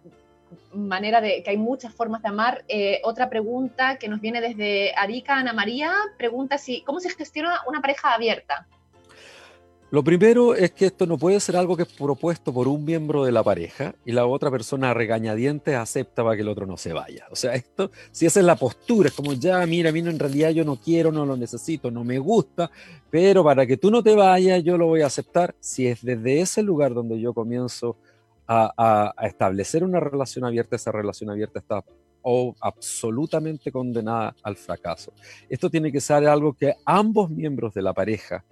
manera 0.72 1.20
de 1.20 1.42
que 1.42 1.50
hay 1.50 1.58
muchas 1.58 1.92
formas 1.92 2.22
de 2.22 2.30
amar, 2.30 2.64
eh, 2.68 3.02
otra 3.04 3.28
pregunta 3.28 3.98
que 3.98 4.08
nos 4.08 4.22
viene 4.22 4.40
desde 4.40 4.94
Arica, 4.94 5.38
Ana 5.38 5.54
María, 5.54 5.94
pregunta 6.20 6.60
si, 6.60 6.84
¿cómo 6.84 7.00
se 7.00 7.10
gestiona 7.10 7.62
una 7.68 7.82
pareja 7.82 8.14
abierta? 8.14 8.68
Lo 9.92 10.06
primero 10.06 10.56
es 10.56 10.72
que 10.72 10.86
esto 10.86 11.06
no 11.06 11.18
puede 11.18 11.38
ser 11.42 11.58
algo 11.58 11.76
que 11.76 11.84
es 11.84 11.92
propuesto 11.92 12.54
por 12.54 12.70
un 12.70 12.86
miembro 12.86 13.26
de 13.26 13.34
la 13.34 13.44
pareja 13.44 13.94
y 14.06 14.14
la 14.14 14.26
otra 14.26 14.50
persona 14.50 14.94
regañadientes 14.94 15.76
acepta 15.76 16.24
para 16.24 16.38
que 16.38 16.44
el 16.44 16.48
otro 16.48 16.66
no 16.66 16.78
se 16.78 16.94
vaya. 16.94 17.26
O 17.30 17.36
sea, 17.36 17.56
esto, 17.56 17.92
si 18.10 18.26
esa 18.26 18.40
es 18.40 18.46
la 18.46 18.56
postura, 18.56 19.10
es 19.10 19.14
como 19.14 19.34
ya, 19.34 19.66
mira, 19.66 19.92
mira, 19.92 20.10
en 20.10 20.18
realidad 20.18 20.52
yo 20.52 20.64
no 20.64 20.78
quiero, 20.78 21.12
no 21.12 21.26
lo 21.26 21.36
necesito, 21.36 21.92
no 21.92 22.06
me 22.06 22.20
gusta, 22.20 22.72
pero 23.10 23.44
para 23.44 23.66
que 23.66 23.76
tú 23.76 23.92
no 23.92 24.02
te 24.02 24.16
vayas, 24.16 24.64
yo 24.64 24.78
lo 24.78 24.88
voy 24.88 25.02
a 25.02 25.08
aceptar. 25.08 25.56
Si 25.60 25.88
es 25.88 26.02
desde 26.02 26.40
ese 26.40 26.64
lugar 26.64 26.94
donde 26.94 27.20
yo 27.20 27.34
comienzo 27.34 27.98
a, 28.48 29.14
a 29.18 29.28
establecer 29.28 29.84
una 29.84 30.00
relación 30.00 30.46
abierta, 30.46 30.78
esa 30.78 30.94
relación 30.94 31.30
abierta 31.30 31.60
está 31.60 31.84
o 32.22 32.56
absolutamente 32.62 33.74
condenada 33.74 34.36
al 34.42 34.56
fracaso. 34.56 35.12
Esto 35.50 35.70
tiene 35.70 35.92
que 35.92 36.00
ser 36.00 36.26
algo 36.28 36.54
que 36.54 36.76
ambos 36.86 37.30
miembros 37.30 37.74
de 37.74 37.82
la 37.82 37.94
pareja 37.94 38.46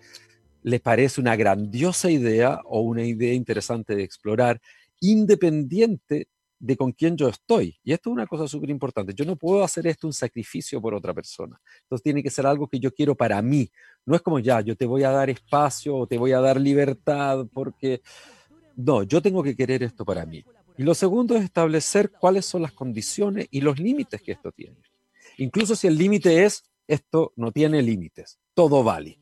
les 0.63 0.81
parece 0.81 1.21
una 1.21 1.35
grandiosa 1.35 2.09
idea 2.09 2.59
o 2.65 2.81
una 2.81 3.03
idea 3.03 3.33
interesante 3.33 3.95
de 3.95 4.03
explorar, 4.03 4.61
independiente 4.99 6.27
de 6.59 6.75
con 6.75 6.91
quién 6.91 7.15
yo 7.15 7.29
estoy. 7.29 7.79
Y 7.83 7.93
esto 7.93 8.09
es 8.09 8.13
una 8.13 8.27
cosa 8.27 8.47
súper 8.47 8.69
importante. 8.69 9.13
Yo 9.13 9.23
no 9.23 9.37
puedo 9.37 9.63
hacer 9.63 9.87
esto 9.87 10.07
un 10.07 10.13
sacrificio 10.13 10.81
por 10.81 10.93
otra 10.93 11.13
persona. 11.13 11.59
Entonces 11.83 12.03
tiene 12.03 12.21
que 12.21 12.29
ser 12.29 12.45
algo 12.45 12.67
que 12.67 12.79
yo 12.79 12.93
quiero 12.93 13.15
para 13.15 13.41
mí. 13.41 13.69
No 14.05 14.15
es 14.15 14.21
como 14.21 14.39
ya, 14.39 14.59
yo 14.61 14.75
te 14.75 14.85
voy 14.85 15.03
a 15.03 15.11
dar 15.11 15.29
espacio 15.29 15.95
o 15.95 16.07
te 16.07 16.17
voy 16.17 16.33
a 16.33 16.39
dar 16.39 16.59
libertad 16.59 17.47
porque... 17.53 18.01
No, 18.75 19.03
yo 19.03 19.21
tengo 19.21 19.43
que 19.43 19.55
querer 19.55 19.83
esto 19.83 20.05
para 20.05 20.25
mí. 20.25 20.43
Y 20.77 20.83
lo 20.83 20.93
segundo 20.93 21.35
es 21.35 21.43
establecer 21.43 22.11
cuáles 22.11 22.45
son 22.45 22.61
las 22.61 22.71
condiciones 22.71 23.47
y 23.51 23.59
los 23.59 23.79
límites 23.79 24.21
que 24.21 24.31
esto 24.31 24.51
tiene. 24.53 24.77
Incluso 25.37 25.75
si 25.75 25.87
el 25.87 25.97
límite 25.97 26.45
es, 26.45 26.63
esto 26.87 27.33
no 27.35 27.51
tiene 27.51 27.81
límites, 27.81 28.39
todo 28.53 28.83
vale, 28.83 29.18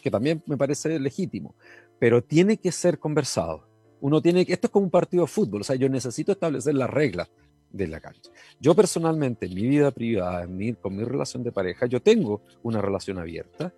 que 0.00 0.10
también 0.10 0.42
me 0.46 0.56
parece 0.56 0.98
legítimo, 0.98 1.54
pero 1.98 2.22
tiene 2.22 2.56
que 2.56 2.72
ser 2.72 2.98
conversado 2.98 3.70
uno 4.00 4.20
tiene 4.22 4.46
que, 4.46 4.52
esto 4.52 4.66
es 4.66 4.70
como 4.70 4.84
un 4.84 4.90
partido 4.90 5.24
de 5.24 5.28
fútbol, 5.28 5.60
o 5.60 5.64
sea, 5.64 5.76
yo 5.76 5.88
necesito 5.88 6.32
establecer 6.32 6.74
las 6.74 6.90
reglas 6.90 7.30
de 7.70 7.86
la 7.86 8.00
cancha. 8.00 8.30
Yo 8.58 8.74
personalmente, 8.74 9.46
en 9.46 9.54
mi 9.54 9.66
vida 9.66 9.90
privada, 9.90 10.46
con 10.80 10.96
mi 10.96 11.04
relación 11.04 11.42
de 11.42 11.52
pareja, 11.52 11.86
yo 11.86 12.00
tengo 12.00 12.42
una 12.62 12.80
relación 12.80 13.18
abierta, 13.18 13.72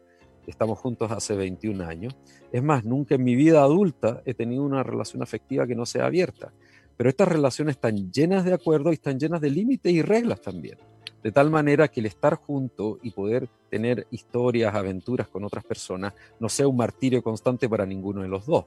estamos 0.46 0.78
juntos 0.78 1.10
hace 1.10 1.34
21 1.34 1.84
años, 1.84 2.16
es 2.52 2.62
más, 2.62 2.84
nunca 2.84 3.16
en 3.16 3.24
mi 3.24 3.34
vida 3.34 3.62
adulta 3.62 4.22
he 4.24 4.34
tenido 4.34 4.62
una 4.62 4.82
relación 4.82 5.22
afectiva 5.22 5.66
que 5.66 5.74
no 5.74 5.86
sea 5.86 6.06
abierta, 6.06 6.52
pero 6.96 7.10
estas 7.10 7.28
relaciones 7.28 7.76
están 7.76 8.12
llenas 8.12 8.44
de 8.44 8.54
acuerdos 8.54 8.92
y 8.92 8.94
están 8.94 9.18
llenas 9.18 9.40
de 9.40 9.50
límites 9.50 9.92
y 9.92 10.02
reglas 10.02 10.40
también. 10.40 10.78
De 11.22 11.30
tal 11.30 11.50
manera 11.50 11.88
que 11.88 12.00
el 12.00 12.06
estar 12.06 12.34
junto 12.34 12.98
y 13.02 13.10
poder 13.10 13.48
tener 13.70 14.06
historias, 14.10 14.74
aventuras 14.74 15.28
con 15.28 15.44
otras 15.44 15.64
personas, 15.64 16.14
no 16.40 16.48
sea 16.48 16.66
un 16.66 16.76
martirio 16.76 17.22
constante 17.22 17.68
para 17.68 17.86
ninguno 17.86 18.22
de 18.22 18.28
los 18.28 18.44
dos. 18.44 18.64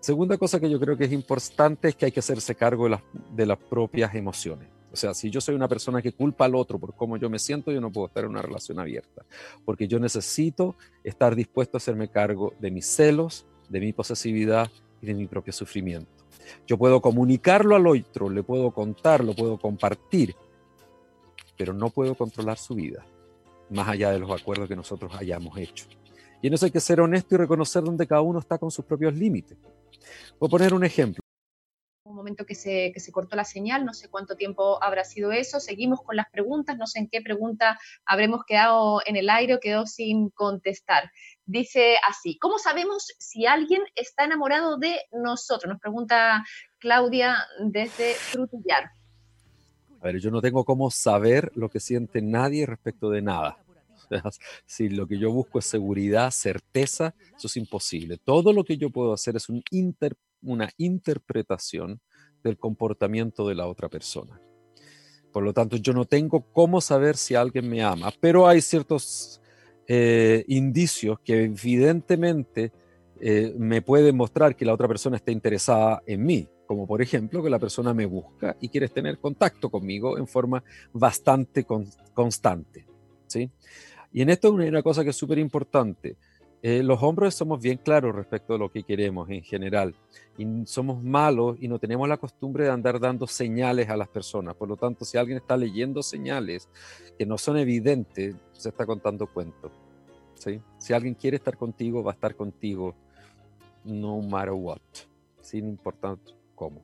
Segunda 0.00 0.36
cosa 0.36 0.60
que 0.60 0.68
yo 0.68 0.78
creo 0.78 0.98
que 0.98 1.04
es 1.04 1.12
importante 1.12 1.88
es 1.88 1.96
que 1.96 2.04
hay 2.04 2.12
que 2.12 2.20
hacerse 2.20 2.54
cargo 2.54 2.90
de 3.34 3.46
las, 3.46 3.58
propias 3.58 4.14
emociones. 4.14 4.68
O 4.92 4.96
sea, 4.96 5.14
si 5.14 5.30
yo 5.30 5.40
soy 5.40 5.54
una 5.54 5.66
persona 5.66 6.02
que 6.02 6.12
culpa 6.12 6.44
al 6.44 6.54
otro 6.54 6.78
por 6.78 6.94
cómo 6.94 7.16
yo 7.16 7.30
me 7.30 7.38
siento, 7.38 7.72
yo 7.72 7.80
no 7.80 7.90
puedo 7.90 8.08
estar 8.08 8.24
en 8.24 8.30
una 8.30 8.42
relación 8.42 8.78
abierta, 8.78 9.24
porque 9.64 9.88
yo 9.88 9.98
necesito 9.98 10.76
estar 11.02 11.34
dispuesto 11.34 11.76
a 11.76 11.78
hacerme 11.78 12.08
cargo 12.08 12.52
de 12.60 12.70
mis 12.70 12.84
celos, 12.84 13.46
de 13.70 13.80
mi 13.80 13.94
posesividad 13.94 14.70
y 15.00 15.06
de 15.06 15.14
mi 15.14 15.26
propio 15.26 15.54
sufrimiento. 15.54 16.12
Yo 16.66 16.76
puedo 16.76 17.00
comunicarlo 17.00 17.74
al 17.74 17.86
otro, 17.86 18.28
le 18.28 18.42
puedo 18.42 18.72
contar, 18.72 19.24
lo 19.24 19.34
puedo 19.34 19.58
compartir, 19.58 20.36
pero 21.56 21.72
no 21.72 21.90
puedo 21.90 22.14
controlar 22.14 22.58
su 22.58 22.74
vida, 22.74 23.04
más 23.70 23.88
allá 23.88 24.10
de 24.10 24.18
los 24.18 24.30
acuerdos 24.30 24.68
que 24.68 24.76
nosotros 24.76 25.12
hayamos 25.14 25.56
hecho. 25.58 25.86
Y 26.42 26.48
en 26.48 26.54
eso 26.54 26.66
hay 26.66 26.72
que 26.72 26.80
ser 26.80 27.00
honesto 27.00 27.34
y 27.34 27.38
reconocer 27.38 27.82
dónde 27.82 28.06
cada 28.06 28.20
uno 28.20 28.38
está 28.38 28.58
con 28.58 28.70
sus 28.70 28.84
propios 28.84 29.14
límites. 29.14 29.56
Voy 30.38 30.48
a 30.48 30.50
poner 30.50 30.74
un 30.74 30.84
ejemplo. 30.84 31.20
Un 32.04 32.16
momento 32.16 32.44
que 32.44 32.54
se, 32.54 32.92
que 32.92 33.00
se 33.00 33.10
cortó 33.10 33.34
la 33.34 33.46
señal, 33.46 33.86
no 33.86 33.94
sé 33.94 34.10
cuánto 34.10 34.36
tiempo 34.36 34.82
habrá 34.82 35.04
sido 35.04 35.32
eso. 35.32 35.58
Seguimos 35.58 36.02
con 36.02 36.16
las 36.16 36.28
preguntas, 36.30 36.76
no 36.76 36.86
sé 36.86 36.98
en 36.98 37.08
qué 37.08 37.22
pregunta 37.22 37.78
habremos 38.04 38.44
quedado 38.46 39.00
en 39.06 39.16
el 39.16 39.30
aire 39.30 39.54
o 39.54 39.58
quedó 39.58 39.86
sin 39.86 40.28
contestar. 40.28 41.10
Dice 41.46 41.96
así, 42.06 42.38
¿cómo 42.38 42.58
sabemos 42.58 43.06
si 43.18 43.46
alguien 43.46 43.82
está 43.94 44.24
enamorado 44.24 44.76
de 44.76 45.00
nosotros? 45.12 45.72
Nos 45.72 45.80
pregunta 45.80 46.44
Claudia 46.78 47.38
desde 47.58 48.12
Frutillar. 48.12 48.90
A 50.04 50.08
ver, 50.08 50.20
yo 50.20 50.30
no 50.30 50.42
tengo 50.42 50.66
cómo 50.66 50.90
saber 50.90 51.50
lo 51.54 51.70
que 51.70 51.80
siente 51.80 52.20
nadie 52.20 52.66
respecto 52.66 53.08
de 53.08 53.22
nada. 53.22 53.56
si 54.66 54.90
lo 54.90 55.06
que 55.06 55.18
yo 55.18 55.32
busco 55.32 55.60
es 55.60 55.64
seguridad, 55.64 56.30
certeza, 56.30 57.14
eso 57.34 57.46
es 57.46 57.56
imposible. 57.56 58.18
Todo 58.22 58.52
lo 58.52 58.64
que 58.64 58.76
yo 58.76 58.90
puedo 58.90 59.14
hacer 59.14 59.36
es 59.36 59.48
un 59.48 59.62
una 60.42 60.68
interpretación 60.76 62.02
del 62.42 62.58
comportamiento 62.58 63.48
de 63.48 63.54
la 63.54 63.66
otra 63.66 63.88
persona. 63.88 64.38
Por 65.32 65.42
lo 65.42 65.54
tanto, 65.54 65.78
yo 65.78 65.94
no 65.94 66.04
tengo 66.04 66.52
cómo 66.52 66.82
saber 66.82 67.16
si 67.16 67.34
alguien 67.34 67.66
me 67.66 67.82
ama, 67.82 68.12
pero 68.20 68.46
hay 68.46 68.60
ciertos 68.60 69.40
eh, 69.88 70.44
indicios 70.48 71.18
que 71.20 71.44
evidentemente 71.44 72.72
eh, 73.22 73.54
me 73.56 73.80
pueden 73.80 74.18
mostrar 74.18 74.54
que 74.54 74.66
la 74.66 74.74
otra 74.74 74.86
persona 74.86 75.16
está 75.16 75.32
interesada 75.32 76.02
en 76.04 76.26
mí, 76.26 76.46
como 76.74 76.88
por 76.88 77.00
ejemplo 77.00 77.40
que 77.40 77.48
la 77.48 77.60
persona 77.60 77.94
me 77.94 78.04
busca 78.04 78.56
y 78.60 78.68
quiere 78.68 78.88
tener 78.88 79.18
contacto 79.18 79.70
conmigo 79.70 80.18
en 80.18 80.26
forma 80.26 80.64
bastante 80.92 81.64
constante. 82.12 82.84
¿sí? 83.28 83.48
Y 84.12 84.22
en 84.22 84.30
esto 84.30 84.56
hay 84.58 84.68
una 84.68 84.82
cosa 84.82 85.04
que 85.04 85.10
es 85.10 85.16
súper 85.16 85.38
importante. 85.38 86.16
Eh, 86.62 86.82
los 86.82 87.00
hombres 87.02 87.34
somos 87.34 87.60
bien 87.60 87.78
claros 87.78 88.12
respecto 88.12 88.54
a 88.54 88.58
lo 88.58 88.72
que 88.72 88.82
queremos 88.82 89.30
en 89.30 89.42
general. 89.42 89.94
Y 90.36 90.46
somos 90.66 91.00
malos 91.00 91.58
y 91.60 91.68
no 91.68 91.78
tenemos 91.78 92.08
la 92.08 92.16
costumbre 92.16 92.64
de 92.64 92.70
andar 92.70 92.98
dando 92.98 93.28
señales 93.28 93.88
a 93.88 93.96
las 93.96 94.08
personas. 94.08 94.56
Por 94.56 94.68
lo 94.68 94.76
tanto, 94.76 95.04
si 95.04 95.16
alguien 95.16 95.36
está 95.36 95.56
leyendo 95.56 96.02
señales 96.02 96.68
que 97.16 97.24
no 97.24 97.38
son 97.38 97.56
evidentes, 97.58 98.34
se 98.52 98.68
está 98.70 98.84
contando 98.84 99.26
cuentos. 99.26 99.70
¿sí? 100.34 100.60
Si 100.78 100.92
alguien 100.92 101.14
quiere 101.14 101.36
estar 101.36 101.56
contigo, 101.56 102.02
va 102.02 102.10
a 102.10 102.14
estar 102.14 102.34
contigo 102.34 102.96
no 103.84 104.20
matter 104.22 104.54
what, 104.54 104.80
sin 105.40 105.68
importar 105.68 106.16
cómo. 106.54 106.82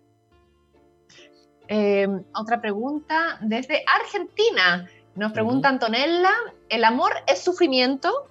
Eh, 1.68 2.08
otra 2.34 2.60
pregunta 2.60 3.38
desde 3.42 3.84
Argentina. 3.86 4.88
Nos 5.14 5.32
pregunta 5.32 5.68
Antonella, 5.68 6.32
¿el 6.68 6.84
amor 6.84 7.12
es 7.26 7.40
sufrimiento? 7.40 8.28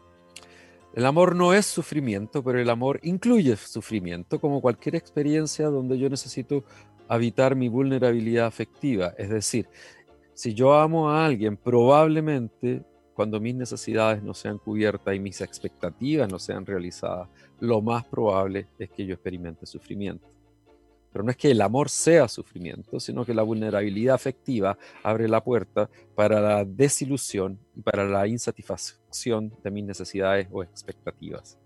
El 0.93 1.05
amor 1.05 1.35
no 1.35 1.53
es 1.53 1.65
sufrimiento, 1.65 2.43
pero 2.43 2.59
el 2.59 2.69
amor 2.69 2.99
incluye 3.03 3.55
sufrimiento, 3.55 4.39
como 4.41 4.61
cualquier 4.61 4.95
experiencia 4.95 5.67
donde 5.67 5.97
yo 5.97 6.09
necesito 6.09 6.63
habitar 7.07 7.55
mi 7.55 7.69
vulnerabilidad 7.69 8.47
afectiva. 8.47 9.13
Es 9.17 9.29
decir, 9.29 9.69
si 10.33 10.53
yo 10.53 10.73
amo 10.73 11.09
a 11.09 11.25
alguien, 11.25 11.57
probablemente 11.57 12.83
cuando 13.13 13.39
mis 13.39 13.55
necesidades 13.55 14.23
no 14.23 14.33
sean 14.33 14.57
cubiertas 14.57 15.13
y 15.13 15.19
mis 15.19 15.41
expectativas 15.41 16.29
no 16.29 16.39
sean 16.39 16.65
realizadas, 16.65 17.27
lo 17.59 17.81
más 17.81 18.05
probable 18.05 18.67
es 18.79 18.89
que 18.89 19.05
yo 19.05 19.13
experimente 19.13 19.65
sufrimiento. 19.65 20.27
Pero 21.11 21.23
no 21.23 21.31
es 21.31 21.37
que 21.37 21.51
el 21.51 21.61
amor 21.61 21.89
sea 21.89 22.27
sufrimiento, 22.27 22.99
sino 22.99 23.25
que 23.25 23.33
la 23.33 23.43
vulnerabilidad 23.43 24.15
afectiva 24.15 24.77
abre 25.03 25.27
la 25.27 25.43
puerta 25.43 25.89
para 26.15 26.39
la 26.39 26.65
desilusión 26.65 27.59
y 27.75 27.81
para 27.81 28.05
la 28.05 28.27
insatisfacción 28.27 29.53
de 29.63 29.71
mis 29.71 29.85
necesidades 29.85 30.47
o 30.51 30.63
expectativas. 30.63 31.57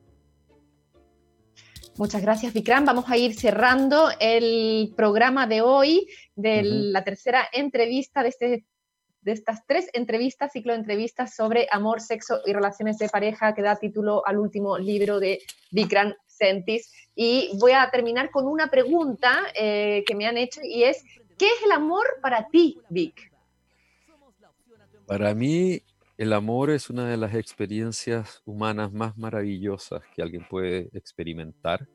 Muchas 1.96 2.24
gracias, 2.24 2.54
Vikram. 2.54 2.86
Vamos 2.86 3.06
a 3.08 3.18
ir 3.18 3.36
cerrando 3.36 4.10
el 4.20 4.94
programa 4.98 5.46
de 5.46 5.62
hoy, 5.62 6.08
de 6.36 6.64
la 6.64 7.04
tercera 7.04 7.48
entrevista 7.52 8.24
de, 8.24 8.30
este, 8.30 8.66
de 9.22 9.32
estas 9.32 9.64
tres 9.68 9.90
entrevistas, 9.94 10.54
ciclo 10.54 10.74
de 10.74 10.80
entrevistas 10.80 11.36
sobre 11.36 11.68
amor, 11.72 12.02
sexo 12.02 12.40
y 12.48 12.54
relaciones 12.54 12.98
de 12.98 13.10
pareja, 13.10 13.54
que 13.54 13.62
da 13.62 13.76
título 13.76 14.26
al 14.26 14.40
último 14.40 14.80
libro 14.80 15.20
de 15.20 15.40
Vikram 15.70 16.16
Sentis. 16.36 16.92
Y 17.16 17.52
voy 17.60 17.72
a 17.72 17.90
terminar 17.92 18.32
con 18.32 18.48
una 18.48 18.70
pregunta 18.70 19.44
eh, 19.56 20.04
que 20.06 20.16
me 20.16 20.26
han 20.26 20.38
hecho 20.38 20.62
y 20.64 20.84
es, 20.84 21.04
¿qué 21.38 21.48
es 21.48 21.64
el 21.66 21.72
amor 21.72 22.06
para 22.22 22.48
ti, 22.50 22.80
Vic? 22.90 23.32
Para 25.06 25.34
mí, 25.36 25.82
el 26.18 26.32
amor 26.32 26.70
es 26.70 26.90
una 26.90 27.10
de 27.10 27.18
las 27.18 27.34
experiencias 27.36 28.42
humanas 28.46 28.94
más 28.94 29.18
maravillosas 29.18 30.02
que 30.16 30.22
alguien 30.22 30.48
puede 30.48 30.90
experimentar. 30.94 31.88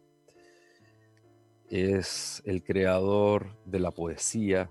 Es 1.70 2.42
el 2.44 2.62
creador 2.62 3.56
de 3.64 3.78
la 3.80 3.90
poesía, 3.90 4.70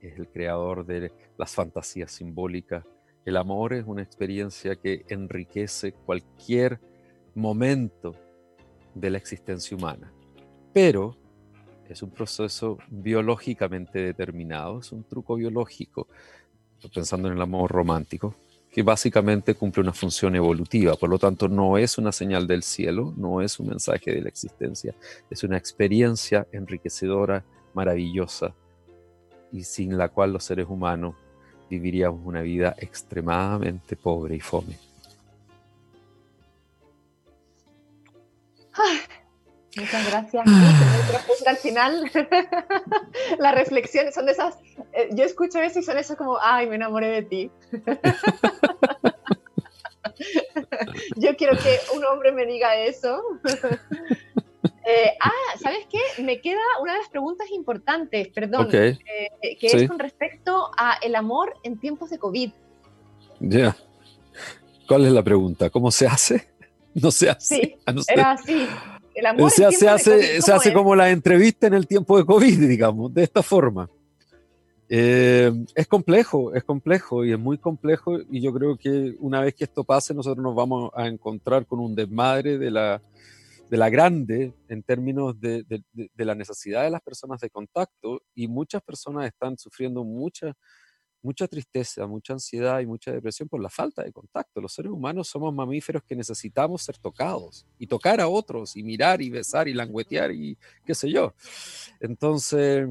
es 0.00 0.18
el 0.18 0.28
creador 0.28 0.84
de 0.84 1.12
las 1.38 1.54
fantasías 1.54 2.12
simbólicas. 2.12 2.84
El 3.24 3.36
amor 3.36 3.72
es 3.72 3.84
una 3.86 4.02
experiencia 4.02 4.76
que 4.76 5.04
enriquece 5.08 5.92
cualquier 5.92 6.80
momento 7.34 8.14
de 8.94 9.10
la 9.10 9.18
existencia 9.18 9.76
humana. 9.76 10.12
Pero 10.72 11.16
es 11.88 12.02
un 12.02 12.10
proceso 12.10 12.78
biológicamente 12.88 13.98
determinado, 13.98 14.80
es 14.80 14.92
un 14.92 15.04
truco 15.04 15.36
biológico, 15.36 16.08
pensando 16.92 17.28
en 17.28 17.34
el 17.34 17.42
amor 17.42 17.70
romántico, 17.70 18.34
que 18.70 18.82
básicamente 18.82 19.54
cumple 19.54 19.82
una 19.82 19.92
función 19.92 20.34
evolutiva, 20.34 20.96
por 20.96 21.08
lo 21.08 21.18
tanto 21.18 21.48
no 21.48 21.78
es 21.78 21.96
una 21.96 22.10
señal 22.10 22.46
del 22.46 22.62
cielo, 22.62 23.14
no 23.16 23.40
es 23.40 23.60
un 23.60 23.68
mensaje 23.68 24.12
de 24.12 24.20
la 24.20 24.28
existencia, 24.28 24.94
es 25.30 25.44
una 25.44 25.56
experiencia 25.56 26.46
enriquecedora, 26.50 27.44
maravillosa, 27.72 28.54
y 29.52 29.62
sin 29.62 29.96
la 29.96 30.08
cual 30.08 30.32
los 30.32 30.44
seres 30.44 30.66
humanos 30.68 31.14
viviríamos 31.70 32.20
una 32.24 32.42
vida 32.42 32.74
extremadamente 32.78 33.94
pobre 33.96 34.36
y 34.36 34.40
fome. 34.40 34.76
Muchas 39.76 40.10
gracias. 40.10 40.44
Ah. 40.46 41.00
al 41.46 41.56
final, 41.56 42.10
la 43.38 43.52
reflexión 43.52 44.12
son 44.12 44.26
de 44.26 44.32
esas, 44.32 44.58
eh, 44.92 45.08
yo 45.12 45.24
escucho 45.24 45.60
eso 45.60 45.78
y 45.80 45.82
son 45.82 45.98
esas 45.98 46.16
como, 46.16 46.38
ay, 46.40 46.68
me 46.68 46.76
enamoré 46.76 47.08
de 47.08 47.22
ti. 47.22 47.50
yo 51.16 51.36
quiero 51.36 51.56
que 51.56 51.80
un 51.96 52.04
hombre 52.04 52.30
me 52.32 52.46
diga 52.46 52.76
eso. 52.76 53.20
Eh, 54.86 55.16
ah, 55.18 55.30
¿sabes 55.62 55.86
qué? 55.90 56.22
Me 56.22 56.42
queda 56.42 56.60
una 56.82 56.92
de 56.92 56.98
las 56.98 57.08
preguntas 57.08 57.48
importantes, 57.50 58.28
perdón, 58.28 58.68
eh, 58.74 58.98
que 59.58 59.66
es 59.66 59.88
con 59.88 59.98
respecto 59.98 60.70
a 60.76 60.98
el 61.02 61.14
amor 61.14 61.54
en 61.62 61.78
tiempos 61.78 62.10
de 62.10 62.18
COVID. 62.18 62.50
Ya. 63.40 63.74
¿Cuál 64.86 65.06
es 65.06 65.12
la 65.12 65.22
pregunta? 65.22 65.70
¿Cómo 65.70 65.90
se 65.90 66.06
hace? 66.06 66.50
No 66.92 67.10
se 67.10 67.30
hace. 67.30 67.56
Sí, 67.56 67.76
ah, 67.86 67.94
era 68.08 68.32
así. 68.32 68.68
El 69.14 69.26
amor 69.26 69.50
se, 69.50 69.70
se 69.72 69.88
hace, 69.88 70.42
se 70.42 70.52
hace 70.52 70.72
como 70.72 70.94
la 70.96 71.10
entrevista 71.10 71.66
en 71.66 71.74
el 71.74 71.86
tiempo 71.86 72.18
de 72.18 72.24
COVID, 72.24 72.68
digamos, 72.68 73.14
de 73.14 73.22
esta 73.22 73.42
forma. 73.42 73.88
Eh, 74.88 75.50
es 75.74 75.86
complejo, 75.86 76.54
es 76.54 76.62
complejo 76.62 77.24
y 77.24 77.32
es 77.32 77.38
muy 77.38 77.56
complejo 77.56 78.18
y 78.30 78.42
yo 78.42 78.52
creo 78.52 78.76
que 78.76 79.14
una 79.18 79.40
vez 79.40 79.54
que 79.54 79.64
esto 79.64 79.82
pase 79.82 80.12
nosotros 80.12 80.44
nos 80.44 80.54
vamos 80.54 80.90
a 80.94 81.06
encontrar 81.06 81.64
con 81.66 81.80
un 81.80 81.94
desmadre 81.94 82.58
de 82.58 82.70
la, 82.70 83.00
de 83.70 83.76
la 83.78 83.88
grande 83.88 84.52
en 84.68 84.82
términos 84.82 85.40
de, 85.40 85.64
de, 85.64 86.24
la 86.24 86.34
necesidad 86.34 86.82
de 86.82 86.90
las 86.90 87.00
personas 87.00 87.40
de 87.40 87.48
contacto 87.48 88.22
y 88.34 88.46
muchas 88.46 88.82
personas 88.82 89.26
están 89.26 89.56
sufriendo 89.56 90.04
mucha, 90.04 90.52
mucha 91.24 91.48
tristeza, 91.48 92.06
mucha 92.06 92.34
ansiedad 92.34 92.80
y 92.80 92.86
mucha 92.86 93.10
depresión 93.10 93.48
por 93.48 93.60
la 93.60 93.70
falta 93.70 94.04
de 94.04 94.12
contacto. 94.12 94.60
Los 94.60 94.74
seres 94.74 94.92
humanos 94.92 95.26
somos 95.28 95.54
mamíferos 95.54 96.02
que 96.04 96.14
necesitamos 96.14 96.82
ser 96.82 96.98
tocados 96.98 97.66
y 97.78 97.86
tocar 97.86 98.20
a 98.20 98.28
otros 98.28 98.76
y 98.76 98.82
mirar 98.82 99.22
y 99.22 99.30
besar 99.30 99.66
y 99.66 99.72
languetear 99.74 100.32
y 100.32 100.58
qué 100.84 100.94
sé 100.94 101.10
yo. 101.10 101.34
Entonces, 102.00 102.88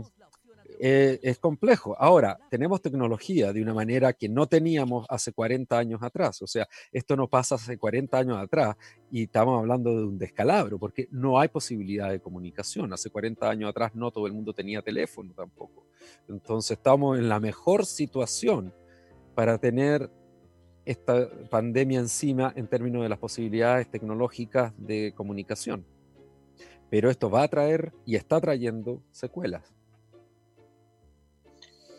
eh, 0.86 1.18
es 1.24 1.40
complejo. 1.40 1.96
Ahora, 1.98 2.38
tenemos 2.50 2.82
tecnología 2.82 3.54
de 3.54 3.62
una 3.62 3.74
manera 3.74 4.12
que 4.12 4.28
no 4.28 4.48
teníamos 4.48 5.06
hace 5.08 5.32
40 5.32 5.78
años 5.78 6.04
atrás. 6.04 6.42
O 6.42 6.48
sea, 6.48 6.68
esto 6.92 7.16
no 7.16 7.30
pasa 7.30 7.56
hace 7.56 7.78
40 7.78 8.18
años 8.18 8.38
atrás 8.38 8.76
y 9.10 9.24
estamos 9.24 9.60
hablando 9.60 9.96
de 9.96 10.04
un 10.04 10.18
descalabro 10.18 10.78
porque 10.78 11.08
no 11.10 11.40
hay 11.40 11.48
posibilidad 11.48 12.10
de 12.12 12.20
comunicación. 12.20 12.92
Hace 12.92 13.10
40 13.10 13.50
años 13.50 13.70
atrás 13.70 13.96
no 13.96 14.12
todo 14.12 14.28
el 14.28 14.34
mundo 14.34 14.52
tenía 14.52 14.82
teléfono 14.82 15.32
tampoco. 15.34 15.88
Entonces 16.28 16.72
estamos 16.72 17.18
en 17.18 17.30
la 17.30 17.40
mejor 17.40 17.86
situación 17.86 18.74
para 19.36 19.58
tener 19.60 20.12
esta 20.84 21.30
pandemia 21.50 22.02
encima 22.02 22.52
en 22.58 22.68
términos 22.68 23.04
de 23.04 23.08
las 23.08 23.20
posibilidades 23.20 23.90
tecnológicas 23.90 24.74
de 24.78 25.14
comunicación. 25.16 25.86
Pero 26.90 27.10
esto 27.10 27.30
va 27.30 27.44
a 27.44 27.48
traer 27.48 27.94
y 28.06 28.18
está 28.18 28.42
trayendo 28.42 29.02
secuelas. 29.12 29.74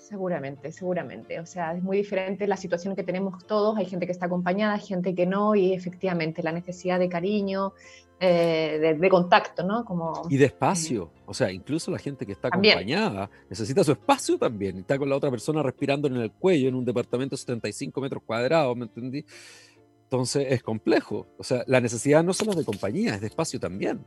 Seguramente, 0.04 0.70
seguramente. 0.70 1.40
O 1.40 1.46
sea, 1.46 1.74
es 1.74 1.82
muy 1.82 1.96
diferente 1.96 2.46
la 2.46 2.58
situación 2.58 2.94
que 2.94 3.02
tenemos 3.02 3.46
todos. 3.46 3.78
Hay 3.78 3.86
gente 3.86 4.04
que 4.04 4.12
está 4.12 4.26
acompañada, 4.26 4.74
hay 4.74 4.80
gente 4.80 5.14
que 5.14 5.24
no, 5.24 5.54
y 5.54 5.72
efectivamente 5.72 6.42
la 6.42 6.52
necesidad 6.52 6.98
de 6.98 7.08
cariño, 7.08 7.72
eh, 8.20 8.96
de, 9.00 9.08
contacto, 9.08 9.64
¿no? 9.64 9.82
Como, 9.86 10.26
y 10.28 10.36
de 10.36 10.44
espacio. 10.44 11.10
o 11.24 11.32
sea, 11.32 11.50
incluso 11.50 11.90
la 11.90 11.98
gente 11.98 12.26
que 12.26 12.32
está 12.32 12.48
acompañada 12.48 13.30
necesita 13.48 13.82
su 13.82 13.92
espacio 13.92 14.36
también. 14.36 14.76
Está 14.78 14.98
con 14.98 15.08
la 15.08 15.16
otra 15.16 15.30
persona 15.30 15.62
respirando 15.62 16.06
en 16.06 16.16
el 16.16 16.30
cuello 16.32 16.68
en 16.68 16.74
un 16.74 16.84
departamento 16.84 17.34
de 17.34 17.38
75 17.38 17.98
metros 18.02 18.22
cuadrados, 18.26 18.76
¿me 18.76 18.84
entendí? 18.84 19.24
Entonces 20.02 20.48
es 20.50 20.62
complejo. 20.62 21.28
O 21.38 21.44
sea, 21.44 21.64
la 21.66 21.80
necesidad 21.80 22.22
no 22.22 22.34
solo 22.34 22.52
de 22.52 22.64
compañía, 22.64 23.14
es 23.14 23.22
de 23.22 23.28
espacio 23.28 23.58
también. 23.58 24.04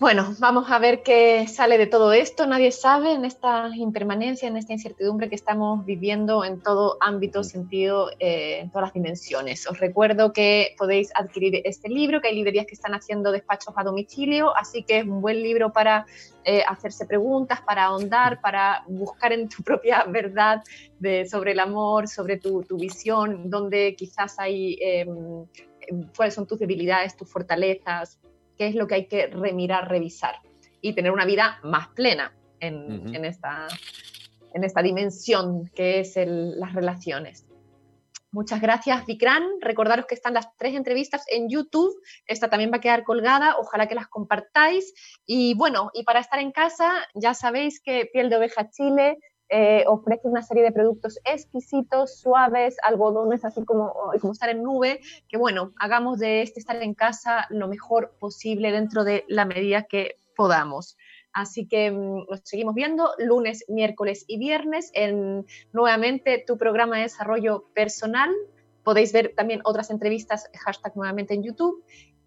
Bueno, 0.00 0.36
vamos 0.38 0.70
a 0.70 0.78
ver 0.78 1.02
qué 1.02 1.48
sale 1.48 1.76
de 1.76 1.88
todo 1.88 2.12
esto. 2.12 2.46
Nadie 2.46 2.70
sabe 2.70 3.14
en 3.14 3.24
esta 3.24 3.68
impermanencia, 3.74 4.46
en 4.46 4.56
esta 4.56 4.72
incertidumbre 4.72 5.28
que 5.28 5.34
estamos 5.34 5.84
viviendo 5.84 6.44
en 6.44 6.60
todo 6.60 6.98
ámbito, 7.00 7.42
sentido, 7.42 8.08
eh, 8.20 8.60
en 8.60 8.70
todas 8.70 8.86
las 8.86 8.94
dimensiones. 8.94 9.68
Os 9.68 9.80
recuerdo 9.80 10.32
que 10.32 10.76
podéis 10.78 11.10
adquirir 11.16 11.62
este 11.64 11.88
libro, 11.88 12.20
que 12.20 12.28
hay 12.28 12.36
librerías 12.36 12.66
que 12.66 12.76
están 12.76 12.94
haciendo 12.94 13.32
despachos 13.32 13.74
a 13.76 13.82
domicilio, 13.82 14.56
así 14.56 14.84
que 14.84 14.98
es 14.98 15.04
un 15.04 15.20
buen 15.20 15.42
libro 15.42 15.72
para 15.72 16.06
eh, 16.44 16.62
hacerse 16.68 17.04
preguntas, 17.04 17.60
para 17.62 17.86
ahondar, 17.86 18.40
para 18.40 18.84
buscar 18.86 19.32
en 19.32 19.48
tu 19.48 19.62
propia 19.64 20.04
verdad 20.04 20.62
de, 21.00 21.26
sobre 21.26 21.50
el 21.52 21.58
amor, 21.58 22.06
sobre 22.06 22.36
tu, 22.36 22.64
visión, 22.76 23.50
donde 23.50 23.96
quizás 23.96 24.38
hay, 24.38 24.78
em, 24.80 25.44
cuáles 26.16 26.34
son 26.34 26.46
tus 26.46 26.60
debilidades, 26.60 27.16
tus 27.16 27.28
fortalezas 27.28 28.20
qué 28.58 28.66
es 28.66 28.74
lo 28.74 28.86
que 28.86 28.96
hay 28.96 29.06
que 29.06 29.28
remirar, 29.28 29.88
revisar 29.88 30.36
y 30.80 30.92
tener 30.94 31.12
una 31.12 31.24
vida 31.24 31.60
más 31.62 31.88
plena 31.88 32.34
en, 32.60 33.24
esta, 33.24 33.68
en 34.52 34.64
esta 34.64 34.82
dimensión 34.82 35.70
que 35.74 36.00
es 36.00 36.14
las 36.16 36.74
relaciones. 36.74 37.46
Muchas 38.30 38.60
gracias, 38.60 39.06
Vikran. 39.06 39.42
Recordaros 39.60 40.04
que 40.04 40.14
están 40.14 40.34
las 40.34 40.54
tres 40.58 40.74
entrevistas 40.74 41.24
en 41.28 41.48
YouTube. 41.48 41.94
Esta 42.26 42.50
también 42.50 42.70
va 42.70 42.76
a 42.76 42.80
quedar 42.80 43.02
colgada. 43.04 43.56
Ojalá 43.58 43.88
que 43.88 43.94
las 43.94 44.08
compartáis. 44.08 44.92
Y 45.24 45.54
bueno, 45.54 45.90
y 45.94 46.04
para 46.04 46.20
estar 46.20 46.38
en 46.38 46.52
casa, 46.52 46.92
ya 47.14 47.32
sabéis 47.32 47.80
que 47.80 48.04
Piel 48.12 48.28
de 48.28 48.36
Oveja 48.36 48.68
Chile 48.68 49.16
eh, 49.50 49.84
ofrece 49.86 50.28
una 50.28 50.42
serie 50.42 50.62
de 50.62 50.72
productos 50.72 51.18
exquisitos, 51.24 52.18
suaves, 52.20 52.76
algodones, 52.82 53.44
así 53.44 53.64
como, 53.64 53.94
como 54.20 54.32
estar 54.32 54.50
en 54.50 54.62
nube, 54.62 55.00
que 55.28 55.38
bueno, 55.38 55.72
hagamos 55.78 56.18
de 56.18 56.42
este 56.42 56.60
estar 56.60 56.82
en 56.82 56.94
casa 56.94 57.46
lo 57.50 57.68
mejor 57.68 58.14
posible 58.18 58.72
dentro 58.72 59.04
de 59.04 59.24
la 59.28 59.44
medida 59.44 59.84
que 59.84 60.16
podamos. 60.36 60.96
Así 61.32 61.66
que 61.66 61.90
mm, 61.90 62.26
nos 62.28 62.40
seguimos 62.44 62.74
viendo 62.74 63.10
lunes, 63.18 63.64
miércoles 63.68 64.24
y 64.26 64.38
viernes 64.38 64.90
en 64.94 65.46
nuevamente 65.72 66.42
tu 66.46 66.58
programa 66.58 66.96
de 66.96 67.02
desarrollo 67.02 67.66
personal. 67.74 68.30
Podéis 68.82 69.12
ver 69.12 69.34
también 69.36 69.60
otras 69.64 69.90
entrevistas, 69.90 70.50
hashtag 70.64 70.96
nuevamente 70.96 71.34
en 71.34 71.42
YouTube. 71.42 71.84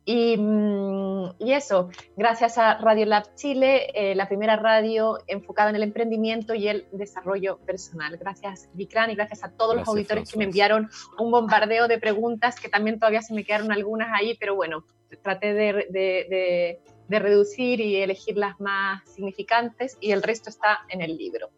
Mm, 0.08 1.26
y, 1.38 1.54
eso, 1.54 1.90
gracias 2.18 2.58
a 2.58 2.80
Radio 2.80 3.06
Lab 3.06 3.36
Chile, 3.36 3.92
eh, 3.94 4.16
la 4.16 4.28
primera 4.28 4.56
radio 4.56 5.20
enfocada 5.28 5.70
en 5.70 5.76
el 5.76 5.84
emprendimiento 5.84 6.56
y 6.56 6.68
el 6.68 6.88
desarrollo 6.92 7.60
personal. 7.60 8.18
Gracias, 8.18 8.70
Vicran, 8.74 9.12
y 9.12 9.16
gracias 9.16 9.44
a 9.44 9.52
todos 9.52 9.76
los 9.76 9.88
auditores 9.88 10.32
que 10.32 10.38
me 10.38 10.46
enviaron 10.46 10.90
un 11.20 11.30
bombardeo 11.30 11.88
de 11.88 12.00
preguntas, 12.00 12.60
que 12.60 12.68
también 12.68 13.00
todavía 13.00 13.22
se 13.22 13.34
me 13.34 13.44
quedaron 13.44 13.72
algunas 13.72 14.10
ahí, 14.12 14.36
pero 14.40 14.56
bueno, 14.56 14.84
traté 15.22 15.54
de, 15.54 16.80
de 17.08 17.20
reducir 17.20 17.80
y 17.80 17.98
elegir 17.98 18.38
las 18.38 18.60
más 18.60 19.08
significantes 19.08 19.98
y 20.00 20.12
el 20.12 20.24
resto 20.24 20.50
está 20.50 20.80
en 20.90 21.02
el 21.02 21.16
libro. 21.16 21.50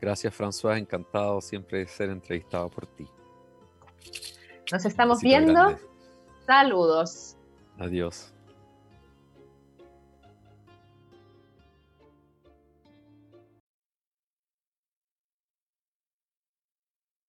Gracias, 0.00 0.32
François, 0.32 0.78
encantado 0.78 1.40
siempre 1.40 1.78
de 1.78 1.88
ser 1.88 2.10
entrevistado 2.10 2.70
por 2.70 2.86
ti. 2.86 3.06
Nos 4.70 4.84
estamos 4.84 5.20
viendo. 5.20 5.78
Saludos. 6.46 7.36
Adiós. 7.80 8.30